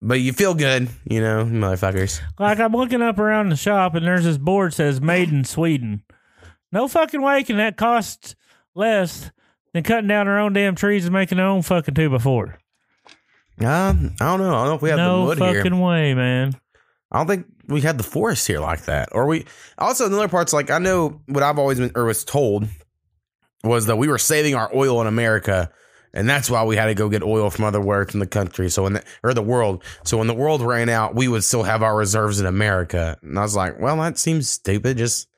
but 0.00 0.20
you 0.20 0.32
feel 0.32 0.54
good, 0.54 0.88
you 1.04 1.20
know, 1.20 1.44
motherfuckers. 1.44 2.20
Like 2.38 2.60
I'm 2.60 2.72
looking 2.72 3.02
up 3.02 3.18
around 3.18 3.48
the 3.50 3.56
shop 3.56 3.94
and 3.94 4.06
there's 4.06 4.24
this 4.24 4.38
board 4.38 4.74
says 4.74 5.00
made 5.00 5.30
in 5.30 5.44
Sweden. 5.44 6.02
No 6.72 6.88
fucking 6.88 7.22
way 7.22 7.42
can 7.44 7.56
that 7.56 7.76
cost 7.76 8.36
less 8.74 9.30
than 9.72 9.82
cutting 9.82 10.08
down 10.08 10.28
our 10.28 10.38
own 10.38 10.52
damn 10.52 10.74
trees 10.74 11.04
and 11.04 11.12
making 11.12 11.38
our 11.38 11.46
own 11.48 11.62
fucking 11.62 11.94
two 11.94 12.10
by 12.10 12.18
four. 12.18 12.58
Um, 13.60 14.14
I 14.20 14.26
don't 14.26 14.40
know. 14.40 14.54
I 14.54 14.64
don't 14.64 14.68
know 14.68 14.74
if 14.74 14.82
we 14.82 14.90
have 14.90 14.98
the 14.98 15.04
No 15.06 15.24
wood 15.24 15.38
fucking 15.38 15.72
here. 15.72 15.82
way, 15.82 16.14
man. 16.14 16.54
I 17.10 17.18
don't 17.18 17.26
think 17.26 17.46
we 17.66 17.80
had 17.80 17.98
the 17.98 18.04
forest 18.04 18.46
here 18.46 18.60
like 18.60 18.84
that. 18.84 19.08
Or 19.12 19.26
we 19.26 19.46
also 19.78 20.06
another 20.06 20.28
parts 20.28 20.52
like 20.52 20.70
I 20.70 20.78
know 20.78 21.22
what 21.26 21.42
I've 21.42 21.58
always 21.58 21.78
been 21.78 21.90
or 21.94 22.04
was 22.04 22.24
told 22.24 22.68
was 23.64 23.86
that 23.86 23.96
we 23.96 24.06
were 24.08 24.18
saving 24.18 24.54
our 24.54 24.70
oil 24.74 25.00
in 25.00 25.06
America 25.06 25.70
and 26.18 26.28
that's 26.28 26.50
why 26.50 26.64
we 26.64 26.74
had 26.74 26.86
to 26.86 26.96
go 26.96 27.08
get 27.08 27.22
oil 27.22 27.48
from 27.48 27.64
other 27.64 27.80
parts 27.80 28.12
in 28.12 28.18
the 28.18 28.26
country. 28.26 28.68
So 28.70 28.82
when 28.82 28.94
the 28.94 29.04
or 29.22 29.34
the 29.34 29.40
world. 29.40 29.84
So 30.02 30.18
when 30.18 30.26
the 30.26 30.34
world 30.34 30.62
ran 30.62 30.88
out, 30.88 31.14
we 31.14 31.28
would 31.28 31.44
still 31.44 31.62
have 31.62 31.80
our 31.80 31.96
reserves 31.96 32.40
in 32.40 32.46
America. 32.46 33.16
And 33.22 33.38
I 33.38 33.42
was 33.42 33.54
like, 33.54 33.78
well, 33.78 33.96
that 33.98 34.18
seems 34.18 34.50
stupid. 34.50 34.98
Just 34.98 35.28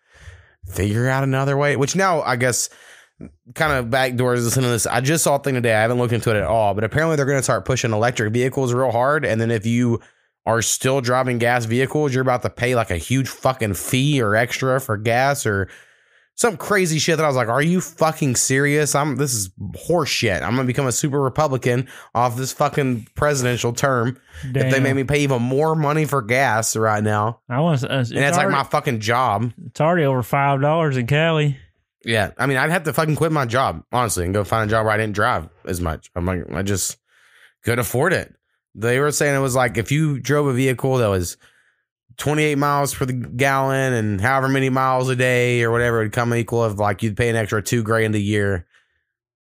figure 0.66 1.06
out 1.06 1.22
another 1.22 1.58
way. 1.58 1.76
Which 1.76 1.94
now 1.94 2.22
I 2.22 2.36
guess 2.36 2.70
kind 3.54 3.74
of 3.74 3.86
backdoors 3.86 4.42
listening 4.42 4.64
to 4.64 4.70
this. 4.70 4.86
I 4.86 5.02
just 5.02 5.22
saw 5.22 5.36
a 5.36 5.38
thing 5.38 5.52
today. 5.52 5.74
I 5.74 5.82
haven't 5.82 5.98
looked 5.98 6.14
into 6.14 6.30
it 6.30 6.36
at 6.36 6.44
all, 6.44 6.72
but 6.72 6.82
apparently 6.82 7.16
they're 7.16 7.26
going 7.26 7.38
to 7.38 7.42
start 7.42 7.66
pushing 7.66 7.92
electric 7.92 8.32
vehicles 8.32 8.72
real 8.72 8.90
hard. 8.90 9.26
And 9.26 9.38
then 9.38 9.50
if 9.50 9.66
you 9.66 10.00
are 10.46 10.62
still 10.62 11.02
driving 11.02 11.36
gas 11.36 11.66
vehicles, 11.66 12.14
you're 12.14 12.22
about 12.22 12.40
to 12.40 12.48
pay 12.48 12.74
like 12.74 12.90
a 12.90 12.96
huge 12.96 13.28
fucking 13.28 13.74
fee 13.74 14.22
or 14.22 14.34
extra 14.34 14.80
for 14.80 14.96
gas 14.96 15.44
or 15.44 15.68
some 16.40 16.56
crazy 16.56 16.98
shit 16.98 17.18
that 17.18 17.24
I 17.24 17.26
was 17.26 17.36
like, 17.36 17.48
are 17.48 17.60
you 17.60 17.82
fucking 17.82 18.34
serious? 18.34 18.94
I'm 18.94 19.16
this 19.16 19.34
is 19.34 19.50
horse 19.76 20.08
shit. 20.08 20.42
I'm 20.42 20.56
gonna 20.56 20.64
become 20.64 20.86
a 20.86 20.92
super 20.92 21.20
Republican 21.20 21.86
off 22.14 22.34
this 22.34 22.50
fucking 22.50 23.08
presidential 23.14 23.74
term 23.74 24.18
if 24.44 24.52
they 24.54 24.70
Damn. 24.70 24.82
made 24.82 24.96
me 24.96 25.04
pay 25.04 25.20
even 25.20 25.42
more 25.42 25.74
money 25.76 26.06
for 26.06 26.22
gas 26.22 26.74
right 26.76 27.04
now. 27.04 27.40
I 27.50 27.60
want. 27.60 27.84
Uh, 27.84 27.88
it's, 27.98 28.10
And 28.10 28.20
like 28.20 28.32
already, 28.32 28.52
my 28.52 28.64
fucking 28.64 29.00
job. 29.00 29.52
it's 29.66 29.82
already 29.82 30.06
over 30.06 30.22
five 30.22 30.62
dollars 30.62 30.96
in 30.96 31.06
Cali. 31.06 31.58
Yeah, 32.06 32.30
I 32.38 32.46
mean, 32.46 32.56
I'd 32.56 32.70
have 32.70 32.84
to 32.84 32.94
fucking 32.94 33.16
quit 33.16 33.32
my 33.32 33.44
job 33.44 33.84
honestly 33.92 34.24
and 34.24 34.32
go 34.32 34.42
find 34.42 34.70
a 34.70 34.72
job 34.72 34.86
where 34.86 34.94
I 34.94 34.96
didn't 34.96 35.14
drive 35.14 35.46
as 35.66 35.82
much. 35.82 36.10
I'm 36.16 36.24
like, 36.24 36.50
I 36.50 36.62
just 36.62 36.96
couldn't 37.64 37.80
afford 37.80 38.14
it. 38.14 38.34
They 38.74 38.98
were 38.98 39.12
saying 39.12 39.34
it 39.36 39.40
was 39.40 39.54
like 39.54 39.76
if 39.76 39.92
you 39.92 40.18
drove 40.18 40.46
a 40.46 40.54
vehicle 40.54 40.96
that 40.96 41.08
was 41.08 41.36
28 42.20 42.54
miles 42.56 42.94
per 42.94 43.06
the 43.06 43.12
gallon 43.14 43.92
and 43.94 44.20
however 44.20 44.48
many 44.48 44.68
miles 44.68 45.08
a 45.08 45.16
day 45.16 45.62
or 45.62 45.70
whatever 45.70 45.98
would 46.00 46.12
come 46.12 46.34
equal 46.34 46.62
of 46.62 46.78
like 46.78 47.02
you'd 47.02 47.16
pay 47.16 47.28
an 47.30 47.34
extra 47.36 47.62
two 47.62 47.82
grand 47.82 48.14
a 48.14 48.20
year 48.20 48.66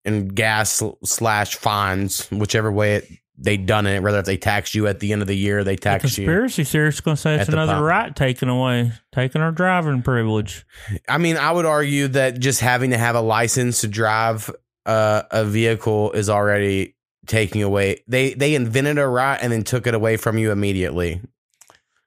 in 0.04 0.28
gas 0.28 0.82
slash 1.04 1.56
fines, 1.56 2.26
whichever 2.30 2.72
way 2.72 2.94
it 2.94 3.08
they 3.42 3.56
done 3.56 3.86
it. 3.86 4.02
Whether 4.02 4.18
if 4.20 4.26
they 4.26 4.36
taxed 4.36 4.74
you 4.74 4.86
at 4.86 5.00
the 5.00 5.12
end 5.12 5.22
of 5.22 5.28
the 5.28 5.36
year, 5.36 5.64
they 5.64 5.74
The 5.74 5.80
taxed 5.80 6.18
you. 6.18 6.26
conspiracy 6.26 7.00
going 7.00 7.16
to 7.16 7.20
say 7.20 7.36
it's 7.36 7.48
another 7.48 7.72
pump. 7.72 7.84
right 7.84 8.14
taken 8.14 8.48
away, 8.48 8.92
taking 9.12 9.40
our 9.40 9.50
driving 9.50 10.02
privilege. 10.02 10.64
I 11.08 11.18
mean, 11.18 11.36
I 11.38 11.50
would 11.50 11.66
argue 11.66 12.08
that 12.08 12.38
just 12.38 12.60
having 12.60 12.90
to 12.90 12.98
have 12.98 13.16
a 13.16 13.20
license 13.20 13.80
to 13.80 13.88
drive 13.88 14.50
uh, 14.86 15.22
a 15.30 15.44
vehicle 15.44 16.12
is 16.12 16.28
already 16.28 16.96
taking 17.26 17.62
away. 17.62 18.02
They 18.06 18.34
they 18.34 18.54
invented 18.54 18.98
a 18.98 19.06
right 19.06 19.38
and 19.40 19.50
then 19.52 19.64
took 19.64 19.86
it 19.86 19.94
away 19.94 20.16
from 20.18 20.36
you 20.38 20.52
immediately. 20.52 21.20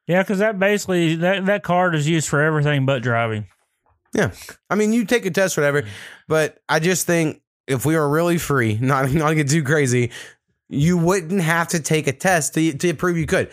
Yeah, 0.07 0.21
because 0.21 0.39
that 0.39 0.59
basically 0.59 1.15
that 1.17 1.45
that 1.45 1.63
card 1.63 1.95
is 1.95 2.07
used 2.07 2.27
for 2.27 2.41
everything 2.41 2.85
but 2.85 3.01
driving. 3.01 3.47
Yeah, 4.13 4.31
I 4.69 4.75
mean, 4.75 4.93
you 4.93 5.05
take 5.05 5.25
a 5.25 5.31
test, 5.31 5.57
whatever. 5.57 5.83
But 6.27 6.59
I 6.69 6.79
just 6.79 7.07
think 7.07 7.41
if 7.67 7.85
we 7.85 7.95
were 7.95 8.07
really 8.09 8.37
free, 8.37 8.77
not 8.81 9.11
not 9.11 9.29
to 9.29 9.35
get 9.35 9.49
too 9.49 9.63
crazy, 9.63 10.11
you 10.69 10.97
wouldn't 10.97 11.41
have 11.41 11.69
to 11.69 11.79
take 11.79 12.07
a 12.07 12.11
test 12.13 12.53
to 12.55 12.73
to 12.73 12.93
prove 12.93 13.17
you 13.17 13.25
could. 13.25 13.49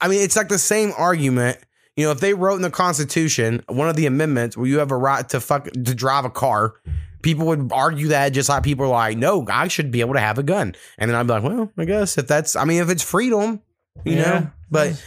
I 0.00 0.08
mean, 0.08 0.20
it's 0.22 0.36
like 0.36 0.48
the 0.48 0.58
same 0.58 0.92
argument. 0.96 1.58
You 1.96 2.06
know, 2.06 2.10
if 2.12 2.18
they 2.20 2.34
wrote 2.34 2.56
in 2.56 2.62
the 2.62 2.70
Constitution 2.70 3.62
one 3.68 3.88
of 3.88 3.94
the 3.96 4.06
amendments 4.06 4.56
where 4.56 4.66
you 4.66 4.78
have 4.80 4.90
a 4.90 4.96
right 4.96 5.28
to 5.28 5.40
fuck 5.40 5.64
to 5.70 5.94
drive 5.94 6.24
a 6.24 6.30
car, 6.30 6.74
people 7.22 7.46
would 7.46 7.70
argue 7.72 8.08
that 8.08 8.30
just 8.30 8.48
like 8.48 8.64
people 8.64 8.86
are 8.86 8.88
like, 8.88 9.16
no, 9.16 9.46
I 9.48 9.68
should 9.68 9.90
be 9.92 10.00
able 10.00 10.14
to 10.14 10.20
have 10.20 10.36
a 10.36 10.42
gun, 10.42 10.74
and 10.98 11.08
then 11.10 11.16
I'd 11.16 11.26
be 11.26 11.32
like, 11.32 11.44
well, 11.44 11.70
I 11.78 11.84
guess 11.84 12.18
if 12.18 12.26
that's, 12.26 12.56
I 12.56 12.64
mean, 12.64 12.82
if 12.82 12.90
it's 12.90 13.02
freedom, 13.02 13.62
you 14.04 14.14
Yeah. 14.16 14.22
know, 14.22 14.50
but. 14.70 15.02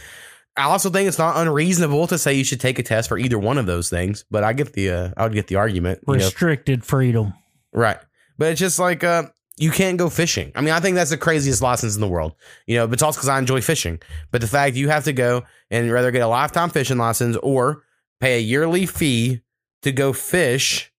I 0.58 0.64
also 0.64 0.90
think 0.90 1.08
it's 1.08 1.18
not 1.18 1.36
unreasonable 1.36 2.06
to 2.08 2.18
say 2.18 2.34
you 2.34 2.44
should 2.44 2.60
take 2.60 2.78
a 2.78 2.82
test 2.82 3.08
for 3.08 3.16
either 3.16 3.38
one 3.38 3.58
of 3.58 3.66
those 3.66 3.88
things, 3.88 4.24
but 4.30 4.44
I 4.44 4.52
get 4.52 4.72
the 4.72 4.90
uh, 4.90 5.10
I 5.16 5.22
would 5.24 5.32
get 5.32 5.46
the 5.46 5.56
argument. 5.56 6.00
you 6.06 6.14
know. 6.14 6.24
Restricted 6.24 6.84
freedom. 6.84 7.34
Right. 7.72 7.98
But 8.36 8.52
it's 8.52 8.60
just 8.60 8.78
like 8.78 9.04
uh 9.04 9.24
you 9.56 9.70
can't 9.70 9.98
go 9.98 10.08
fishing. 10.08 10.52
I 10.54 10.60
mean, 10.60 10.72
I 10.72 10.80
think 10.80 10.94
that's 10.94 11.10
the 11.10 11.16
craziest 11.16 11.62
license 11.62 11.94
in 11.94 12.00
the 12.00 12.08
world. 12.08 12.34
You 12.66 12.76
know, 12.76 12.86
but 12.86 12.94
it's 12.94 13.02
also 13.02 13.18
because 13.18 13.28
I 13.28 13.38
enjoy 13.38 13.60
fishing. 13.60 14.00
But 14.30 14.40
the 14.40 14.46
fact 14.46 14.76
you 14.76 14.88
have 14.88 15.04
to 15.04 15.12
go 15.12 15.44
and 15.70 15.90
rather 15.90 16.10
get 16.10 16.22
a 16.22 16.28
lifetime 16.28 16.70
fishing 16.70 16.98
license 16.98 17.36
or 17.42 17.82
pay 18.20 18.36
a 18.36 18.40
yearly 18.40 18.86
fee 18.86 19.42
to 19.82 19.92
go 19.92 20.12
fish 20.12 20.92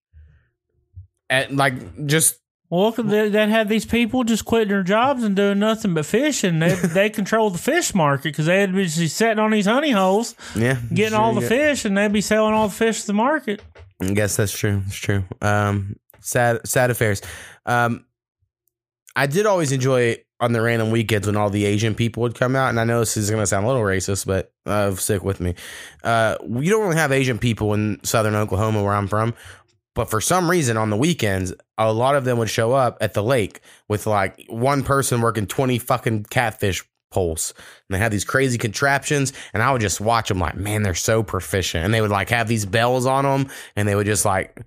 at 1.30 1.54
like 1.54 2.06
just 2.06 2.40
Well, 2.70 2.92
they, 2.92 3.30
that 3.30 3.50
had 3.50 3.68
these 3.68 3.86
people 3.86 4.24
just 4.24 4.46
quitting 4.46 4.68
their 4.68 4.84
jobs 4.84 5.24
and 5.24 5.36
doing 5.36 5.58
nothing 5.58 5.96
but 5.96 6.06
fishing. 6.06 6.60
They 6.60 6.76
they 6.84 7.10
control 7.10 7.50
the 7.50 7.58
fish 7.58 7.96
market 7.96 8.26
because 8.26 8.46
they 8.46 8.60
had 8.62 8.70
to 8.70 8.76
be 8.76 8.86
just 8.86 9.18
sitting 9.18 9.40
on 9.40 9.52
these 9.52 9.66
honey 9.66 9.92
holes, 9.92 10.36
yeah, 10.56 10.78
getting 10.94 11.18
all 11.18 11.34
the 11.34 11.42
fish, 11.42 11.86
and 11.86 11.98
they'd 11.98 12.14
be 12.14 12.22
selling 12.22 12.54
all 12.54 12.68
the 12.68 12.76
fish 12.76 13.02
to 13.02 13.08
the 13.08 13.14
market. 13.14 13.64
I 14.02 14.12
guess 14.14 14.36
that's 14.38 14.58
true. 14.58 14.84
It's 14.86 14.96
true. 14.96 15.24
Um, 15.42 15.96
sad, 16.22 16.68
sad 16.68 16.92
affairs. 16.92 17.22
Um, 17.66 18.06
I 19.16 19.26
did 19.26 19.46
always 19.46 19.72
enjoy 19.72 20.18
on 20.40 20.54
the 20.54 20.62
random 20.62 20.92
weekends 20.92 21.28
when 21.28 21.36
all 21.36 21.50
the 21.50 21.66
Asian 21.66 21.94
people 21.94 22.22
would 22.22 22.36
come 22.36 22.56
out, 22.56 22.70
and 22.70 22.80
I 22.80 22.86
know 22.86 23.00
this 23.00 23.18
is 23.18 23.30
going 23.30 23.42
to 23.42 23.48
sound 23.48 23.66
a 23.66 23.68
little 23.68 23.84
racist, 23.84 24.26
but 24.26 24.54
uh, 24.66 24.96
stick 24.96 25.24
with 25.24 25.42
me. 25.42 25.56
Uh, 26.04 26.38
we 26.44 26.70
don't 26.70 26.84
really 26.84 26.96
have 26.96 27.12
Asian 27.12 27.38
people 27.38 27.74
in 27.74 28.00
Southern 28.04 28.36
Oklahoma 28.36 28.82
where 28.82 28.94
I'm 28.94 29.08
from, 29.08 29.34
but 30.00 30.10
for 30.10 30.22
some 30.22 30.50
reason 30.50 30.78
on 30.78 30.90
the 30.90 30.96
weekends, 30.96 31.54
a 31.78 31.92
lot 31.92 32.16
of 32.16 32.24
them 32.24 32.38
would 32.38 32.50
show 32.50 32.72
up 32.72 32.98
at 33.02 33.14
the 33.14 33.22
lake 33.22 33.60
with 33.90 34.08
like 34.08 34.46
one 34.48 34.82
person 34.82 35.20
working 35.20 35.46
twenty 35.46 35.78
fucking 35.78 36.24
catfish 36.30 36.86
poles, 37.12 37.54
and 37.58 37.94
they 37.94 38.00
had 38.00 38.10
these 38.10 38.24
crazy 38.24 38.58
contraptions, 38.58 39.34
and 39.54 39.62
I 39.62 39.74
would 39.74 39.82
just 39.82 40.00
watch 40.00 40.30
them 40.30 40.40
like, 40.40 40.56
man, 40.56 40.84
they're 40.84 40.96
so 40.96 41.22
proficient, 41.22 41.84
and 41.84 41.94
they 41.94 42.00
would 42.00 42.12
like 42.12 42.30
have 42.30 42.48
these 42.48 42.66
bells 42.66 43.06
on 43.06 43.26
them, 43.26 43.52
and 43.76 43.90
they 43.90 43.94
would 43.94 44.06
just 44.06 44.24
like, 44.24 44.66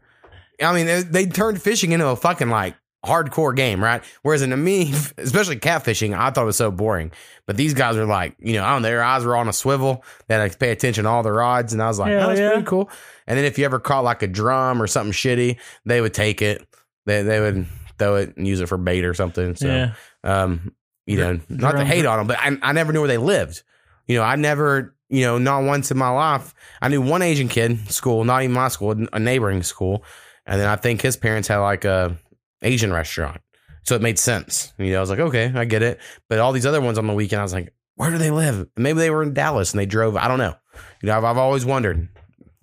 I 0.62 0.74
mean, 0.74 0.84
they, 0.84 1.02
they 1.02 1.24
turned 1.24 1.62
fishing 1.62 1.92
into 1.92 2.08
a 2.08 2.14
fucking 2.14 2.50
like 2.50 2.76
hardcore 3.04 3.56
game, 3.56 3.82
right? 3.82 4.04
Whereas 4.22 4.42
in 4.42 4.62
me, 4.62 4.92
especially 5.18 5.56
catfishing, 5.56 6.14
I 6.14 6.30
thought 6.30 6.42
it 6.42 6.46
was 6.46 6.56
so 6.56 6.70
boring. 6.70 7.12
But 7.46 7.56
these 7.56 7.74
guys 7.74 7.96
are 7.96 8.04
like, 8.04 8.36
you 8.38 8.54
know, 8.54 8.64
I 8.64 8.72
don't 8.72 8.82
know, 8.82 8.88
their 8.88 9.02
eyes 9.02 9.24
were 9.24 9.36
on 9.36 9.48
a 9.48 9.52
swivel. 9.52 10.04
They 10.26 10.34
had 10.34 10.52
to 10.52 10.58
pay 10.58 10.70
attention 10.70 11.04
to 11.04 11.10
all 11.10 11.22
the 11.22 11.32
rods, 11.32 11.72
and 11.72 11.82
I 11.82 11.88
was 11.88 11.98
like, 11.98 12.12
Hell 12.12 12.24
oh, 12.24 12.26
that's 12.28 12.40
yeah. 12.40 12.50
pretty 12.50 12.66
cool. 12.66 12.90
And 13.32 13.38
then 13.38 13.46
if 13.46 13.58
you 13.58 13.64
ever 13.64 13.80
caught 13.80 14.04
like 14.04 14.22
a 14.22 14.26
drum 14.26 14.82
or 14.82 14.86
something 14.86 15.10
shitty, 15.14 15.58
they 15.86 16.02
would 16.02 16.12
take 16.12 16.42
it. 16.42 16.68
They 17.06 17.22
they 17.22 17.40
would 17.40 17.66
throw 17.98 18.16
it 18.16 18.36
and 18.36 18.46
use 18.46 18.60
it 18.60 18.68
for 18.68 18.76
bait 18.76 19.06
or 19.06 19.14
something. 19.14 19.56
So, 19.56 19.68
yeah, 19.68 19.94
um, 20.22 20.74
you 21.06 21.16
know, 21.16 21.40
not 21.48 21.72
to 21.72 21.84
hate 21.86 22.04
on 22.04 22.18
them, 22.18 22.26
but 22.26 22.36
I, 22.38 22.58
I 22.60 22.72
never 22.72 22.92
knew 22.92 23.00
where 23.00 23.08
they 23.08 23.16
lived. 23.16 23.62
You 24.06 24.18
know, 24.18 24.22
I 24.22 24.36
never, 24.36 24.94
you 25.08 25.22
know, 25.22 25.38
not 25.38 25.62
once 25.62 25.90
in 25.90 25.96
my 25.96 26.10
life. 26.10 26.52
I 26.82 26.88
knew 26.88 27.00
one 27.00 27.22
Asian 27.22 27.48
kid 27.48 27.90
school, 27.90 28.22
not 28.24 28.42
even 28.42 28.52
my 28.52 28.68
school, 28.68 28.94
a 29.14 29.18
neighboring 29.18 29.62
school, 29.62 30.04
and 30.44 30.60
then 30.60 30.68
I 30.68 30.76
think 30.76 31.00
his 31.00 31.16
parents 31.16 31.48
had 31.48 31.56
like 31.56 31.86
a 31.86 32.18
Asian 32.60 32.92
restaurant, 32.92 33.40
so 33.84 33.96
it 33.96 34.02
made 34.02 34.18
sense. 34.18 34.74
You 34.76 34.90
know, 34.90 34.98
I 34.98 35.00
was 35.00 35.08
like, 35.08 35.20
okay, 35.20 35.50
I 35.54 35.64
get 35.64 35.82
it. 35.82 36.00
But 36.28 36.38
all 36.38 36.52
these 36.52 36.66
other 36.66 36.82
ones 36.82 36.98
on 36.98 37.06
the 37.06 37.14
weekend, 37.14 37.40
I 37.40 37.44
was 37.44 37.54
like, 37.54 37.72
where 37.96 38.10
do 38.10 38.18
they 38.18 38.30
live? 38.30 38.68
Maybe 38.76 38.98
they 38.98 39.08
were 39.08 39.22
in 39.22 39.32
Dallas 39.32 39.72
and 39.72 39.80
they 39.80 39.86
drove. 39.86 40.16
I 40.16 40.28
don't 40.28 40.38
know. 40.38 40.54
You 41.02 41.06
know, 41.06 41.16
I've, 41.16 41.24
I've 41.24 41.38
always 41.38 41.64
wondered. 41.64 42.08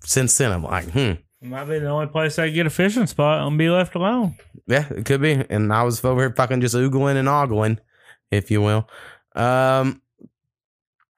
Since 0.02 0.36
then, 0.38 0.52
I'm 0.52 0.62
like, 0.62 0.90
hmm, 0.90 1.12
might 1.42 1.64
be 1.64 1.78
the 1.78 1.88
only 1.88 2.06
place 2.06 2.38
I 2.38 2.50
get 2.50 2.66
a 2.66 2.70
fishing 2.70 3.06
spot 3.06 3.46
and 3.46 3.56
be 3.56 3.70
left 3.70 3.94
alone. 3.94 4.36
Yeah, 4.66 4.86
it 4.90 5.06
could 5.06 5.22
be. 5.22 5.32
And 5.32 5.72
I 5.72 5.82
was 5.82 6.04
over 6.04 6.20
here 6.20 6.34
fucking 6.34 6.60
just 6.60 6.74
oogling 6.74 7.16
and 7.16 7.28
ogling, 7.28 7.78
if 8.30 8.50
you 8.50 8.60
will. 8.60 8.88
Um, 9.34 10.02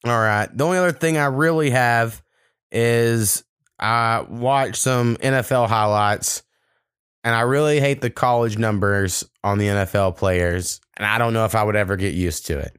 all 0.04 0.18
right. 0.18 0.48
The 0.52 0.64
only 0.64 0.78
other 0.78 0.92
thing 0.92 1.16
I 1.16 1.26
really 1.26 1.70
have 1.70 2.22
is 2.70 3.44
I 3.78 4.24
watched 4.28 4.76
some 4.76 5.16
NFL 5.16 5.68
highlights, 5.68 6.42
and 7.24 7.34
I 7.34 7.40
really 7.40 7.80
hate 7.80 8.00
the 8.00 8.10
college 8.10 8.58
numbers 8.58 9.24
on 9.42 9.58
the 9.58 9.66
NFL 9.66 10.16
players. 10.16 10.80
And 10.96 11.06
I 11.06 11.18
don't 11.18 11.32
know 11.32 11.44
if 11.44 11.54
I 11.54 11.62
would 11.64 11.76
ever 11.76 11.96
get 11.96 12.14
used 12.14 12.46
to 12.46 12.58
it. 12.58 12.76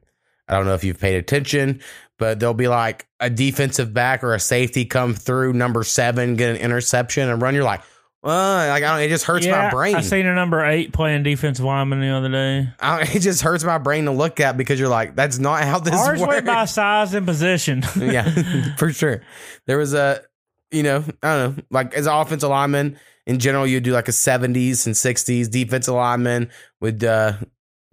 I 0.48 0.54
don't 0.54 0.66
know 0.66 0.74
if 0.74 0.84
you've 0.84 1.00
paid 1.00 1.16
attention, 1.16 1.80
but 2.18 2.40
there'll 2.40 2.54
be 2.54 2.68
like 2.68 3.06
a 3.20 3.28
defensive 3.30 3.92
back 3.92 4.22
or 4.24 4.34
a 4.34 4.40
safety 4.40 4.84
come 4.84 5.14
through 5.14 5.52
number 5.52 5.82
seven, 5.84 6.36
get 6.36 6.50
an 6.50 6.56
interception 6.56 7.28
and 7.28 7.40
run. 7.42 7.54
You're 7.54 7.64
like, 7.64 7.82
Uh, 8.22 8.28
like 8.68 8.82
I 8.82 8.96
don't, 8.96 9.00
it 9.00 9.08
just 9.08 9.24
hurts 9.24 9.46
my 9.46 9.68
brain. 9.70 9.94
I 9.96 10.00
seen 10.00 10.24
a 10.26 10.34
number 10.34 10.64
eight 10.64 10.92
playing 10.94 11.24
defensive 11.24 11.64
lineman 11.64 12.00
the 12.00 12.08
other 12.08 12.30
day. 12.30 12.68
I 12.80 13.02
it 13.14 13.20
just 13.20 13.42
hurts 13.42 13.64
my 13.64 13.76
brain 13.78 14.06
to 14.06 14.12
look 14.12 14.40
at 14.40 14.56
because 14.56 14.80
you're 14.80 14.88
like, 14.88 15.14
that's 15.14 15.38
not 15.38 15.62
how 15.64 15.78
this 15.78 15.94
Ours 15.94 16.20
works. 16.20 16.32
went 16.32 16.46
by 16.46 16.64
size 16.64 17.12
and 17.12 17.26
position. 17.26 17.82
yeah, 17.96 18.76
for 18.76 18.92
sure. 18.92 19.20
There 19.66 19.76
was 19.76 19.92
a, 19.92 20.22
you 20.70 20.82
know, 20.82 21.04
I 21.22 21.36
don't 21.36 21.56
know, 21.56 21.62
like 21.70 21.92
as 21.94 22.06
an 22.06 22.14
offensive 22.14 22.48
lineman 22.48 22.98
in 23.26 23.38
general, 23.38 23.66
you 23.66 23.80
do 23.80 23.92
like 23.92 24.08
a 24.08 24.12
70s 24.12 24.86
and 24.86 24.94
60s. 24.94 25.50
Defensive 25.50 25.94
lineman 25.94 26.50
would 26.80 27.04
uh 27.04 27.34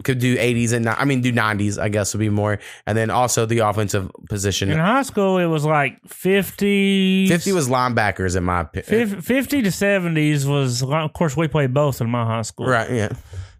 could 0.04 0.20
do 0.20 0.38
80s 0.38 0.74
and 0.74 0.88
I 0.88 1.06
mean 1.06 1.22
do 1.22 1.32
90s, 1.32 1.80
I 1.82 1.90
guess 1.90 2.14
would 2.14 2.20
be 2.20 2.30
more. 2.30 2.60
And 2.86 2.98
then 2.98 3.10
also 3.10 3.46
the 3.46 3.60
offensive 3.60 4.10
position. 4.30 4.70
In 4.72 4.78
high 4.80 5.04
school, 5.04 5.38
it 5.38 5.46
was 5.46 5.66
like 5.66 6.00
50. 6.08 7.28
50 7.28 7.52
was 7.54 7.68
linebackers 7.70 8.36
in 8.36 8.44
my 8.44 8.62
opinion. 8.62 9.08
50, 9.08 9.22
50 9.22 9.62
to 9.64 9.70
70s 9.70 10.46
was, 10.46 10.84
of 10.84 11.14
course, 11.14 11.36
we 11.38 11.48
played 11.48 11.74
both 11.74 12.02
in 12.02 12.10
my 12.10 12.26
high 12.26 12.42
school. 12.42 12.68
Right, 12.68 12.92
yeah. 12.92 13.10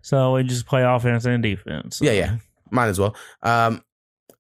So 0.02 0.34
we 0.34 0.44
just 0.44 0.66
play 0.66 0.84
offense 0.84 1.26
and 1.26 1.44
defense. 1.44 2.00
Yeah, 2.02 2.12
yeah. 2.12 2.38
Might 2.72 2.88
as 2.88 3.00
well. 3.00 3.16
Um, 3.44 3.84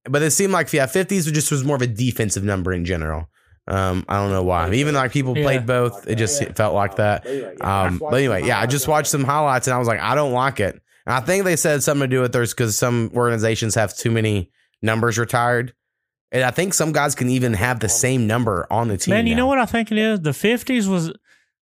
but 0.06 0.22
it 0.24 0.32
seemed 0.32 0.52
like 0.54 0.72
yeah, 0.74 0.88
fifties 0.88 1.32
just 1.32 1.52
was 1.52 1.64
more 1.64 1.76
of 1.76 1.82
a 1.82 1.88
defensive 1.88 2.44
number 2.44 2.74
in 2.74 2.86
general. 2.86 3.30
Um, 3.68 4.04
I 4.10 4.16
don't 4.16 4.32
know 4.32 4.44
why. 4.44 4.72
Even 4.74 4.96
like 4.96 5.12
people 5.12 5.38
Yeah. 5.38 5.44
played 5.44 5.66
both, 5.68 6.08
it 6.08 6.16
just 6.16 6.44
felt 6.56 6.74
like 6.74 6.96
that. 6.96 7.28
Um, 7.62 8.00
but 8.00 8.16
anyway, 8.16 8.44
yeah, 8.44 8.60
I 8.60 8.66
just 8.66 8.88
watched 8.88 9.10
some 9.10 9.24
highlights 9.24 9.68
and 9.68 9.76
I 9.76 9.78
was 9.78 9.88
like, 9.88 10.00
I 10.00 10.16
don't 10.16 10.32
like 10.32 10.60
it. 10.60 10.82
And 11.06 11.16
I 11.16 11.20
think 11.22 11.46
they 11.46 11.56
said 11.56 11.84
something 11.84 12.10
to 12.10 12.16
do 12.16 12.22
with 12.22 12.34
there's 12.34 12.54
because 12.54 12.78
some 12.78 13.12
organizations 13.16 13.76
have 13.76 13.96
too 13.96 14.12
many 14.12 14.52
numbers 14.82 15.18
retired. 15.18 15.74
And 16.32 16.44
I 16.44 16.52
think 16.52 16.74
some 16.74 16.94
guys 16.94 17.16
can 17.16 17.30
even 17.30 17.54
have 17.54 17.80
the 17.80 17.90
same 17.90 18.26
number 18.26 18.66
on 18.72 18.88
the 18.88 18.98
team. 18.98 19.14
Man, 19.14 19.28
you 19.28 19.36
now. 19.36 19.42
know 19.42 19.48
what 19.48 19.60
I 19.60 19.66
think 19.66 19.92
it 19.92 19.98
is? 19.98 20.22
The 20.22 20.32
50s 20.32 20.88
was, 20.88 21.12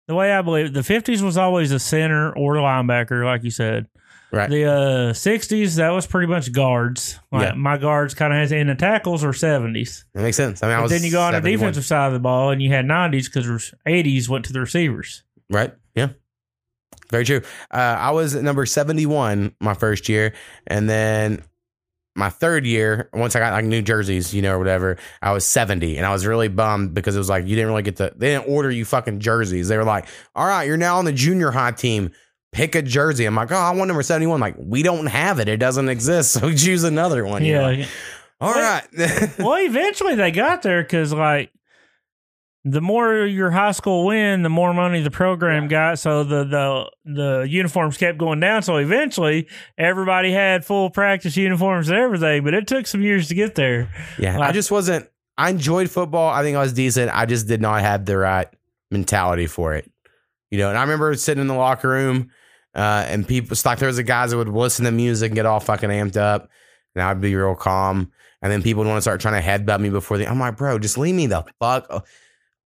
the 0.07 0.15
way 0.15 0.31
I 0.31 0.41
believe 0.41 0.67
it, 0.67 0.73
the 0.73 0.81
50s 0.81 1.21
was 1.21 1.37
always 1.37 1.71
a 1.71 1.79
center 1.79 2.31
or 2.35 2.57
a 2.57 2.61
linebacker, 2.61 3.25
like 3.25 3.43
you 3.43 3.51
said. 3.51 3.87
Right. 4.31 4.49
The 4.49 4.65
uh, 4.65 5.13
60s, 5.13 5.77
that 5.77 5.89
was 5.89 6.05
pretty 6.05 6.27
much 6.27 6.51
guards. 6.51 7.19
Like 7.31 7.41
Yeah. 7.41 7.53
My 7.53 7.77
guards 7.77 8.13
kind 8.13 8.31
of 8.31 8.39
has, 8.39 8.51
and 8.51 8.69
the 8.69 8.75
tackles 8.75 9.23
are 9.23 9.31
70s. 9.31 10.03
That 10.13 10.21
makes 10.21 10.37
sense. 10.37 10.61
I 10.61 10.67
mean, 10.67 10.83
I 10.83 10.87
then 10.87 11.03
you 11.03 11.11
go 11.11 11.21
on 11.21 11.33
the 11.33 11.41
defensive 11.41 11.85
side 11.85 12.07
of 12.07 12.13
the 12.13 12.19
ball 12.19 12.51
and 12.51 12.61
you 12.61 12.69
had 12.71 12.85
90s 12.85 13.25
because 13.25 13.73
80s 13.87 14.29
went 14.29 14.45
to 14.45 14.53
the 14.53 14.59
receivers. 14.59 15.23
Right. 15.49 15.73
Very 17.11 17.25
true. 17.25 17.41
Uh, 17.71 17.77
I 17.77 18.11
was 18.11 18.35
at 18.35 18.43
number 18.43 18.65
71 18.65 19.55
my 19.59 19.73
first 19.73 20.09
year. 20.09 20.33
And 20.67 20.89
then 20.89 21.43
my 22.15 22.29
third 22.29 22.65
year, 22.65 23.09
once 23.13 23.35
I 23.35 23.39
got 23.39 23.53
like 23.53 23.65
new 23.65 23.81
jerseys, 23.81 24.33
you 24.33 24.41
know, 24.41 24.55
or 24.55 24.59
whatever, 24.59 24.97
I 25.21 25.31
was 25.31 25.45
70. 25.45 25.97
And 25.97 26.05
I 26.05 26.11
was 26.11 26.25
really 26.25 26.47
bummed 26.49 26.93
because 26.93 27.15
it 27.15 27.19
was 27.19 27.29
like, 27.29 27.47
you 27.47 27.55
didn't 27.55 27.69
really 27.69 27.83
get 27.83 27.95
the, 27.95 28.13
they 28.15 28.33
didn't 28.33 28.47
order 28.47 28.69
you 28.69 28.85
fucking 28.85 29.19
jerseys. 29.19 29.67
They 29.67 29.77
were 29.77 29.83
like, 29.83 30.07
all 30.35 30.45
right, 30.45 30.65
you're 30.65 30.77
now 30.77 30.97
on 30.97 31.05
the 31.05 31.13
junior 31.13 31.51
high 31.51 31.71
team. 31.71 32.11
Pick 32.51 32.73
a 32.73 32.81
jersey. 32.81 33.25
I'm 33.25 33.35
like, 33.35 33.51
oh, 33.51 33.55
I 33.55 33.71
want 33.71 33.87
number 33.87 34.01
71. 34.01 34.39
like, 34.39 34.55
we 34.57 34.81
don't 34.81 35.05
have 35.05 35.39
it. 35.39 35.47
It 35.47 35.57
doesn't 35.57 35.89
exist. 35.89 36.33
So 36.41 36.51
choose 36.51 36.83
another 36.83 37.25
one. 37.25 37.45
Yeah. 37.45 37.61
like, 37.61 37.87
all 38.41 38.53
right. 38.53 38.83
well, 39.39 39.57
eventually 39.57 40.15
they 40.15 40.31
got 40.31 40.61
there 40.61 40.81
because, 40.81 41.13
like, 41.13 41.51
the 42.65 42.81
more 42.81 43.25
your 43.25 43.51
high 43.51 43.71
school 43.71 44.05
win, 44.05 44.43
the 44.43 44.49
more 44.49 44.73
money 44.73 45.01
the 45.01 45.11
program 45.11 45.67
got. 45.67 45.99
So 45.99 46.23
the 46.23 46.43
the 46.43 46.91
the 47.05 47.47
uniforms 47.49 47.97
kept 47.97 48.17
going 48.17 48.39
down. 48.39 48.63
So 48.63 48.77
eventually, 48.77 49.47
everybody 49.77 50.31
had 50.31 50.65
full 50.65 50.89
practice 50.89 51.37
uniforms 51.37 51.89
and 51.89 51.97
everything. 51.97 52.43
But 52.43 52.53
it 52.53 52.67
took 52.67 52.87
some 52.87 53.01
years 53.01 53.29
to 53.29 53.35
get 53.35 53.55
there. 53.55 53.89
Yeah, 54.17 54.39
I 54.39 54.51
just 54.51 54.71
wasn't. 54.71 55.09
I 55.37 55.49
enjoyed 55.49 55.89
football. 55.89 56.29
I 56.29 56.43
think 56.43 56.57
I 56.57 56.61
was 56.61 56.73
decent. 56.73 57.11
I 57.15 57.25
just 57.25 57.47
did 57.47 57.61
not 57.61 57.79
have 57.81 58.05
the 58.05 58.17
right 58.17 58.49
mentality 58.91 59.47
for 59.47 59.73
it. 59.73 59.89
You 60.51 60.57
know, 60.57 60.69
and 60.69 60.77
I 60.77 60.81
remember 60.81 61.13
sitting 61.15 61.41
in 61.41 61.47
the 61.47 61.53
locker 61.53 61.87
room, 61.87 62.31
uh, 62.75 63.05
and 63.07 63.25
people, 63.25 63.53
it's 63.53 63.65
like 63.65 63.79
there 63.79 63.87
was 63.87 63.97
the 63.97 64.03
guys 64.03 64.31
that 64.31 64.37
would 64.37 64.49
listen 64.49 64.83
to 64.85 64.91
music 64.91 65.29
and 65.29 65.35
get 65.35 65.45
all 65.45 65.59
fucking 65.59 65.89
amped 65.89 66.17
up, 66.17 66.49
and 66.93 67.03
I'd 67.03 67.21
be 67.21 67.35
real 67.35 67.55
calm. 67.55 68.11
And 68.41 68.51
then 68.51 68.63
people 68.63 68.83
would 68.83 68.89
want 68.89 68.97
to 68.97 69.01
start 69.01 69.21
trying 69.21 69.41
to 69.41 69.47
headbutt 69.47 69.79
me 69.79 69.89
before 69.89 70.17
the. 70.17 70.27
I'm 70.27 70.39
like, 70.39 70.57
bro, 70.57 70.79
just 70.79 70.97
leave 70.97 71.15
me 71.15 71.27
the 71.27 71.45
fuck. 71.59 72.05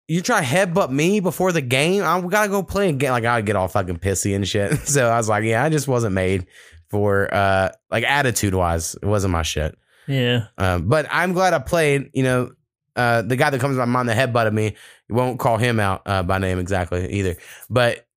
You 0.09 0.21
try 0.21 0.41
to 0.41 0.45
headbutt 0.45 0.89
me 0.89 1.19
before 1.19 1.51
the 1.51 1.61
game? 1.61 2.03
I 2.03 2.19
gotta 2.21 2.49
go 2.49 2.63
play 2.63 2.89
again. 2.89 3.11
Like 3.11 3.25
I'd 3.25 3.45
get 3.45 3.55
all 3.55 3.67
fucking 3.67 3.99
pissy 3.99 4.35
and 4.35 4.47
shit. 4.47 4.77
So 4.85 5.07
I 5.07 5.17
was 5.17 5.29
like, 5.29 5.43
yeah, 5.43 5.63
I 5.63 5.69
just 5.69 5.87
wasn't 5.87 6.15
made 6.15 6.47
for 6.89 7.31
uh 7.33 7.69
like 7.91 8.03
attitude 8.03 8.55
wise. 8.55 8.95
It 8.95 9.05
wasn't 9.05 9.31
my 9.33 9.43
shit. 9.43 9.77
Yeah, 10.07 10.47
Um, 10.57 10.87
but 10.87 11.05
I'm 11.11 11.33
glad 11.33 11.53
I 11.53 11.59
played. 11.59 12.09
You 12.13 12.23
know, 12.23 12.51
uh, 12.95 13.21
the 13.21 13.35
guy 13.35 13.51
that 13.51 13.61
comes 13.61 13.75
to 13.75 13.79
my 13.79 13.85
mind 13.85 14.09
that 14.09 14.17
headbutted 14.17 14.51
me, 14.51 14.75
won't 15.07 15.39
call 15.39 15.57
him 15.57 15.79
out 15.79 16.01
uh, 16.07 16.23
by 16.23 16.39
name 16.39 16.57
exactly 16.57 17.07
either. 17.13 17.35
But 17.69 18.07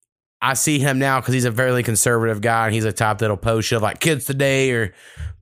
I 0.40 0.55
see 0.55 0.78
him 0.78 0.99
now 0.99 1.20
because 1.20 1.34
he's 1.34 1.45
a 1.45 1.53
fairly 1.53 1.82
conservative 1.82 2.40
guy 2.40 2.64
and 2.64 2.74
he's 2.74 2.86
a 2.86 2.93
type 2.93 3.18
that'll 3.18 3.36
post 3.36 3.68
shit 3.68 3.82
like 3.82 4.01
kids 4.01 4.24
today 4.24 4.70
or 4.70 4.95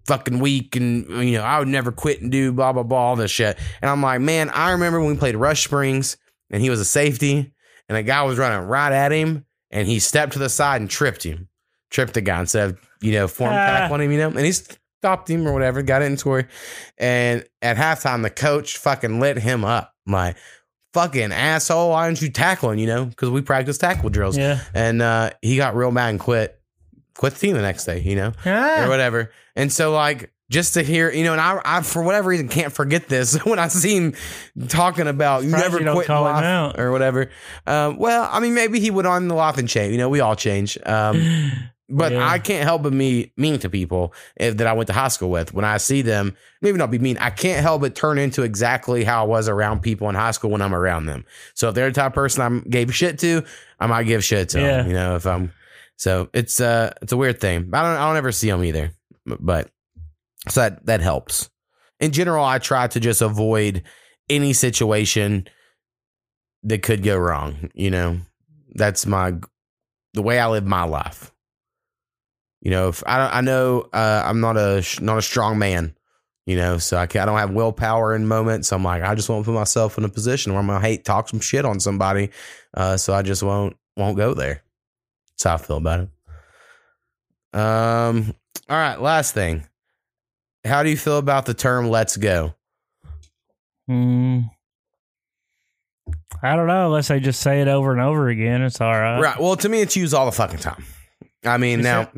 fucking 0.06 0.40
weak 0.40 0.74
and 0.74 1.08
you 1.24 1.38
know 1.38 1.44
I 1.44 1.60
would 1.60 1.68
never 1.68 1.92
quit 1.92 2.20
and 2.20 2.32
do 2.32 2.50
blah 2.52 2.72
blah 2.72 2.82
blah 2.82 2.98
all 2.98 3.16
this 3.16 3.30
shit. 3.30 3.56
And 3.80 3.88
I'm 3.88 4.02
like, 4.02 4.20
man, 4.20 4.50
I 4.50 4.72
remember 4.72 4.98
when 5.00 5.10
we 5.12 5.16
played 5.16 5.36
Rush 5.36 5.62
Springs 5.64 6.16
and 6.50 6.62
he 6.62 6.70
was 6.70 6.80
a 6.80 6.84
safety 6.84 7.52
and 7.88 7.98
a 7.98 8.02
guy 8.02 8.22
was 8.22 8.38
running 8.38 8.66
right 8.68 8.92
at 8.92 9.12
him 9.12 9.44
and 9.70 9.86
he 9.88 9.98
stepped 9.98 10.32
to 10.34 10.38
the 10.38 10.48
side 10.48 10.80
and 10.80 10.90
tripped 10.90 11.22
him, 11.22 11.48
tripped 11.90 12.14
the 12.14 12.20
guy 12.20 12.40
instead 12.40 12.70
of 12.70 12.80
you 13.00 13.12
know 13.12 13.28
form 13.28 13.52
Ah. 13.52 13.54
tackling 13.66 14.02
him, 14.02 14.12
you 14.12 14.18
know, 14.18 14.28
and 14.28 14.40
he 14.40 14.52
stopped 14.52 15.28
him 15.30 15.46
or 15.46 15.52
whatever, 15.52 15.82
got 15.82 16.02
it 16.02 16.06
in 16.06 16.16
score. 16.18 16.46
And 16.98 17.44
at 17.62 17.76
halftime, 17.76 18.22
the 18.22 18.30
coach 18.30 18.76
fucking 18.78 19.20
lit 19.20 19.38
him 19.38 19.64
up. 19.64 19.94
like, 20.06 20.36
fucking 20.92 21.30
asshole, 21.32 21.90
why 21.90 22.02
aren't 22.04 22.20
you 22.20 22.28
tackling, 22.30 22.78
you 22.80 22.86
know? 22.86 23.04
Because 23.04 23.30
we 23.30 23.42
practice 23.42 23.78
tackle 23.78 24.10
drills. 24.10 24.36
yeah, 24.36 24.60
And 24.74 25.00
uh, 25.00 25.30
he 25.40 25.56
got 25.56 25.76
real 25.76 25.92
mad 25.92 26.08
and 26.10 26.18
quit. 26.20 26.60
Quit 27.16 27.34
the 27.34 27.38
team 27.38 27.54
the 27.54 27.62
next 27.62 27.84
day, 27.84 28.00
you 28.00 28.16
know? 28.16 28.32
Ah. 28.44 28.84
Or 28.84 28.88
whatever. 28.88 29.30
And 29.54 29.72
so, 29.72 29.92
like, 29.92 30.32
just 30.50 30.74
to 30.74 30.82
hear, 30.82 31.10
you 31.10 31.24
know, 31.24 31.32
and 31.32 31.40
I, 31.40 31.60
I 31.64 31.80
for 31.82 32.02
whatever 32.02 32.28
reason, 32.28 32.48
can't 32.48 32.72
forget 32.72 33.08
this 33.08 33.36
when 33.46 33.58
I 33.58 33.68
see 33.68 33.96
him 33.96 34.14
talking 34.68 35.06
about 35.06 35.44
you 35.44 35.50
never 35.50 35.78
you 35.80 35.90
quit 35.92 36.04
in 36.04 36.06
call 36.08 36.26
him 36.26 36.34
life 36.34 36.44
out. 36.44 36.78
or 36.80 36.90
whatever. 36.92 37.30
Um, 37.66 37.96
well, 37.96 38.28
I 38.30 38.40
mean, 38.40 38.52
maybe 38.54 38.80
he 38.80 38.90
would 38.90 39.06
on 39.06 39.28
the 39.28 39.34
life 39.34 39.56
and 39.56 39.68
change. 39.68 39.92
You 39.92 39.98
know, 39.98 40.08
we 40.08 40.20
all 40.20 40.36
change. 40.36 40.76
Um, 40.84 41.52
but 41.88 42.12
Yeah. 42.12 42.28
I 42.28 42.38
can't 42.40 42.64
help 42.64 42.82
but 42.82 42.90
be 42.90 43.32
mean 43.36 43.58
to 43.60 43.70
people 43.70 44.12
if, 44.36 44.56
that 44.58 44.66
I 44.66 44.72
went 44.72 44.88
to 44.88 44.92
high 44.92 45.08
school 45.08 45.30
with. 45.30 45.54
When 45.54 45.64
I 45.64 45.76
see 45.78 46.02
them, 46.02 46.36
maybe 46.62 46.78
not 46.78 46.90
be 46.90 46.98
mean. 46.98 47.16
I 47.18 47.30
can't 47.30 47.62
help 47.62 47.80
but 47.82 47.94
turn 47.94 48.18
into 48.18 48.42
exactly 48.42 49.04
how 49.04 49.24
I 49.24 49.26
was 49.26 49.48
around 49.48 49.80
people 49.82 50.08
in 50.08 50.14
high 50.16 50.30
school 50.32 50.50
when 50.50 50.62
I'm 50.62 50.74
around 50.74 51.06
them. 51.06 51.24
So 51.54 51.68
if 51.68 51.74
they're 51.74 51.88
the 51.90 51.94
type 51.94 52.08
of 52.08 52.14
person 52.14 52.42
I 52.64 52.68
gave 52.68 52.92
shit 52.94 53.18
to, 53.20 53.44
I 53.78 53.86
might 53.86 54.04
give 54.04 54.24
shit 54.24 54.48
to 54.50 54.60
Yeah. 54.60 54.76
them. 54.78 54.88
You 54.88 54.94
know, 54.94 55.14
if 55.16 55.26
I'm 55.26 55.52
so 55.96 56.28
it's 56.32 56.60
uh 56.60 56.92
it's 57.02 57.12
a 57.12 57.16
weird 57.16 57.40
thing. 57.40 57.70
I 57.72 57.82
don't 57.82 57.96
I 57.96 58.06
don't 58.08 58.16
ever 58.16 58.32
see 58.32 58.50
them 58.50 58.64
either, 58.64 58.90
but 59.26 59.70
so 60.48 60.60
that 60.60 60.86
that 60.86 61.00
helps. 61.00 61.50
In 61.98 62.12
general, 62.12 62.44
I 62.44 62.58
try 62.58 62.86
to 62.88 63.00
just 63.00 63.20
avoid 63.20 63.82
any 64.28 64.52
situation 64.52 65.46
that 66.62 66.82
could 66.82 67.02
go 67.02 67.18
wrong. 67.18 67.70
You 67.74 67.90
know, 67.90 68.18
that's 68.74 69.06
my 69.06 69.34
the 70.14 70.22
way 70.22 70.38
I 70.38 70.48
live 70.48 70.66
my 70.66 70.84
life. 70.84 71.32
You 72.60 72.70
know, 72.70 72.88
if 72.88 73.02
I 73.06 73.38
I 73.38 73.40
know 73.40 73.88
uh, 73.92 74.22
I'm 74.24 74.40
not 74.40 74.56
a 74.56 74.84
not 75.00 75.18
a 75.18 75.22
strong 75.22 75.58
man. 75.58 75.94
You 76.46 76.56
know, 76.56 76.78
so 76.78 76.96
I 76.96 77.06
can 77.06 77.20
I 77.20 77.26
don't 77.26 77.38
have 77.38 77.52
willpower 77.52 78.14
in 78.14 78.26
moments. 78.26 78.72
I'm 78.72 78.82
like, 78.82 79.02
I 79.02 79.14
just 79.14 79.28
won't 79.28 79.44
put 79.44 79.54
myself 79.54 79.98
in 79.98 80.04
a 80.04 80.08
position 80.08 80.52
where 80.52 80.60
I'm 80.60 80.66
gonna 80.66 80.80
hate 80.80 81.04
talk 81.04 81.28
some 81.28 81.40
shit 81.40 81.64
on 81.64 81.80
somebody. 81.80 82.30
Uh, 82.74 82.96
so 82.96 83.12
I 83.12 83.22
just 83.22 83.42
won't 83.42 83.76
won't 83.96 84.16
go 84.16 84.34
there. 84.34 84.62
That's 85.32 85.44
how 85.44 85.54
I 85.54 85.58
feel 85.58 85.76
about 85.76 86.00
it. 86.00 87.58
Um. 87.58 88.34
All 88.68 88.76
right. 88.76 89.00
Last 89.00 89.34
thing. 89.34 89.64
How 90.64 90.82
do 90.82 90.90
you 90.90 90.96
feel 90.96 91.18
about 91.18 91.46
the 91.46 91.54
term 91.54 91.88
"Let's 91.88 92.16
go"? 92.16 92.54
Hmm. 93.88 94.40
I 96.42 96.56
don't 96.56 96.66
know. 96.66 96.86
Unless 96.86 97.08
they 97.08 97.20
just 97.20 97.40
say 97.40 97.60
it 97.60 97.68
over 97.68 97.92
and 97.92 98.00
over 98.00 98.28
again, 98.28 98.62
it's 98.62 98.80
all 98.80 98.92
right. 98.92 99.20
Right. 99.20 99.40
Well, 99.40 99.56
to 99.56 99.68
me, 99.68 99.80
it's 99.80 99.96
used 99.96 100.14
all 100.14 100.26
the 100.26 100.32
fucking 100.32 100.60
time. 100.60 100.84
I 101.44 101.58
mean, 101.58 101.80
Is 101.80 101.84
now 101.84 102.02
it? 102.02 102.10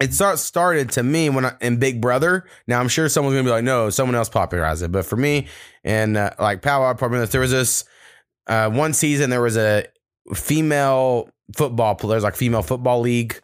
it 0.00 0.14
start, 0.14 0.38
started 0.38 0.90
to 0.92 1.02
me 1.02 1.30
when 1.30 1.46
I, 1.46 1.52
in 1.60 1.78
Big 1.78 2.00
Brother. 2.00 2.44
Now 2.66 2.80
I'm 2.80 2.88
sure 2.88 3.08
someone's 3.08 3.34
gonna 3.34 3.44
be 3.44 3.50
like, 3.50 3.64
no, 3.64 3.90
someone 3.90 4.14
else 4.14 4.28
popularized 4.28 4.82
it. 4.82 4.92
But 4.92 5.04
for 5.06 5.16
me, 5.16 5.46
and 5.84 6.16
uh, 6.16 6.30
like 6.38 6.62
Power 6.62 6.92
Department, 6.92 7.30
there 7.30 7.40
was 7.40 7.50
this 7.50 7.84
uh, 8.46 8.70
one 8.70 8.92
season. 8.92 9.30
There 9.30 9.42
was 9.42 9.56
a 9.56 9.86
female 10.34 11.28
football 11.56 11.94
player, 11.94 12.10
there's 12.12 12.24
like 12.24 12.36
female 12.36 12.62
football 12.62 13.00
league 13.00 13.40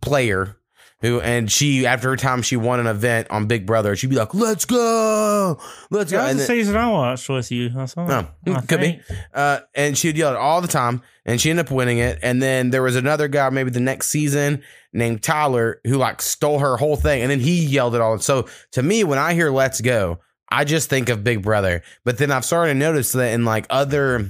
player 0.00 0.55
who, 1.00 1.20
and 1.20 1.50
she 1.50 1.86
after 1.86 2.08
her 2.08 2.16
time 2.16 2.42
she 2.42 2.56
won 2.56 2.80
an 2.80 2.86
event 2.86 3.28
on 3.30 3.46
Big 3.46 3.66
Brother, 3.66 3.96
she'd 3.96 4.10
be 4.10 4.16
like, 4.16 4.34
"Let's 4.34 4.64
go, 4.64 5.58
let's 5.90 6.10
go." 6.10 6.18
That 6.18 6.24
was 6.24 6.30
And 6.30 6.38
the 6.40 6.44
season 6.44 6.76
I 6.76 6.90
watched 6.90 7.28
with 7.28 7.50
you. 7.52 7.70
I 7.76 7.84
saw. 7.84 8.06
Oh, 8.46 8.52
I 8.52 8.60
could 8.66 8.80
be. 8.80 9.00
Uh, 9.34 9.60
and 9.74 9.96
she'd 9.96 10.16
yell 10.16 10.32
it 10.32 10.36
all 10.36 10.60
the 10.60 10.68
time, 10.68 11.02
and 11.24 11.40
she 11.40 11.50
ended 11.50 11.66
up 11.66 11.72
winning 11.72 11.98
it. 11.98 12.18
And 12.22 12.42
then 12.42 12.70
there 12.70 12.82
was 12.82 12.96
another 12.96 13.28
guy, 13.28 13.50
maybe 13.50 13.70
the 13.70 13.80
next 13.80 14.08
season, 14.08 14.62
named 14.92 15.22
Tyler, 15.22 15.80
who 15.84 15.96
like 15.96 16.22
stole 16.22 16.60
her 16.60 16.76
whole 16.76 16.96
thing, 16.96 17.22
and 17.22 17.30
then 17.30 17.40
he 17.40 17.64
yelled 17.64 17.94
it 17.94 18.00
all. 18.00 18.18
So 18.18 18.48
to 18.72 18.82
me, 18.82 19.04
when 19.04 19.18
I 19.18 19.34
hear 19.34 19.50
"Let's 19.50 19.80
Go," 19.80 20.20
I 20.48 20.64
just 20.64 20.88
think 20.88 21.08
of 21.08 21.22
Big 21.22 21.42
Brother. 21.42 21.82
But 22.04 22.18
then 22.18 22.30
I've 22.30 22.44
started 22.44 22.72
to 22.72 22.78
notice 22.78 23.12
that 23.12 23.32
in 23.32 23.44
like 23.44 23.66
other 23.68 24.28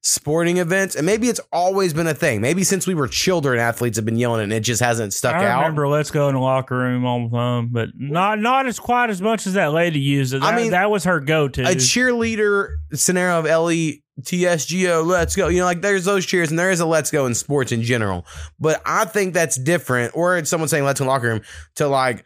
sporting 0.00 0.58
events, 0.58 0.94
and 0.94 1.04
maybe 1.04 1.28
it's 1.28 1.40
always 1.52 1.92
been 1.92 2.06
a 2.06 2.14
thing. 2.14 2.40
Maybe 2.40 2.64
since 2.64 2.86
we 2.86 2.94
were 2.94 3.08
children, 3.08 3.58
athletes 3.58 3.96
have 3.98 4.04
been 4.04 4.16
yelling 4.16 4.42
and 4.42 4.52
it 4.52 4.60
just 4.60 4.80
hasn't 4.80 5.12
stuck 5.12 5.34
I 5.34 5.44
out. 5.46 5.60
remember 5.60 5.88
"Let's 5.88 6.10
Go" 6.10 6.28
in 6.28 6.34
the 6.34 6.40
locker 6.40 6.76
room 6.76 7.04
all 7.04 7.28
the 7.28 7.36
time, 7.36 7.68
but 7.72 7.88
not 7.96 8.38
not 8.38 8.66
as 8.66 8.78
quite 8.78 9.10
as 9.10 9.20
much 9.20 9.46
as 9.46 9.54
that 9.54 9.72
lady 9.72 9.98
used 10.00 10.34
it. 10.34 10.42
I 10.42 10.52
That, 10.52 10.56
mean, 10.60 10.70
that 10.70 10.90
was 10.90 11.04
her 11.04 11.20
go-to. 11.20 11.62
a 11.62 11.74
cheerleader 11.74 12.76
scenario 12.94 13.38
of 13.40 13.46
L 13.46 13.70
E 13.70 14.02
T 14.24 14.46
S 14.46 14.66
G 14.66 14.88
O, 14.88 15.02
let's 15.02 15.36
go. 15.36 15.48
You 15.48 15.58
know, 15.58 15.64
like 15.64 15.80
there's 15.82 16.04
those 16.04 16.24
cheers 16.26 16.50
and 16.50 16.58
there 16.58 16.70
is 16.70 16.80
a 16.80 16.86
let's 16.86 17.10
go 17.10 17.26
in 17.26 17.34
sports 17.34 17.70
in 17.72 17.82
general. 17.82 18.24
But 18.58 18.80
I 18.86 19.04
think 19.04 19.34
that's 19.34 19.56
different. 19.56 20.16
Or 20.16 20.36
it's 20.36 20.48
someone 20.50 20.68
saying 20.68 20.84
let's 20.84 20.98
go 21.00 21.04
in 21.04 21.06
the 21.08 21.12
locker 21.12 21.28
room 21.28 21.40
to 21.76 21.86
like 21.88 22.24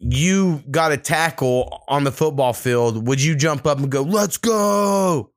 you 0.00 0.62
got 0.70 0.92
a 0.92 0.96
tackle 0.96 1.82
on 1.88 2.04
the 2.04 2.12
football 2.12 2.52
field. 2.52 3.06
Would 3.08 3.20
you 3.20 3.34
jump 3.34 3.66
up 3.66 3.78
and 3.78 3.90
go, 3.90 4.02
let's 4.02 4.36
go? 4.36 5.32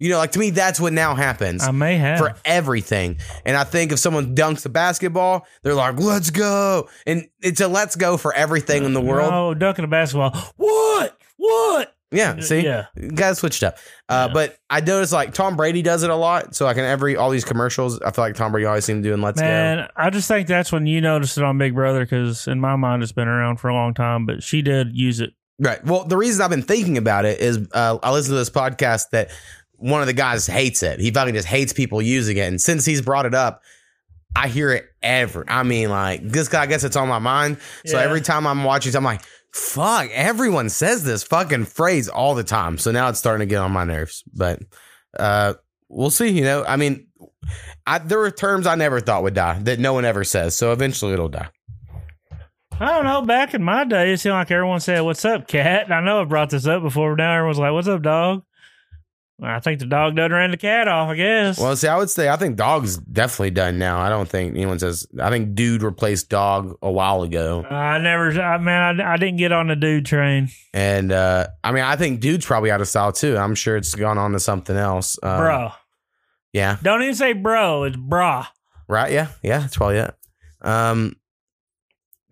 You 0.00 0.10
know, 0.10 0.18
like 0.18 0.32
to 0.32 0.38
me, 0.38 0.50
that's 0.50 0.80
what 0.80 0.92
now 0.92 1.14
happens 1.14 1.62
I 1.66 1.70
may 1.70 1.96
have. 1.96 2.18
for 2.18 2.34
everything. 2.44 3.18
And 3.44 3.56
I 3.56 3.64
think 3.64 3.92
if 3.92 3.98
someone 3.98 4.34
dunks 4.34 4.66
a 4.66 4.68
basketball, 4.68 5.46
they're 5.62 5.74
like, 5.74 5.98
let's 5.98 6.30
go. 6.30 6.88
And 7.06 7.28
it's 7.40 7.60
a 7.60 7.68
let's 7.68 7.94
go 7.96 8.16
for 8.16 8.32
everything 8.34 8.84
in 8.84 8.92
the 8.92 9.00
world. 9.00 9.30
Oh, 9.32 9.54
dunking 9.54 9.84
a 9.84 9.88
basketball. 9.88 10.32
What? 10.56 11.18
What? 11.36 11.94
Yeah, 12.10 12.38
see? 12.40 12.60
Yeah. 12.60 12.86
Guys 13.14 13.38
switched 13.38 13.62
up. 13.64 13.78
Uh, 14.08 14.26
Yeah. 14.28 14.34
But 14.34 14.56
I 14.70 14.80
noticed 14.80 15.12
like 15.12 15.34
Tom 15.34 15.56
Brady 15.56 15.82
does 15.82 16.04
it 16.04 16.10
a 16.10 16.14
lot. 16.14 16.54
So 16.54 16.64
like 16.64 16.76
in 16.76 16.84
every 16.84 17.16
all 17.16 17.30
these 17.30 17.44
commercials, 17.44 18.00
I 18.02 18.10
feel 18.12 18.24
like 18.24 18.36
Tom 18.36 18.52
Brady 18.52 18.66
always 18.66 18.84
seems 18.84 18.98
to 19.02 19.08
do 19.08 19.14
in 19.14 19.20
Let's 19.20 19.40
go. 19.40 19.46
Man, 19.46 19.88
I 19.96 20.10
just 20.10 20.28
think 20.28 20.46
that's 20.46 20.70
when 20.70 20.86
you 20.86 21.00
noticed 21.00 21.38
it 21.38 21.44
on 21.44 21.58
Big 21.58 21.74
Brother 21.74 22.00
because 22.04 22.46
in 22.46 22.60
my 22.60 22.76
mind 22.76 23.02
it's 23.02 23.10
been 23.12 23.26
around 23.28 23.56
for 23.56 23.68
a 23.68 23.74
long 23.74 23.94
time, 23.94 24.26
but 24.26 24.42
she 24.42 24.62
did 24.62 24.96
use 24.96 25.20
it. 25.20 25.32
Right. 25.58 25.84
Well, 25.84 26.04
the 26.04 26.16
reason 26.16 26.42
I've 26.42 26.50
been 26.50 26.62
thinking 26.62 26.98
about 26.98 27.24
it 27.24 27.40
is 27.40 27.66
uh, 27.72 27.98
I 28.02 28.12
listened 28.12 28.32
to 28.32 28.36
this 28.38 28.50
podcast 28.50 29.10
that 29.10 29.30
one 29.76 30.00
of 30.00 30.06
the 30.06 30.12
guys 30.12 30.46
hates 30.46 30.82
it. 30.82 31.00
He 31.00 31.10
fucking 31.10 31.34
just 31.34 31.48
hates 31.48 31.72
people 31.72 32.00
using 32.00 32.36
it. 32.36 32.42
And 32.48 32.60
since 32.60 32.84
he's 32.84 33.02
brought 33.02 33.26
it 33.26 33.34
up, 33.34 33.62
I 34.36 34.48
hear 34.48 34.72
it 34.72 34.86
ever. 35.02 35.44
I 35.48 35.62
mean, 35.62 35.90
like 35.90 36.22
this 36.22 36.48
guy, 36.48 36.62
I 36.62 36.66
guess 36.66 36.84
it's 36.84 36.96
on 36.96 37.08
my 37.08 37.18
mind. 37.18 37.58
So 37.86 37.98
Yeah. 37.98 38.04
every 38.04 38.20
time 38.20 38.46
I'm 38.46 38.64
watching, 38.64 38.94
I'm 38.96 39.04
like, 39.04 39.22
fuck, 39.52 40.08
everyone 40.10 40.68
says 40.70 41.04
this 41.04 41.22
fucking 41.22 41.66
phrase 41.66 42.08
all 42.08 42.34
the 42.34 42.42
time. 42.44 42.78
So 42.78 42.90
now 42.90 43.08
it's 43.08 43.18
starting 43.18 43.46
to 43.46 43.50
get 43.50 43.58
on 43.58 43.70
my 43.72 43.84
nerves. 43.84 44.24
But 44.34 44.60
uh 45.18 45.54
we'll 45.88 46.10
see. 46.10 46.28
You 46.30 46.42
know, 46.44 46.64
I 46.64 46.76
mean, 46.76 47.06
I, 47.86 47.98
there 47.98 48.18
were 48.18 48.30
terms 48.32 48.66
I 48.66 48.74
never 48.74 49.00
thought 49.00 49.22
would 49.22 49.34
die 49.34 49.58
that 49.64 49.78
no 49.78 49.92
one 49.92 50.04
ever 50.04 50.24
says. 50.24 50.56
So 50.56 50.72
eventually 50.72 51.12
it'll 51.12 51.28
die. 51.28 51.48
I 52.80 52.86
don't 52.86 53.04
know. 53.04 53.22
Back 53.22 53.54
in 53.54 53.62
my 53.62 53.84
day, 53.84 54.12
it 54.14 54.18
seemed 54.18 54.32
like 54.32 54.50
everyone 54.50 54.80
said, 54.80 55.00
What's 55.02 55.24
up, 55.24 55.46
cat? 55.46 55.84
And 55.84 55.94
I 55.94 56.00
know 56.00 56.22
I 56.22 56.24
brought 56.24 56.50
this 56.50 56.66
up 56.66 56.82
before. 56.82 57.14
Now 57.14 57.34
everyone's 57.34 57.58
like, 57.58 57.72
What's 57.72 57.86
up, 57.86 58.02
dog? 58.02 58.42
I 59.42 59.58
think 59.58 59.80
the 59.80 59.86
dog 59.86 60.14
done 60.14 60.30
ran 60.30 60.52
the 60.52 60.56
cat 60.56 60.86
off, 60.86 61.08
I 61.10 61.16
guess. 61.16 61.58
Well, 61.58 61.74
see, 61.74 61.88
I 61.88 61.96
would 61.98 62.08
say 62.08 62.28
I 62.28 62.36
think 62.36 62.56
dog's 62.56 62.96
definitely 62.98 63.50
done 63.50 63.78
now. 63.78 63.98
I 63.98 64.08
don't 64.08 64.28
think 64.28 64.54
anyone 64.54 64.78
says. 64.78 65.06
I 65.20 65.28
think 65.28 65.56
dude 65.56 65.82
replaced 65.82 66.28
dog 66.28 66.76
a 66.80 66.90
while 66.90 67.22
ago, 67.22 67.64
I 67.68 67.98
never, 67.98 68.30
I, 68.40 68.58
man, 68.58 69.00
I, 69.00 69.14
I 69.14 69.16
didn't 69.16 69.38
get 69.38 69.50
on 69.50 69.66
the 69.66 69.74
dude 69.76 70.06
train. 70.06 70.50
and 70.72 71.10
uh 71.10 71.48
I 71.64 71.72
mean 71.72 71.82
I 71.82 71.96
think 71.96 72.20
dude's 72.20 72.46
probably 72.46 72.70
out 72.70 72.80
of 72.80 72.86
style 72.88 73.10
too. 73.12 73.36
I'm 73.36 73.56
sure 73.56 73.76
it's 73.76 73.94
gone 73.96 74.18
on 74.18 74.32
to 74.32 74.40
something 74.40 74.76
else. 74.76 75.18
Uh, 75.20 75.38
bro. 75.38 75.72
yeah, 76.52 76.76
Don't 76.82 77.02
even 77.02 77.14
say 77.16 77.32
bro, 77.32 77.82
it's 77.84 77.96
brah. 77.96 78.46
right, 78.88 79.10
yeah, 79.12 79.28
yeah, 79.42 79.58
that's 79.58 79.76
probably 79.76 79.96
it. 79.98 80.14
Um, 80.62 81.16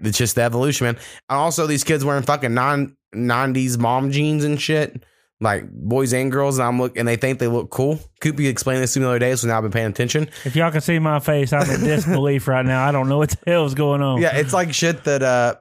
it's 0.00 0.18
just 0.18 0.36
the 0.36 0.42
evolution, 0.42 0.84
man. 0.86 0.96
And 1.28 1.38
also, 1.38 1.66
these 1.66 1.84
kids 1.84 2.04
wearing 2.04 2.22
fucking 2.22 2.54
non 2.54 2.96
'90s 3.14 3.76
mom 3.78 4.10
jeans 4.12 4.44
and 4.44 4.60
shit. 4.60 5.04
Like 5.42 5.68
boys 5.68 6.14
and 6.14 6.30
girls, 6.30 6.58
and 6.58 6.68
I'm 6.68 6.78
look, 6.78 6.96
and 6.96 7.08
they 7.08 7.16
think 7.16 7.40
they 7.40 7.48
look 7.48 7.70
cool. 7.70 7.98
Koopy 8.20 8.48
explained 8.48 8.80
this 8.80 8.94
to 8.94 9.00
me 9.00 9.04
the 9.04 9.10
other 9.10 9.18
day, 9.18 9.34
so 9.34 9.48
now 9.48 9.56
I've 9.56 9.62
been 9.62 9.72
paying 9.72 9.88
attention. 9.88 10.28
If 10.44 10.54
y'all 10.54 10.70
can 10.70 10.80
see 10.80 11.00
my 11.00 11.18
face, 11.18 11.52
I'm 11.52 11.68
in 11.68 11.80
disbelief 11.84 12.46
right 12.46 12.64
now. 12.64 12.86
I 12.86 12.92
don't 12.92 13.08
know 13.08 13.18
what 13.18 13.30
the 13.30 13.50
hell's 13.50 13.74
going 13.74 14.02
on. 14.02 14.22
Yeah, 14.22 14.36
it's 14.36 14.52
like 14.52 14.72
shit 14.72 15.02
that 15.02 15.22
uh 15.24 15.56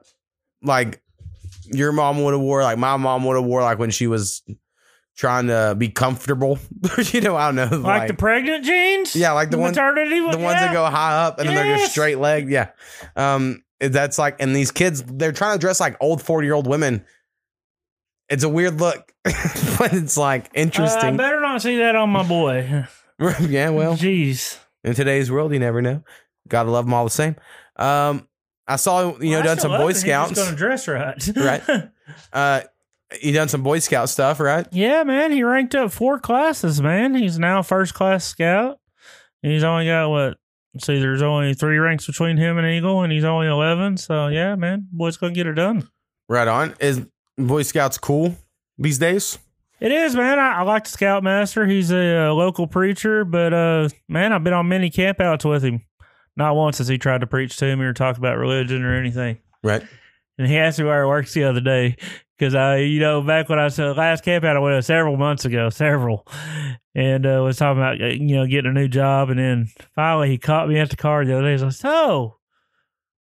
like 0.62 1.02
your 1.66 1.90
mom 1.90 2.22
would 2.22 2.32
have 2.32 2.40
wore, 2.40 2.62
like 2.62 2.78
my 2.78 2.96
mom 2.96 3.24
would 3.24 3.34
have 3.34 3.44
wore 3.44 3.62
like 3.62 3.80
when 3.80 3.90
she 3.90 4.06
was 4.06 4.42
trying 5.16 5.48
to 5.48 5.74
be 5.76 5.88
comfortable. 5.88 6.60
you 6.98 7.20
know, 7.20 7.34
I 7.34 7.52
don't 7.52 7.56
know. 7.56 7.78
Like, 7.78 8.08
the 8.08 8.14
pregnant 8.14 8.64
jeans? 8.64 9.16
Yeah, 9.16 9.32
like 9.32 9.50
the 9.50 9.58
ones 9.58 9.76
maternity 9.76 10.20
the 10.20 10.38
ones 10.38 10.60
that 10.60 10.72
go 10.72 10.84
high 10.84 11.24
up 11.24 11.40
and 11.40 11.48
then 11.48 11.56
they're 11.56 11.76
just 11.76 11.90
straight 11.90 12.18
legged. 12.18 12.50
Yeah. 12.50 12.70
Um 13.16 13.64
that's 13.80 14.16
like 14.16 14.36
and 14.38 14.54
these 14.54 14.70
kids 14.70 15.02
they're 15.02 15.32
trying 15.32 15.56
to 15.56 15.60
dress 15.60 15.80
like 15.80 15.96
old 16.00 16.22
40 16.22 16.46
year 16.46 16.54
old 16.54 16.68
women. 16.68 17.04
It's 18.32 18.44
a 18.44 18.48
weird 18.48 18.80
look, 18.80 19.12
but 19.24 19.92
it's 19.92 20.16
like 20.16 20.48
interesting. 20.54 21.02
I 21.02 21.16
better 21.18 21.38
not 21.38 21.60
see 21.60 21.76
that 21.76 21.94
on 21.96 22.08
my 22.08 22.22
boy. 22.26 22.60
yeah, 23.40 23.68
well, 23.68 23.94
jeez. 23.94 24.58
in 24.82 24.94
today's 24.94 25.30
world, 25.30 25.52
you 25.52 25.58
never 25.58 25.82
know. 25.82 26.02
Gotta 26.48 26.70
love 26.70 26.86
them 26.86 26.94
all 26.94 27.04
the 27.04 27.10
same. 27.10 27.36
Um, 27.76 28.26
I 28.66 28.76
saw 28.76 29.18
you 29.18 29.32
know 29.32 29.36
Well, 29.36 29.42
done 29.44 29.58
some 29.58 29.72
Boy 29.72 29.92
Scouts. 29.92 30.30
just 30.30 30.44
gonna 30.46 30.56
dress 30.56 30.88
right. 30.88 31.28
Right. 31.36 31.62
Uh, 32.32 32.62
you 33.20 33.34
done 33.34 33.48
some 33.48 33.62
Boy 33.62 33.80
Scout 33.80 34.08
stuff, 34.08 34.40
right? 34.40 34.66
yeah, 34.72 35.04
man. 35.04 35.30
He 35.30 35.44
ranked 35.44 35.74
up 35.74 35.92
four 35.92 36.18
classes, 36.18 36.80
man. 36.80 37.14
He's 37.14 37.38
now 37.38 37.60
first 37.60 37.92
class 37.92 38.24
scout. 38.24 38.78
He's 39.42 39.62
only 39.62 39.84
got 39.84 40.08
what? 40.08 40.38
See, 40.80 40.98
there's 40.98 41.20
only 41.20 41.52
three 41.52 41.76
ranks 41.76 42.06
between 42.06 42.38
him 42.38 42.56
and 42.56 42.66
Eagle, 42.66 43.02
and 43.02 43.12
he's 43.12 43.24
only 43.24 43.46
eleven. 43.48 43.98
So 43.98 44.28
yeah, 44.28 44.54
man, 44.56 44.88
boy's 44.90 45.18
gonna 45.18 45.34
get 45.34 45.46
it 45.46 45.52
done. 45.52 45.86
Right 46.30 46.48
on. 46.48 46.74
Is 46.80 47.04
Boy 47.46 47.62
Scouts 47.62 47.98
cool 47.98 48.36
these 48.78 48.98
days? 48.98 49.38
It 49.80 49.90
is, 49.90 50.14
man. 50.14 50.38
I, 50.38 50.58
I 50.58 50.62
like 50.62 50.84
the 50.84 50.90
Scoutmaster. 50.90 51.66
He's 51.66 51.90
a, 51.90 52.28
uh 52.28 52.32
local 52.32 52.66
preacher, 52.66 53.24
but 53.24 53.52
uh, 53.52 53.88
man, 54.08 54.32
I've 54.32 54.44
been 54.44 54.52
on 54.52 54.68
many 54.68 54.90
campouts 54.90 55.48
with 55.48 55.64
him. 55.64 55.84
Not 56.36 56.54
once 56.54 56.78
has 56.78 56.88
he 56.88 56.98
tried 56.98 57.20
to 57.22 57.26
preach 57.26 57.56
to 57.58 57.76
me 57.76 57.84
or 57.84 57.92
talk 57.92 58.16
about 58.16 58.38
religion 58.38 58.84
or 58.84 58.94
anything. 58.94 59.38
Right. 59.62 59.82
And 60.38 60.46
he 60.46 60.56
asked 60.56 60.78
me 60.78 60.84
where 60.84 61.04
I 61.04 61.08
works 61.08 61.34
the 61.34 61.44
other 61.44 61.60
day 61.60 61.96
because 62.38 62.54
I, 62.54 62.78
you 62.78 62.98
know, 62.98 63.22
back 63.22 63.48
when 63.48 63.58
I 63.58 63.64
was 63.64 63.78
uh, 63.78 63.92
last 63.94 64.24
camp 64.24 64.44
out, 64.44 64.56
I 64.56 64.60
went 64.60 64.74
uh, 64.74 64.82
several 64.82 65.16
months 65.16 65.44
ago, 65.44 65.70
several, 65.70 66.26
and 66.94 67.26
uh, 67.26 67.40
was 67.44 67.56
talking 67.56 67.80
about 67.80 68.02
uh, 68.02 68.06
you 68.06 68.34
know 68.34 68.46
getting 68.46 68.70
a 68.70 68.74
new 68.74 68.88
job, 68.88 69.30
and 69.30 69.38
then 69.38 69.68
finally 69.94 70.30
he 70.30 70.38
caught 70.38 70.68
me 70.68 70.78
at 70.78 70.90
the 70.90 70.96
car 70.96 71.24
the 71.24 71.34
other 71.34 71.44
day. 71.44 71.52
He's 71.52 71.62
like, 71.62 71.72
"So, 71.72 72.38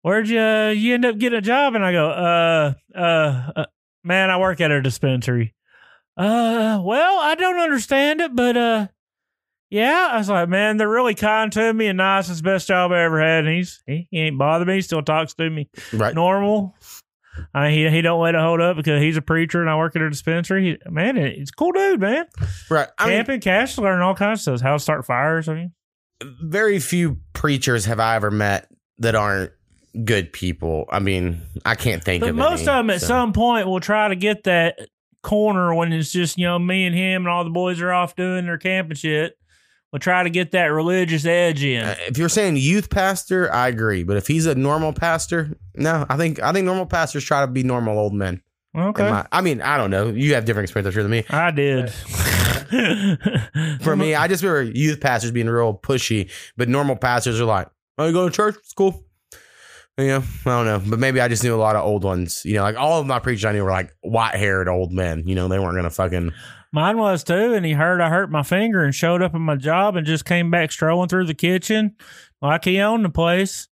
where'd 0.01 0.27
you 0.27 0.39
uh, 0.39 0.69
you 0.69 0.95
end 0.95 1.05
up 1.05 1.19
getting 1.19 1.37
a 1.37 1.41
job?" 1.41 1.75
And 1.75 1.85
I 1.85 1.91
go, 1.91 2.09
"Uh, 2.09 2.73
uh, 2.97 3.51
uh 3.55 3.65
man, 4.03 4.29
I 4.29 4.37
work 4.37 4.61
at 4.61 4.71
a 4.71 4.81
dispensary." 4.81 5.53
Uh, 6.17 6.81
well, 6.83 7.19
I 7.19 7.35
don't 7.35 7.59
understand 7.59 8.21
it, 8.21 8.35
but 8.35 8.57
uh. 8.57 8.87
Yeah, 9.73 10.09
I 10.11 10.17
was 10.17 10.27
like, 10.27 10.49
man, 10.49 10.75
they're 10.75 10.89
really 10.89 11.15
kind 11.15 11.49
to 11.53 11.73
me 11.73 11.87
and 11.87 11.95
nice. 11.95 12.27
It's 12.27 12.39
the 12.39 12.43
best 12.43 12.67
job 12.67 12.91
I 12.91 13.03
ever 13.03 13.21
had. 13.21 13.45
And 13.45 13.55
he's 13.55 13.81
he, 13.87 14.05
he 14.11 14.19
ain't 14.19 14.37
bothered 14.37 14.67
me. 14.67 14.73
He 14.75 14.81
still 14.81 15.01
talks 15.01 15.33
to 15.35 15.49
me 15.49 15.69
Right. 15.93 16.13
normal. 16.13 16.75
I 17.53 17.69
mean, 17.69 17.71
he 17.89 17.89
he 17.95 18.01
don't 18.01 18.21
let 18.21 18.35
it 18.35 18.41
hold 18.41 18.59
up 18.59 18.75
because 18.75 19.01
he's 19.01 19.15
a 19.15 19.21
preacher 19.21 19.61
and 19.61 19.69
I 19.69 19.77
work 19.77 19.95
at 19.95 20.01
a 20.01 20.09
dispensary. 20.09 20.77
He, 20.85 20.91
man, 20.91 21.17
a 21.17 21.41
cool 21.55 21.71
dude, 21.71 22.01
man. 22.01 22.25
Right. 22.69 22.89
I 22.97 23.05
mean, 23.07 23.15
Camping, 23.19 23.39
cash, 23.39 23.77
learning 23.77 24.01
all 24.01 24.13
kinds 24.13 24.45
of 24.45 24.57
stuff. 24.59 24.67
How 24.67 24.73
to 24.73 24.79
start 24.79 25.05
fires. 25.05 25.47
I 25.47 25.53
mean, 25.53 25.71
very 26.43 26.79
few 26.79 27.19
preachers 27.31 27.85
have 27.85 28.01
I 28.01 28.17
ever 28.17 28.29
met 28.29 28.67
that 28.97 29.15
aren't 29.15 29.53
good 30.03 30.31
people. 30.33 30.85
I 30.89 30.99
mean, 30.99 31.41
I 31.65 31.75
can't 31.75 32.03
think 32.03 32.21
but 32.21 32.29
of 32.29 32.35
most 32.35 32.61
any, 32.61 32.69
of 32.69 32.75
them 32.77 32.89
at 32.91 33.01
so. 33.01 33.07
some 33.07 33.33
point 33.33 33.67
will 33.67 33.79
try 33.79 34.07
to 34.07 34.15
get 34.15 34.43
that 34.45 34.79
corner 35.23 35.73
when 35.75 35.93
it's 35.93 36.11
just 36.11 36.37
you 36.37 36.45
know 36.45 36.57
me 36.57 36.85
and 36.85 36.95
him 36.95 37.23
and 37.23 37.27
all 37.27 37.43
the 37.43 37.49
boys 37.49 37.79
are 37.81 37.91
off 37.91 38.15
doing 38.15 38.45
their 38.45 38.57
camping 38.57 38.95
shit. 38.95 39.37
We'll 39.91 39.99
try 39.99 40.23
to 40.23 40.29
get 40.29 40.51
that 40.51 40.67
religious 40.67 41.25
edge 41.25 41.63
in. 41.65 41.83
Uh, 41.83 41.95
if 42.07 42.17
you're 42.17 42.29
saying 42.29 42.55
youth 42.55 42.89
pastor, 42.89 43.51
I 43.53 43.67
agree. 43.67 44.03
But 44.03 44.15
if 44.15 44.25
he's 44.25 44.45
a 44.45 44.55
normal 44.55 44.93
pastor, 44.93 45.57
no, 45.75 46.05
I 46.07 46.15
think 46.15 46.41
I 46.41 46.53
think 46.53 46.65
normal 46.65 46.85
pastors 46.85 47.25
try 47.25 47.41
to 47.41 47.51
be 47.51 47.63
normal 47.63 47.99
old 47.99 48.13
men. 48.13 48.41
okay, 48.75 49.09
my- 49.09 49.27
I 49.31 49.41
mean, 49.41 49.61
I 49.61 49.77
don't 49.77 49.91
know. 49.91 50.07
You 50.07 50.35
have 50.35 50.45
different 50.45 50.69
experience, 50.69 50.95
I'm 50.95 51.03
than 51.03 51.11
me. 51.11 51.25
I 51.29 51.51
did. 51.51 51.91
For 53.81 53.97
me, 53.97 54.15
I 54.15 54.29
just 54.29 54.43
remember 54.43 54.71
youth 54.71 55.01
pastors 55.01 55.31
being 55.31 55.49
real 55.49 55.73
pushy, 55.73 56.29
but 56.55 56.69
normal 56.69 56.95
pastors 56.95 57.41
are 57.41 57.45
like, 57.45 57.67
"Oh, 57.97 58.07
you 58.07 58.13
go 58.13 58.29
to 58.29 58.33
church? 58.33 58.55
It's 58.59 58.71
cool." 58.71 59.03
Know, 60.07 60.23
I 60.45 60.49
don't 60.49 60.65
know, 60.65 60.81
but 60.89 60.99
maybe 60.99 61.19
I 61.21 61.27
just 61.27 61.43
knew 61.43 61.55
a 61.55 61.57
lot 61.57 61.75
of 61.75 61.83
old 61.85 62.03
ones. 62.03 62.43
You 62.45 62.55
know, 62.55 62.63
like 62.63 62.75
all 62.75 62.99
of 62.99 63.07
my 63.07 63.19
preachers 63.19 63.45
I 63.45 63.51
knew 63.53 63.63
were 63.63 63.71
like 63.71 63.93
white 64.01 64.35
haired 64.35 64.67
old 64.67 64.91
men. 64.91 65.27
You 65.27 65.35
know, 65.35 65.47
they 65.47 65.59
weren't 65.59 65.75
gonna 65.75 65.89
fucking. 65.89 66.33
Mine 66.73 66.97
was 66.97 67.23
too, 67.23 67.53
and 67.53 67.65
he 67.65 67.73
heard 67.73 67.99
I 67.99 68.09
hurt 68.09 68.31
my 68.31 68.43
finger 68.43 68.83
and 68.83 68.95
showed 68.95 69.21
up 69.21 69.35
at 69.35 69.41
my 69.41 69.55
job 69.55 69.95
and 69.95 70.07
just 70.07 70.23
came 70.23 70.49
back 70.49 70.71
strolling 70.71 71.09
through 71.09 71.25
the 71.25 71.33
kitchen 71.33 71.95
like 72.41 72.63
he 72.63 72.79
owned 72.79 73.03
the 73.03 73.09
place. 73.09 73.67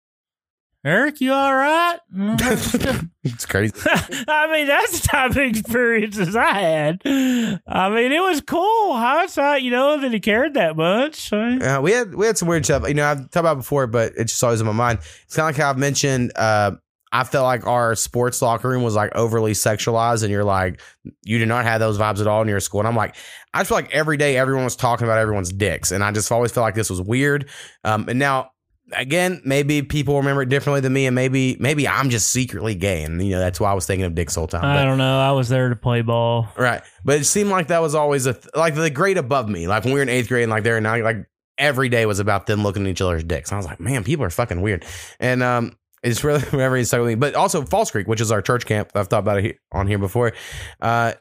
Eric, 0.85 1.21
you 1.21 1.33
all 1.33 1.55
right? 1.55 1.99
It's 3.25 3.45
crazy. 3.45 3.75
I 4.29 4.51
mean, 4.51 4.67
that's 4.67 5.01
the 5.01 5.09
type 5.09 5.31
of 5.33 5.37
experiences 5.37 6.35
I 6.35 6.61
had. 6.61 7.03
I 7.05 7.91
mean, 7.91 8.11
it 8.11 8.23
was 8.23 8.41
cool. 8.41 8.97
Hindsight, 8.97 9.63
you 9.63 9.71
know, 9.71 10.01
that 10.01 10.13
he 10.13 10.19
cared 10.19 10.55
that 10.55 10.77
much. 10.77 11.31
Uh, 11.31 11.81
we 11.83 11.93
had 11.93 12.15
we 12.15 12.25
had 12.27 12.39
some 12.39 12.49
weird 12.49 12.65
stuff. 12.65 12.89
You 12.89 12.95
know, 12.95 13.07
I've 13.07 13.19
talked 13.19 13.37
about 13.37 13.53
it 13.53 13.59
before, 13.59 13.87
but 13.87 14.13
it's 14.17 14.33
just 14.33 14.43
always 14.43 14.61
in 14.61 14.67
my 14.67 14.73
mind. 14.73 15.01
It's 15.25 15.37
kind 15.37 15.49
of 15.49 15.55
like 15.55 15.63
how 15.63 15.69
I've 15.69 15.77
mentioned. 15.79 16.33
Uh, 16.37 16.73
I 17.13 17.25
felt 17.25 17.45
like 17.45 17.67
our 17.67 17.95
sports 17.95 18.41
locker 18.41 18.69
room 18.69 18.83
was 18.83 18.95
like 18.95 19.15
overly 19.15 19.53
sexualized, 19.53 20.23
and 20.23 20.33
you're 20.33 20.45
like, 20.45 20.81
you 21.23 21.39
do 21.39 21.47
not 21.47 21.65
have 21.65 21.81
those 21.81 21.99
vibes 21.99 22.21
at 22.21 22.27
all 22.27 22.41
in 22.43 22.49
your 22.49 22.61
school. 22.61 22.81
And 22.81 22.89
I'm 22.89 22.97
like, 22.97 23.15
I 23.53 23.61
just 23.61 23.69
feel 23.69 23.77
like 23.79 23.95
every 23.95 24.17
day 24.17 24.37
everyone 24.37 24.65
was 24.65 24.77
talking 24.77 25.07
about 25.07 25.19
everyone's 25.19 25.53
dicks, 25.53 25.91
and 25.91 26.03
I 26.03 26.13
just 26.13 26.33
always 26.33 26.51
felt 26.51 26.65
like 26.65 26.75
this 26.75 26.89
was 26.91 27.01
weird. 27.03 27.49
Um, 27.85 28.09
and 28.09 28.19
now, 28.19 28.53
again, 28.97 29.41
maybe 29.45 29.83
people 29.83 30.17
remember 30.17 30.43
it 30.43 30.49
differently 30.49 30.81
than 30.81 30.93
me, 30.93 31.07
and 31.07 31.15
maybe 31.15 31.57
maybe 31.61 31.87
I'm 31.89 32.11
just 32.11 32.31
secretly 32.31 32.75
gay, 32.75 33.03
and 33.03 33.23
you 33.23 33.31
know 33.33 33.39
that's 33.39 33.61
why 33.61 33.71
I 33.71 33.75
was 33.75 33.87
thinking 33.87 34.05
of 34.05 34.15
dicks 34.15 34.35
the 34.35 34.41
whole 34.41 34.47
time. 34.49 34.65
I 34.65 34.77
But- 34.77 34.85
don't 34.85 34.99
know. 34.99 35.21
I 35.21 35.33
was 35.33 35.49
there 35.49 35.69
to 35.69 35.77
play 35.77 36.03
ball. 36.03 36.49
Right. 36.57 36.83
But 37.05 37.21
it 37.21 37.25
seemed 37.25 37.51
like 37.51 37.69
that 37.69 37.81
was 37.83 37.95
always 37.95 38.27
a 38.27 38.35
th- 38.35 38.47
like 38.55 38.75
the 38.75 38.91
grade 38.91 39.19
above 39.19 39.49
me. 39.49 39.67
Like 39.69 39.85
when 39.85 39.93
we 39.93 39.99
were 39.99 40.03
in 40.03 40.09
eighth 40.09 40.29
grade 40.29 40.45
and 40.45 40.51
like 40.51 40.63
they're 40.65 40.81
now 40.81 41.01
like 41.03 41.27
every 41.59 41.89
day 41.89 42.07
was 42.07 42.19
about 42.21 42.47
them 42.47 42.63
looking 42.63 42.85
at 42.87 42.91
each 42.91 43.01
other's 43.01 43.25
dicks. 43.25 43.51
And 43.51 43.57
I 43.57 43.59
was 43.59 43.67
like, 43.67 43.81
man, 43.81 44.05
people 44.05 44.25
are 44.25 44.31
fucking 44.31 44.61
weird. 44.61 44.85
And 45.21 45.43
um 45.43 45.77
it's 46.03 46.23
really 46.23 46.41
stuck 46.85 47.01
with 47.01 47.09
me. 47.09 47.15
But 47.17 47.35
also 47.35 47.65
Falls 47.65 47.91
Creek, 47.91 48.07
which 48.07 48.21
is 48.21 48.31
our 48.31 48.41
church 48.43 48.65
camp. 48.67 48.91
I've 48.95 49.09
thought 49.09 49.19
about 49.21 49.45
it 49.45 49.57
on 49.73 49.87
here 49.89 49.99
before. 49.99 50.33
Uh 50.81 51.15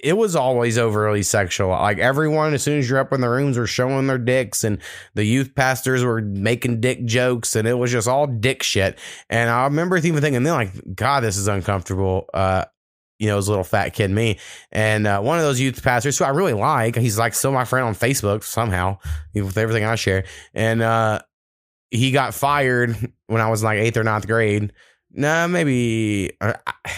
it 0.00 0.12
was 0.14 0.36
always 0.36 0.78
overly 0.78 1.22
sexual. 1.22 1.70
Like 1.70 1.98
everyone, 1.98 2.54
as 2.54 2.62
soon 2.62 2.78
as 2.78 2.88
you're 2.88 2.98
up 2.98 3.12
in 3.12 3.20
the 3.20 3.28
rooms, 3.28 3.58
were 3.58 3.66
showing 3.66 4.06
their 4.06 4.18
dicks, 4.18 4.64
and 4.64 4.78
the 5.14 5.24
youth 5.24 5.54
pastors 5.54 6.04
were 6.04 6.20
making 6.20 6.80
dick 6.80 7.04
jokes, 7.04 7.56
and 7.56 7.66
it 7.66 7.74
was 7.74 7.90
just 7.90 8.08
all 8.08 8.26
dick 8.26 8.62
shit. 8.62 8.98
And 9.28 9.50
I 9.50 9.64
remember 9.64 9.96
even 9.96 10.20
thinking, 10.20 10.42
then 10.42 10.52
like, 10.52 10.94
God, 10.94 11.22
this 11.22 11.36
is 11.36 11.48
uncomfortable. 11.48 12.26
Uh, 12.32 12.64
you 13.18 13.26
know, 13.26 13.36
as 13.36 13.48
little 13.48 13.64
fat 13.64 13.88
kid 13.94 14.12
me. 14.12 14.38
And 14.70 15.04
uh, 15.04 15.20
one 15.20 15.38
of 15.38 15.44
those 15.44 15.58
youth 15.58 15.82
pastors 15.82 16.16
who 16.16 16.24
I 16.24 16.28
really 16.28 16.52
like, 16.52 16.94
he's 16.94 17.18
like 17.18 17.34
still 17.34 17.50
my 17.50 17.64
friend 17.64 17.88
on 17.88 17.94
Facebook 17.96 18.44
somehow 18.44 18.98
with 19.34 19.58
everything 19.58 19.84
I 19.84 19.96
share. 19.96 20.24
And 20.54 20.80
uh, 20.82 21.18
he 21.90 22.12
got 22.12 22.32
fired 22.32 22.96
when 23.26 23.40
I 23.40 23.50
was 23.50 23.64
like 23.64 23.78
eighth 23.80 23.96
or 23.96 24.04
ninth 24.04 24.28
grade. 24.28 24.72
Nah, 25.10 25.48
maybe. 25.48 26.30
uh, 26.40 26.52
I- 26.64 26.92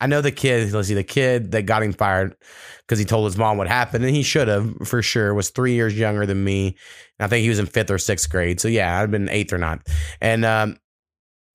I 0.00 0.06
know 0.06 0.20
the 0.20 0.32
kid. 0.32 0.72
Let's 0.72 0.88
see, 0.88 0.94
the 0.94 1.02
kid 1.02 1.52
that 1.52 1.62
got 1.62 1.82
him 1.82 1.92
fired 1.92 2.36
because 2.80 2.98
he 2.98 3.04
told 3.04 3.24
his 3.26 3.36
mom 3.36 3.56
what 3.56 3.68
happened, 3.68 4.04
and 4.04 4.14
he 4.14 4.22
should 4.22 4.48
have 4.48 4.76
for 4.86 5.02
sure. 5.02 5.34
Was 5.34 5.50
three 5.50 5.74
years 5.74 5.98
younger 5.98 6.26
than 6.26 6.44
me. 6.44 6.76
I 7.18 7.28
think 7.28 7.42
he 7.42 7.48
was 7.48 7.58
in 7.58 7.66
fifth 7.66 7.90
or 7.90 7.98
sixth 7.98 8.28
grade. 8.30 8.60
So 8.60 8.68
yeah, 8.68 9.00
I'd 9.00 9.10
been 9.10 9.28
eighth 9.28 9.52
or 9.52 9.58
ninth. 9.58 9.86
And 10.20 10.44
um, 10.44 10.76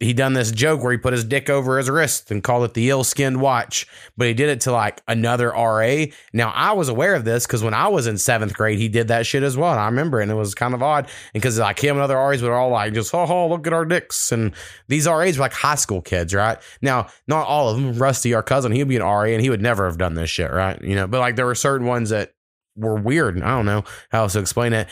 he 0.01 0.13
done 0.13 0.33
this 0.33 0.51
joke 0.51 0.81
where 0.81 0.91
he 0.91 0.97
put 0.97 1.13
his 1.13 1.23
dick 1.23 1.49
over 1.49 1.77
his 1.77 1.89
wrist 1.89 2.31
and 2.31 2.43
called 2.43 2.63
it 2.63 2.73
the 2.73 2.89
ill 2.89 3.03
skinned 3.03 3.39
watch, 3.39 3.85
but 4.17 4.27
he 4.27 4.33
did 4.33 4.49
it 4.49 4.61
to 4.61 4.71
like 4.71 5.01
another 5.07 5.49
RA. 5.49 6.05
Now 6.33 6.49
I 6.49 6.71
was 6.71 6.89
aware 6.89 7.13
of 7.13 7.23
this 7.23 7.45
because 7.45 7.63
when 7.63 7.75
I 7.75 7.87
was 7.87 8.07
in 8.07 8.17
seventh 8.17 8.53
grade, 8.53 8.79
he 8.79 8.89
did 8.89 9.09
that 9.09 9.27
shit 9.27 9.43
as 9.43 9.55
well. 9.55 9.71
And 9.71 9.79
I 9.79 9.85
remember, 9.85 10.19
and 10.19 10.31
it 10.31 10.35
was 10.35 10.55
kind 10.55 10.73
of 10.73 10.81
odd 10.81 11.07
because 11.33 11.59
like 11.59 11.79
him 11.79 11.97
and 11.97 12.03
other 12.03 12.15
RAs 12.15 12.41
were 12.41 12.55
all 12.55 12.71
like, 12.71 12.93
just, 12.93 13.13
oh, 13.13 13.27
oh, 13.29 13.47
look 13.47 13.67
at 13.67 13.73
our 13.73 13.85
dicks. 13.85 14.31
And 14.31 14.55
these 14.87 15.05
RAs 15.05 15.37
were 15.37 15.43
like 15.43 15.53
high 15.53 15.75
school 15.75 16.01
kids, 16.01 16.33
right? 16.33 16.57
Now, 16.81 17.07
not 17.27 17.45
all 17.47 17.69
of 17.69 17.79
them. 17.79 17.93
Rusty, 17.93 18.33
our 18.33 18.43
cousin, 18.43 18.71
he 18.71 18.79
would 18.79 18.89
be 18.89 18.95
an 18.95 19.03
RA 19.03 19.25
and 19.25 19.41
he 19.41 19.51
would 19.51 19.61
never 19.61 19.85
have 19.85 19.99
done 19.99 20.15
this 20.15 20.31
shit, 20.31 20.51
right? 20.51 20.81
You 20.81 20.95
know, 20.95 21.05
but 21.05 21.19
like 21.19 21.35
there 21.35 21.45
were 21.45 21.55
certain 21.55 21.85
ones 21.85 22.09
that 22.09 22.33
were 22.75 22.95
weird. 22.95 23.39
I 23.41 23.49
don't 23.49 23.65
know 23.67 23.83
how 24.09 24.23
else 24.23 24.33
to 24.33 24.39
explain 24.39 24.73
it. 24.73 24.87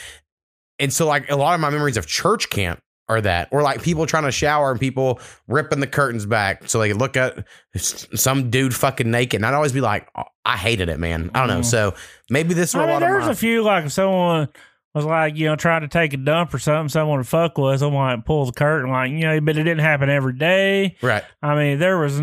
And 0.77 0.93
so, 0.93 1.05
like, 1.05 1.29
a 1.29 1.35
lot 1.35 1.55
of 1.55 1.59
my 1.59 1.69
memories 1.69 1.97
of 1.97 2.07
church 2.07 2.49
camp 2.49 2.79
are 3.09 3.19
that, 3.21 3.49
or 3.51 3.61
like 3.63 3.81
people 3.81 4.05
trying 4.05 4.23
to 4.23 4.31
shower 4.31 4.71
and 4.71 4.79
people 4.79 5.19
ripping 5.47 5.79
the 5.79 5.87
curtains 5.87 6.25
back 6.25 6.69
so 6.69 6.79
they 6.79 6.89
could 6.89 6.99
look 6.99 7.17
at 7.17 7.45
some 7.75 8.49
dude 8.49 8.73
fucking 8.75 9.09
naked. 9.09 9.39
And 9.39 9.45
I'd 9.45 9.53
always 9.55 9.73
be 9.73 9.81
like, 9.81 10.07
oh, 10.15 10.23
I 10.45 10.55
hated 10.57 10.89
it, 10.89 10.99
man. 10.99 11.31
I 11.33 11.39
don't 11.39 11.47
know. 11.49 11.59
Mhm. 11.61 11.65
So 11.65 11.95
maybe 12.29 12.53
this 12.53 12.75
I 12.75 12.79
mean, 12.81 12.89
lot 12.89 12.99
there 12.99 13.15
was 13.17 13.25
my, 13.25 13.31
a 13.31 13.35
few 13.35 13.63
like 13.63 13.85
if 13.85 13.91
someone 13.91 14.47
was 14.95 15.05
like 15.05 15.35
you 15.35 15.45
know 15.47 15.55
trying 15.55 15.81
to 15.81 15.87
take 15.87 16.13
a 16.13 16.17
dump 16.17 16.53
or 16.53 16.59
something, 16.59 16.89
someone 16.89 17.17
to 17.19 17.23
fuck 17.23 17.57
with, 17.57 17.79
someone 17.79 18.15
like 18.17 18.25
pull 18.25 18.45
the 18.45 18.51
curtain, 18.51 18.89
like 18.91 19.11
you 19.11 19.19
know, 19.21 19.41
but 19.41 19.57
it 19.57 19.63
didn't 19.63 19.79
happen 19.79 20.09
every 20.09 20.33
day. 20.33 20.95
right. 21.01 21.23
I 21.41 21.55
mean, 21.55 21.79
there 21.79 21.97
was, 21.97 22.19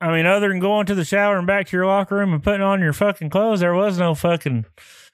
I 0.00 0.12
mean, 0.12 0.26
other 0.26 0.48
than 0.48 0.60
going 0.60 0.86
to 0.86 0.94
the 0.94 1.04
shower 1.04 1.38
and 1.38 1.46
back 1.46 1.66
to 1.68 1.76
your 1.76 1.86
locker 1.86 2.16
room 2.16 2.32
and 2.32 2.42
putting 2.42 2.62
on 2.62 2.80
your 2.80 2.92
fucking 2.92 3.30
clothes, 3.30 3.60
there 3.60 3.74
was 3.74 3.98
no 3.98 4.14
fucking 4.14 4.64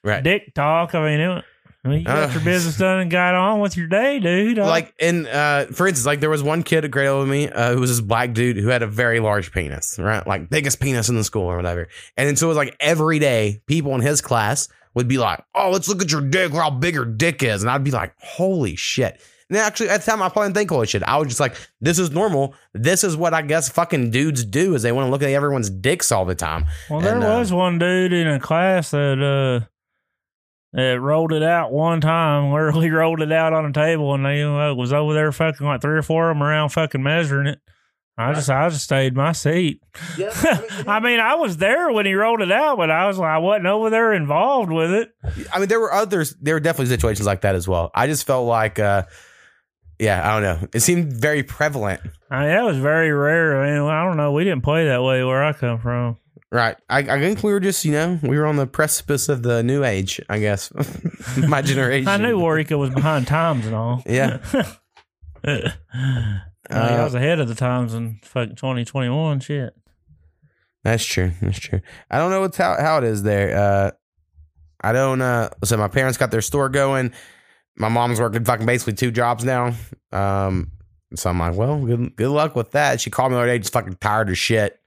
Right. 0.03 0.23
dick 0.23 0.53
talk. 0.53 0.93
I 0.93 1.03
mean, 1.09 1.19
it, 1.19 1.45
I 1.85 1.87
mean, 1.87 1.99
you 1.99 2.05
got 2.05 2.29
Uh, 2.29 2.33
your 2.33 2.41
business 2.41 2.77
done 2.79 2.99
and 2.99 3.11
got 3.11 3.35
on 3.35 3.59
with 3.59 3.77
your 3.77 3.85
day, 3.87 4.19
dude. 4.19 4.57
I- 4.57 4.67
like 4.67 4.93
in 4.99 5.27
uh 5.27 5.67
for 5.71 5.87
instance 5.87 6.05
like 6.05 6.19
there 6.19 6.29
was 6.31 6.41
one 6.41 6.63
kid 6.63 6.83
at 6.83 6.89
grade 6.91 7.11
with 7.15 7.29
me 7.29 7.47
uh, 7.47 7.73
who 7.75 7.79
was 7.79 7.91
this 7.91 8.01
black 8.01 8.33
dude 8.33 8.57
who 8.57 8.67
had 8.69 8.81
a 8.81 8.87
very 8.87 9.19
large 9.19 9.51
penis 9.51 9.99
right? 9.99 10.25
Like 10.25 10.49
biggest 10.49 10.79
penis 10.79 11.07
in 11.09 11.15
the 11.15 11.23
school 11.23 11.43
or 11.43 11.55
whatever. 11.55 11.87
And 12.17 12.27
then 12.27 12.35
so 12.35 12.47
it 12.47 12.49
was 12.49 12.57
like 12.57 12.75
every 12.79 13.19
day 13.19 13.61
people 13.67 13.93
in 13.95 14.01
his 14.01 14.19
class 14.19 14.67
would 14.95 15.07
be 15.07 15.17
like 15.19 15.43
oh 15.53 15.69
let's 15.69 15.87
look 15.87 16.01
at 16.01 16.11
your 16.11 16.21
dick. 16.21 16.51
How 16.53 16.71
big 16.71 16.95
your 16.95 17.05
dick 17.05 17.43
is. 17.43 17.61
And 17.61 17.69
i'd 17.69 17.83
be 17.83 17.91
like 17.91 18.13
holy 18.19 18.75
shit. 18.75 19.21
And 19.49 19.59
actually 19.59 19.89
at 19.89 20.01
the 20.01 20.09
time 20.09 20.23
i 20.23 20.29
probably 20.29 20.47
didn't 20.47 20.55
think 20.57 20.69
holy 20.71 20.87
shit. 20.87 21.03
I 21.03 21.17
was 21.17 21.27
just 21.27 21.39
like 21.39 21.55
this 21.81 21.99
is 21.99 22.09
normal. 22.09 22.55
This 22.73 23.03
is 23.03 23.15
what 23.15 23.35
i 23.35 23.43
guess 23.43 23.69
fucking 23.69 24.09
dudes 24.09 24.43
do 24.43 24.73
is 24.73 24.81
they 24.81 24.91
want 24.91 25.05
to 25.05 25.11
look 25.11 25.21
at 25.21 25.29
everyone's 25.29 25.69
dicks 25.69 26.11
all 26.11 26.25
the 26.25 26.33
time. 26.33 26.65
Well, 26.89 26.99
there 27.01 27.13
And, 27.13 27.23
uh, 27.23 27.37
was 27.37 27.53
one 27.53 27.77
dude 27.77 28.11
in 28.11 28.27
a 28.27 28.39
class 28.39 28.89
that 28.91 29.21
uh 29.21 29.67
that 30.75 30.99
rolled 30.99 31.31
it 31.31 31.43
out 31.43 31.71
one 31.71 32.01
time, 32.01 32.51
literally 32.53 32.91
rolled 32.91 33.21
it 33.21 33.31
out 33.31 33.53
on 33.53 33.65
a 33.65 33.73
table, 33.73 34.13
and 34.13 34.25
they 34.25 34.43
uh, 34.43 34.73
was 34.73 34.93
over 34.93 35.13
there 35.13 35.31
fucking 35.31 35.65
like 35.65 35.81
three 35.81 35.97
or 35.97 36.03
four 36.03 36.29
of 36.29 36.35
them 36.35 36.43
around 36.43 36.69
fucking 36.69 37.01
measuring 37.01 37.47
it. 37.47 37.59
I 38.17 38.33
just 38.33 38.49
I 38.49 38.69
just 38.69 38.85
stayed 38.85 39.07
in 39.07 39.15
my 39.15 39.33
seat. 39.33 39.81
I 40.87 41.01
mean, 41.01 41.19
I 41.19 41.35
was 41.35 41.57
there 41.57 41.91
when 41.91 42.05
he 42.05 42.13
rolled 42.13 42.41
it 42.41 42.51
out, 42.51 42.77
but 42.77 42.89
I 42.89 43.07
was 43.07 43.17
like 43.17 43.29
I 43.29 43.39
wasn't 43.39 43.65
over 43.65 43.89
there 43.89 44.13
involved 44.13 44.71
with 44.71 44.93
it. 44.93 45.11
I 45.53 45.59
mean, 45.59 45.67
there 45.67 45.81
were 45.81 45.91
others. 45.91 46.33
There 46.41 46.55
were 46.55 46.61
definitely 46.61 46.95
situations 46.95 47.25
like 47.25 47.41
that 47.41 47.55
as 47.55 47.67
well. 47.67 47.91
I 47.93 48.07
just 48.07 48.25
felt 48.25 48.47
like, 48.47 48.79
uh, 48.79 49.03
yeah, 49.99 50.25
I 50.25 50.33
don't 50.39 50.43
know. 50.43 50.67
It 50.73 50.79
seemed 50.79 51.11
very 51.11 51.43
prevalent, 51.43 51.99
I 52.29 52.39
mean, 52.39 52.49
that 52.49 52.63
was 52.63 52.77
very 52.77 53.11
rare. 53.11 53.61
I 53.61 53.71
mean, 53.71 53.89
I 53.89 54.03
don't 54.03 54.17
know. 54.17 54.31
We 54.31 54.43
didn't 54.43 54.63
play 54.63 54.85
that 54.87 55.03
way 55.03 55.23
where 55.23 55.43
I 55.43 55.53
come 55.53 55.79
from. 55.79 56.17
Right? 56.55 56.77
I, 56.89 56.99
I 56.99 57.19
think 57.19 57.43
we 57.43 57.51
were 57.51 57.59
just, 57.59 57.85
you 57.85 57.91
know, 57.91 58.17
we 58.23 58.37
were 58.37 58.45
on 58.45 58.55
the 58.55 58.65
precipice 58.65 59.29
of 59.29 59.43
the 59.43 59.61
new 59.61 59.83
age. 59.83 60.21
I 60.29 60.39
guess 60.39 60.71
my 61.47 61.61
generation. 61.63 62.07
I 62.07 62.17
knew 62.17 62.39
Warwick 62.39 62.69
was 62.71 62.89
behind 62.89 63.27
times 63.27 63.65
and 63.65 63.75
all. 63.75 64.01
Yeah. 64.05 64.39
I, 65.43 65.73
mean, 66.69 66.71
I 66.71 67.03
was 67.03 67.13
ahead 67.13 67.39
of 67.39 67.47
the 67.47 67.55
times 67.55 67.93
in 67.93 68.19
fucking 68.23 68.55
2021. 68.55 69.41
Shit. 69.41 69.75
That's 70.83 71.03
true. 71.03 71.31
That's 71.41 71.59
true. 71.59 71.81
I 72.09 72.17
don't 72.17 72.31
know 72.31 72.41
what's 72.41 72.57
how 72.57 72.75
how 72.79 72.97
it 72.99 73.03
is 73.03 73.23
there. 73.23 73.55
Uh, 73.55 73.91
I 74.81 74.93
don't. 74.93 75.21
Uh, 75.21 75.49
so 75.63 75.77
my 75.77 75.87
parents 75.87 76.17
got 76.17 76.31
their 76.31 76.41
store 76.41 76.69
going. 76.69 77.13
My 77.75 77.89
mom's 77.89 78.19
working 78.19 78.45
fucking 78.45 78.65
basically 78.65 78.93
two 78.93 79.11
jobs 79.11 79.43
now. 79.43 79.73
Um, 80.11 80.71
so 81.15 81.29
I'm 81.29 81.39
like, 81.39 81.55
well, 81.55 81.83
good 81.85 82.15
good 82.15 82.29
luck 82.29 82.55
with 82.55 82.71
that. 82.71 83.01
She 83.01 83.09
called 83.09 83.31
me 83.31 83.35
the 83.35 83.41
other 83.41 83.51
day, 83.51 83.59
just 83.59 83.73
fucking 83.73 83.97
tired 83.99 84.29
as 84.29 84.37
shit. 84.37 84.79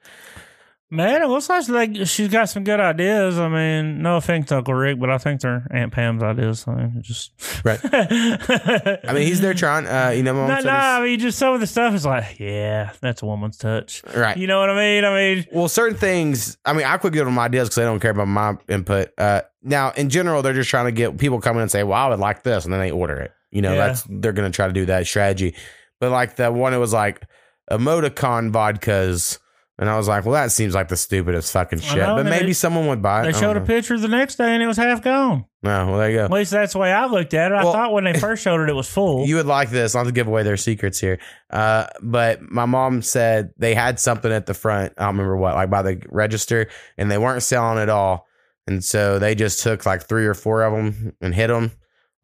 Man, 0.91 1.20
it 1.20 1.26
looks 1.26 1.51
like 1.51 1.97
she's 2.07 2.28
got 2.28 2.49
some 2.49 2.64
good 2.64 2.80
ideas. 2.80 3.39
I 3.39 3.49
mean, 3.49 4.01
no 4.01 4.16
offense 4.16 4.47
to 4.49 4.57
Uncle 4.57 4.72
Rick, 4.72 4.99
but 4.99 5.11
I 5.11 5.18
think 5.18 5.43
they're 5.43 5.66
Aunt 5.70 5.93
Pam's 5.93 6.22
ideas. 6.22 6.61
So 6.61 6.72
it 6.78 7.03
just 7.03 7.32
Right. 7.62 7.78
I 7.84 8.99
I 9.07 9.12
mean, 9.12 9.26
he's 9.26 9.43
there 9.43 9.53
trying. 9.53 9.86
Uh, 9.86 10.12
you 10.16 10.22
know, 10.22 10.32
No, 10.47 10.61
no, 10.61 10.70
I 10.70 11.03
mean, 11.05 11.18
just 11.18 11.39
some 11.39 11.53
of 11.53 11.61
the 11.61 11.66
stuff 11.66 11.93
is 11.95 12.07
like, 12.07 12.41
yeah, 12.41 12.93
that's 13.03 13.20
a 13.20 13.26
woman's 13.26 13.59
touch. 13.59 14.03
right. 14.16 14.34
You 14.39 14.47
know 14.47 14.61
what 14.61 14.70
I 14.70 14.76
mean? 14.76 15.05
I 15.05 15.14
mean, 15.34 15.47
Well, 15.53 15.68
certain 15.68 15.99
things. 15.99 16.57
I 16.64 16.72
mean, 16.72 16.86
I 16.86 16.97
quit 16.97 17.12
giving 17.12 17.26
them 17.34 17.39
ideas 17.39 17.68
because 17.68 17.76
they 17.76 17.82
don't 17.84 18.01
care 18.01 18.12
about 18.12 18.28
my 18.28 18.57
input. 18.68 19.11
Uh, 19.18 19.43
now, 19.62 19.91
in 19.91 20.09
general, 20.09 20.41
they're 20.41 20.55
just 20.55 20.70
trying 20.70 20.86
to 20.86 20.93
get 20.93 21.18
people 21.18 21.39
coming 21.41 21.59
in 21.59 21.62
and 21.62 21.70
say, 21.70 21.82
"Well, 21.82 21.99
I 21.99 22.09
would 22.09 22.18
like 22.20 22.45
this," 22.45 22.64
and 22.64 22.72
then 22.72 22.80
they 22.80 22.91
order 22.91 23.16
it. 23.16 23.32
You 23.51 23.61
know, 23.61 23.74
Yeah. 23.74 23.89
that's 23.89 24.05
they're 24.09 24.32
going 24.32 24.51
to 24.51 24.57
try 24.57 24.66
to 24.68 24.72
do 24.72 24.86
that 24.86 25.07
strategy. 25.07 25.55
But 26.01 26.12
like 26.12 26.36
the 26.36 26.51
one, 26.51 26.72
it 26.72 26.78
was 26.78 26.95
like 26.95 27.22
emoticon 27.70 28.53
vodkas, 28.53 29.39
and 29.79 29.89
I 29.89 29.97
was 29.97 30.09
like, 30.09 30.24
"Well, 30.24 30.35
that 30.35 30.51
seems 30.53 30.74
like 30.74 30.89
the 30.89 30.97
stupidest 30.97 31.53
fucking 31.53 31.81
shit." 31.81 31.99
know, 31.99 32.16
but 32.16 32.26
maybe 32.26 32.47
they- 32.47 32.53
someone 32.53 32.87
would 32.89 33.01
buy 33.03 33.22
it. 33.22 33.33
they 33.33 33.39
showed 33.39 33.57
a 33.57 33.61
picture 33.61 33.99
the 33.99 34.09
next 34.09 34.37
day 34.37 34.53
and 34.55 34.62
it 34.62 34.66
was 34.66 34.76
half 34.76 35.03
gone. 35.03 35.45
No, 35.62 35.87
well, 35.89 35.99
there 35.99 36.11
you 36.11 36.16
go. 36.18 36.24
At 36.26 36.31
least 36.31 36.51
that's 36.53 36.72
the 36.74 36.79
way 36.79 36.93
I 36.93 37.07
looked 37.07 37.35
at 37.35 37.51
it. 37.51 37.57
I 37.57 37.62
thought 37.62 37.93
when 37.93 38.05
they 38.05 38.12
first 38.20 38.43
showed 38.43 38.61
it, 38.62 38.68
it 38.68 38.74
was 38.74 38.89
full. 38.89 39.26
You 39.26 39.37
would 39.37 39.47
like 39.47 39.70
this. 39.70 39.95
I'll 39.95 40.01
have 40.01 40.09
to 40.09 40.12
give 40.12 40.29
away 40.29 40.43
their 40.45 40.57
secrets 40.57 40.99
here. 41.01 41.18
Uh, 41.51 41.87
but 42.01 42.43
my 42.43 42.64
mom 42.66 43.03
said 43.03 43.51
they 43.59 43.74
had 43.74 43.99
something 43.99 44.31
at 44.31 44.47
the 44.47 44.55
front. 44.55 44.93
I 44.99 45.07
don't 45.07 45.16
remember 45.16 45.37
what, 45.37 45.55
like 45.55 45.70
by 45.70 45.83
the 45.83 46.01
register, 46.11 46.68
and 46.97 47.11
they 47.11 47.18
weren't 47.18 47.43
selling 47.43 47.79
it 47.83 47.89
all. 47.89 48.26
And 48.66 48.85
so 48.85 49.18
they 49.18 49.35
just 49.35 49.62
took 49.62 49.87
like 49.87 50.07
three 50.07 50.26
or 50.26 50.35
four 50.35 50.62
of 50.62 50.74
them 50.74 51.14
and 51.20 51.35
hit 51.35 51.47
them. 51.49 51.72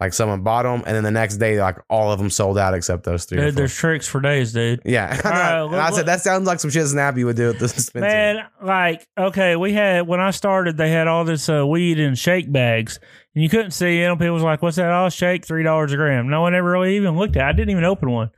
Like 0.00 0.12
someone 0.12 0.42
bought 0.42 0.64
them, 0.64 0.82
and 0.86 0.96
then 0.96 1.04
the 1.04 1.12
next 1.12 1.36
day, 1.36 1.60
like 1.60 1.76
all 1.88 2.10
of 2.10 2.18
them 2.18 2.28
sold 2.28 2.58
out 2.58 2.74
except 2.74 3.04
those 3.04 3.26
three. 3.26 3.38
Dude, 3.38 3.54
there's 3.54 3.74
tricks 3.74 4.08
for 4.08 4.20
days, 4.20 4.52
dude. 4.52 4.82
Yeah, 4.84 5.08
All 5.24 5.30
right, 5.30 5.60
and 5.62 5.76
I 5.76 5.86
look- 5.88 5.94
said 5.96 6.06
that 6.06 6.20
sounds 6.20 6.46
like 6.48 6.58
some 6.58 6.70
shit 6.70 6.86
Snappy 6.88 7.22
would 7.22 7.36
do 7.36 7.50
at 7.50 7.60
the 7.60 7.68
dispensary. 7.68 8.00
Man, 8.00 8.44
like, 8.60 9.06
okay, 9.16 9.54
we 9.54 9.72
had 9.72 10.06
when 10.08 10.18
I 10.20 10.32
started, 10.32 10.76
they 10.76 10.90
had 10.90 11.06
all 11.06 11.24
this 11.24 11.48
uh, 11.48 11.64
weed 11.64 12.00
in 12.00 12.16
shake 12.16 12.50
bags, 12.50 12.98
and 13.36 13.44
you 13.44 13.48
couldn't 13.48 13.70
see 13.70 14.00
them. 14.00 14.18
People 14.18 14.34
was 14.34 14.42
like, 14.42 14.62
"What's 14.62 14.76
that? 14.76 14.90
All 14.90 15.10
shake, 15.10 15.46
three 15.46 15.62
dollars 15.62 15.92
a 15.92 15.96
gram." 15.96 16.28
No 16.28 16.40
one 16.42 16.56
ever 16.56 16.70
really 16.72 16.96
even 16.96 17.16
looked 17.16 17.36
at. 17.36 17.46
it. 17.46 17.48
I 17.48 17.52
didn't 17.52 17.70
even 17.70 17.84
open 17.84 18.10
one. 18.10 18.30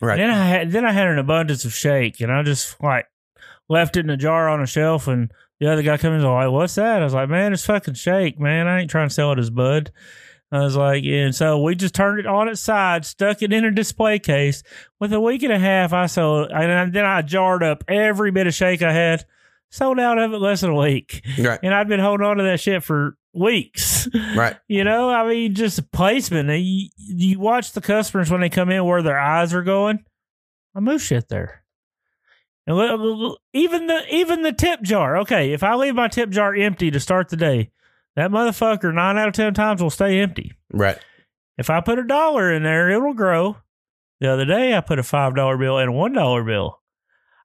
right? 0.00 0.18
And 0.18 0.30
then 0.30 0.30
I 0.38 0.44
had 0.46 0.70
then 0.70 0.84
I 0.86 0.92
had 0.92 1.08
an 1.08 1.18
abundance 1.18 1.64
of 1.64 1.74
shake, 1.74 2.20
and 2.20 2.30
I 2.30 2.44
just 2.44 2.80
like 2.80 3.06
left 3.68 3.96
it 3.96 4.04
in 4.04 4.10
a 4.10 4.16
jar 4.16 4.48
on 4.48 4.62
a 4.62 4.66
shelf, 4.66 5.08
and 5.08 5.32
the 5.58 5.72
other 5.72 5.82
guy 5.82 5.96
comes 5.96 6.04
in 6.04 6.12
and 6.20 6.24
was 6.24 6.44
like, 6.46 6.52
"What's 6.52 6.76
that?" 6.76 7.00
I 7.00 7.04
was 7.04 7.14
like, 7.14 7.28
"Man, 7.28 7.52
it's 7.52 7.66
fucking 7.66 7.94
shake, 7.94 8.38
man. 8.38 8.68
I 8.68 8.80
ain't 8.82 8.90
trying 8.90 9.08
to 9.08 9.14
sell 9.14 9.32
it 9.32 9.40
as 9.40 9.50
bud." 9.50 9.90
I 10.52 10.60
was 10.60 10.76
like, 10.76 11.04
and 11.04 11.34
so 11.34 11.62
we 11.62 11.76
just 11.76 11.94
turned 11.94 12.18
it 12.18 12.26
on 12.26 12.48
its 12.48 12.60
side, 12.60 13.04
stuck 13.04 13.40
it 13.42 13.52
in 13.52 13.64
a 13.64 13.70
display 13.70 14.18
case. 14.18 14.64
With 14.98 15.12
a 15.12 15.20
week 15.20 15.44
and 15.44 15.52
a 15.52 15.58
half, 15.58 15.92
I 15.92 16.06
sold, 16.06 16.50
and 16.50 16.92
then 16.92 17.04
I 17.04 17.22
jarred 17.22 17.62
up 17.62 17.84
every 17.86 18.32
bit 18.32 18.48
of 18.48 18.54
shake 18.54 18.82
I 18.82 18.92
had, 18.92 19.24
sold 19.70 20.00
out 20.00 20.18
of 20.18 20.32
it 20.32 20.38
less 20.38 20.62
than 20.62 20.70
a 20.70 20.74
week. 20.74 21.24
Right. 21.38 21.60
And 21.62 21.72
I'd 21.72 21.88
been 21.88 22.00
holding 22.00 22.26
on 22.26 22.38
to 22.38 22.42
that 22.42 22.58
shit 22.58 22.82
for 22.82 23.16
weeks. 23.32 24.08
Right. 24.34 24.56
You 24.68 24.84
know, 24.84 25.10
I 25.10 25.28
mean, 25.28 25.54
just 25.54 25.90
placement. 25.90 26.48
You, 26.48 26.88
you 26.96 27.40
watch 27.40 27.72
the 27.72 27.80
customers 27.80 28.30
when 28.30 28.40
they 28.40 28.48
come 28.48 28.70
in 28.70 28.84
where 28.84 29.02
their 29.02 29.18
eyes 29.18 29.52
are 29.52 29.62
going. 29.62 30.04
I 30.74 30.80
move 30.80 31.02
shit 31.02 31.28
there. 31.28 31.64
And 32.66 33.36
even 33.52 33.88
the 33.88 34.02
even 34.10 34.42
the 34.42 34.52
tip 34.52 34.82
jar. 34.82 35.18
Okay, 35.18 35.52
if 35.52 35.64
I 35.64 35.74
leave 35.74 35.94
my 35.96 36.06
tip 36.08 36.30
jar 36.30 36.54
empty 36.54 36.90
to 36.92 37.00
start 37.00 37.28
the 37.28 37.36
day, 37.36 37.70
that 38.16 38.30
motherfucker 38.30 38.94
nine 38.94 39.18
out 39.18 39.28
of 39.28 39.34
ten 39.34 39.54
times 39.54 39.82
will 39.82 39.90
stay 39.90 40.20
empty. 40.20 40.52
Right. 40.72 40.98
If 41.58 41.70
I 41.70 41.80
put 41.80 41.98
a 41.98 42.06
dollar 42.06 42.52
in 42.52 42.62
there, 42.62 42.90
it 42.90 43.00
will 43.00 43.14
grow. 43.14 43.58
The 44.20 44.30
other 44.30 44.44
day, 44.44 44.76
I 44.76 44.80
put 44.80 44.98
a 44.98 45.02
five 45.02 45.34
dollar 45.34 45.56
bill 45.56 45.78
and 45.78 45.90
a 45.90 45.92
one 45.92 46.12
dollar 46.12 46.44
bill. 46.44 46.80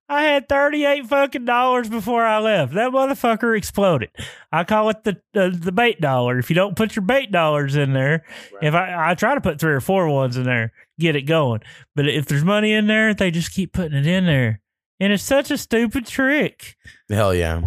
I 0.07 0.23
had 0.23 0.47
thirty 0.47 0.85
eight 0.85 1.07
fucking 1.07 1.45
dollars 1.45 1.89
before 1.89 2.23
I 2.23 2.39
left. 2.39 2.73
That 2.73 2.91
motherfucker 2.91 3.57
exploded. 3.57 4.09
I 4.51 4.63
call 4.63 4.89
it 4.89 5.03
the 5.03 5.21
uh, 5.33 5.49
the 5.51 5.71
bait 5.71 5.99
dollar. 5.99 6.37
If 6.37 6.49
you 6.49 6.55
don't 6.55 6.75
put 6.75 6.95
your 6.95 7.03
bait 7.03 7.31
dollars 7.31 7.75
in 7.75 7.93
there, 7.93 8.23
if 8.61 8.73
I 8.75 9.11
I 9.11 9.15
try 9.15 9.33
to 9.33 9.41
put 9.41 9.59
three 9.59 9.73
or 9.73 9.81
four 9.81 10.07
ones 10.09 10.37
in 10.37 10.43
there, 10.43 10.73
get 10.99 11.15
it 11.15 11.23
going. 11.23 11.61
But 11.95 12.07
if 12.07 12.27
there's 12.27 12.43
money 12.43 12.71
in 12.73 12.87
there, 12.87 13.13
they 13.13 13.31
just 13.31 13.51
keep 13.51 13.73
putting 13.73 13.97
it 13.97 14.05
in 14.05 14.25
there, 14.25 14.61
and 14.99 15.11
it's 15.11 15.23
such 15.23 15.49
a 15.49 15.57
stupid 15.57 16.05
trick. 16.05 16.75
Hell 17.09 17.33
yeah. 17.33 17.61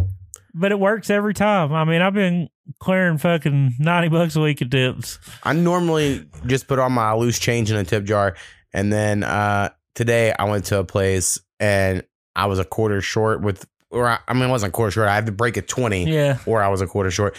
But 0.55 0.73
it 0.73 0.81
works 0.81 1.11
every 1.11 1.35
time. 1.35 1.73
I 1.73 1.85
mean, 1.85 2.01
I've 2.01 2.15
been 2.15 2.49
clearing 2.81 3.19
fucking 3.19 3.75
ninety 3.79 4.09
bucks 4.09 4.35
a 4.37 4.41
week 4.41 4.61
of 4.61 4.71
tips. 4.71 5.19
I 5.43 5.53
normally 5.53 6.27
just 6.47 6.67
put 6.69 6.79
all 6.79 6.91
my 6.91 7.13
loose 7.15 7.39
change 7.39 7.71
in 7.71 7.77
a 7.77 7.85
tip 7.85 8.05
jar, 8.05 8.35
and 8.73 8.93
then 8.93 9.23
uh, 9.23 9.71
today 9.95 10.33
I 10.39 10.45
went 10.45 10.65
to 10.67 10.79
a 10.79 10.85
place 10.85 11.39
and 11.61 12.03
I 12.35 12.47
was 12.47 12.59
a 12.59 12.65
quarter 12.65 13.01
short 13.01 13.43
with, 13.43 13.67
or 13.91 14.09
I, 14.09 14.19
I 14.29 14.33
mean, 14.35 14.45
it 14.45 14.49
wasn't 14.51 14.71
a 14.71 14.73
quarter 14.73 14.91
short. 14.93 15.09
I 15.09 15.15
had 15.15 15.27
to 15.27 15.33
break 15.33 15.57
a 15.57 15.63
twenty, 15.63 16.05
Yeah. 16.11 16.39
or 16.47 16.63
I 16.63 16.69
was 16.69 16.81
a 16.81 16.87
quarter 16.87 17.11
short. 17.11 17.37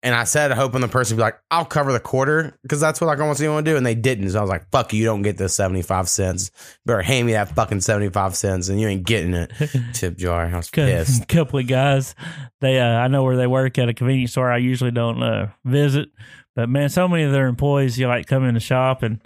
And 0.00 0.14
I 0.14 0.24
said, 0.24 0.52
hoping 0.52 0.80
the 0.80 0.86
person 0.86 1.16
would 1.16 1.20
be 1.20 1.24
like, 1.24 1.40
"I'll 1.50 1.64
cover 1.64 1.92
the 1.92 1.98
quarter," 1.98 2.56
because 2.62 2.80
that's 2.80 3.00
what 3.00 3.08
like 3.08 3.18
I 3.18 3.24
want 3.24 3.36
to 3.36 3.42
see 3.42 3.48
want 3.48 3.66
to 3.66 3.72
do, 3.72 3.76
and 3.76 3.84
they 3.84 3.96
didn't. 3.96 4.30
So 4.30 4.38
I 4.38 4.42
was 4.42 4.48
like, 4.48 4.70
"Fuck 4.70 4.92
you! 4.92 5.00
You 5.00 5.04
don't 5.06 5.22
get 5.22 5.38
this 5.38 5.56
seventy 5.56 5.82
five 5.82 6.08
cents. 6.08 6.52
Better 6.86 7.02
hand 7.02 7.26
me 7.26 7.32
that 7.32 7.54
fucking 7.56 7.80
seventy 7.80 8.08
five 8.08 8.36
cents, 8.36 8.68
and 8.68 8.80
you 8.80 8.86
ain't 8.86 9.04
getting 9.04 9.34
it." 9.34 9.52
Tip 9.94 10.16
jar. 10.16 10.46
I 10.46 10.56
was 10.56 10.70
pissed. 10.70 11.26
couple 11.28 11.58
of 11.58 11.66
guys. 11.66 12.14
They, 12.60 12.78
uh, 12.78 12.84
I 12.84 13.08
know 13.08 13.24
where 13.24 13.36
they 13.36 13.48
work 13.48 13.76
at 13.78 13.88
a 13.88 13.94
convenience 13.94 14.30
store. 14.30 14.52
I 14.52 14.58
usually 14.58 14.92
don't 14.92 15.20
uh, 15.20 15.48
visit, 15.64 16.10
but 16.54 16.68
man, 16.68 16.90
so 16.90 17.08
many 17.08 17.24
of 17.24 17.32
their 17.32 17.48
employees, 17.48 17.98
you 17.98 18.06
like 18.06 18.26
come 18.26 18.44
in 18.44 18.54
the 18.54 18.60
shop, 18.60 19.02
and 19.02 19.20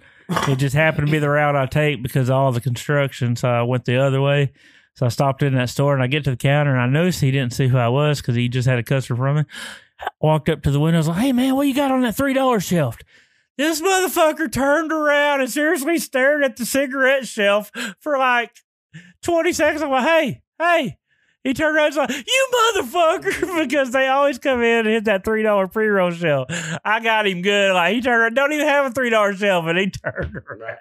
it 0.49 0.57
just 0.57 0.75
happened 0.75 1.07
to 1.07 1.13
be 1.13 1.19
the 1.19 1.29
route 1.29 1.55
I 1.55 1.67
take 1.67 2.03
because 2.03 2.31
of 2.31 2.37
all 2.37 2.51
the 2.51 2.63
construction. 2.63 3.37
So 3.37 3.49
I 3.49 3.63
went 3.63 3.85
the 3.85 3.99
other 3.99 4.23
way. 4.23 4.53
So 4.95 5.07
I 5.07 5.09
stopped 5.09 5.43
in 5.43 5.55
that 5.55 5.71
store, 5.71 5.95
and 5.95 6.03
I 6.03 6.07
get 6.07 6.25
to 6.25 6.31
the 6.31 6.37
counter, 6.37 6.73
and 6.73 6.81
I 6.81 6.87
noticed 6.87 7.21
he 7.21 7.31
didn't 7.31 7.55
see 7.55 7.69
who 7.69 7.79
I 7.79 7.89
was 7.89 8.21
because 8.21 8.37
he 8.37 8.49
just 8.49 8.69
had 8.69 8.79
a 8.79 8.83
customer 8.83 9.17
from 9.17 9.37
me. 9.37 9.45
Walked 10.21 10.49
up 10.49 10.63
to 10.63 10.71
the 10.71 10.81
window, 10.81 10.99
I 10.99 11.01
was 11.01 11.09
like, 11.09 11.23
"Hey 11.23 11.33
man, 11.33 11.55
what 11.55 11.67
you 11.67 11.75
got 11.75 11.91
on 11.91 12.03
that 12.03 12.17
three 12.17 12.35
dollar 12.35 12.61
shelf?" 12.61 12.99
This 13.59 13.81
motherfucker 13.81 14.51
turned 14.51 14.93
around 14.93 15.41
and 15.41 15.51
seriously 15.51 15.99
stared 15.99 16.43
at 16.43 16.57
the 16.57 16.65
cigarette 16.65 17.27
shelf 17.27 17.71
for 18.01 18.19
like 18.19 18.51
20 19.23 19.53
seconds. 19.53 19.83
I'm 19.83 19.91
like, 19.91 20.05
hey, 20.05 20.43
hey. 20.59 20.99
He 21.45 21.55
turned 21.55 21.77
around 21.77 21.87
and 21.87 21.97
was 21.97 22.09
like, 22.09 22.27
you 22.27 22.49
motherfucker, 22.77 23.63
because 23.69 23.91
they 23.91 24.07
always 24.07 24.39
come 24.39 24.63
in 24.63 24.87
and 24.87 24.89
hit 24.89 25.05
that 25.07 25.25
$3 25.25 25.73
pre 25.73 25.89
roll 25.89 26.11
shelf. 26.13 26.47
I 26.85 27.01
got 27.01 27.27
him 27.27 27.43
good. 27.43 27.75
Like, 27.75 27.95
he 27.95 28.01
turned 28.01 28.21
around, 28.23 28.35
don't 28.35 28.53
even 28.53 28.67
have 28.67 28.87
a 28.87 28.91
$3 28.95 29.37
shelf, 29.37 29.67
and 29.67 29.79
he 29.79 29.91
turned 29.91 30.37
around. 30.37 30.79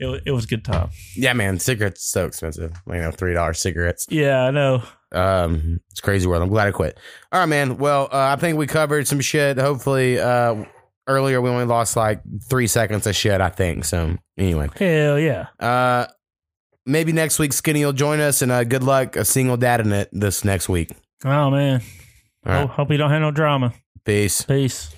It, 0.00 0.22
it 0.26 0.30
was 0.32 0.44
a 0.44 0.48
good 0.48 0.64
time. 0.64 0.90
Yeah, 1.14 1.34
man, 1.34 1.58
cigarettes 1.58 2.04
so 2.04 2.26
expensive. 2.26 2.72
You 2.86 2.94
know, 2.94 3.10
three 3.10 3.34
dollar 3.34 3.52
cigarettes. 3.54 4.06
Yeah, 4.08 4.44
I 4.44 4.50
know. 4.50 4.82
Um, 5.12 5.80
it's 5.90 6.00
crazy 6.00 6.26
world. 6.26 6.42
I'm 6.42 6.48
glad 6.48 6.68
I 6.68 6.72
quit. 6.72 6.98
All 7.32 7.40
right, 7.40 7.46
man. 7.46 7.76
Well, 7.78 8.04
uh, 8.12 8.34
I 8.36 8.36
think 8.36 8.58
we 8.58 8.66
covered 8.66 9.06
some 9.06 9.20
shit. 9.20 9.58
Hopefully, 9.58 10.18
uh, 10.18 10.64
earlier 11.06 11.40
we 11.40 11.48
only 11.50 11.64
lost 11.64 11.96
like 11.96 12.20
three 12.48 12.66
seconds 12.66 13.06
of 13.06 13.14
shit. 13.14 13.40
I 13.40 13.48
think 13.50 13.84
so. 13.84 14.16
Anyway, 14.36 14.68
Hell 14.76 15.18
yeah. 15.18 15.46
uh, 15.60 16.06
maybe 16.86 17.12
next 17.12 17.38
week 17.38 17.52
Skinny 17.52 17.84
will 17.84 17.92
join 17.92 18.20
us, 18.20 18.40
and 18.42 18.50
uh, 18.50 18.64
good 18.64 18.82
luck 18.82 19.16
a 19.16 19.24
single 19.24 19.56
dad 19.56 19.80
in 19.80 19.92
it 19.92 20.08
this 20.12 20.44
next 20.44 20.68
week. 20.68 20.90
Oh, 21.24 21.50
man. 21.50 21.82
All 22.44 22.52
right, 22.52 22.60
Hope, 22.62 22.70
hope 22.70 22.90
you 22.92 22.96
don't 22.96 23.10
have 23.10 23.20
no 23.20 23.30
drama. 23.30 23.74
peace. 24.04 24.42
Peace. 24.42 24.94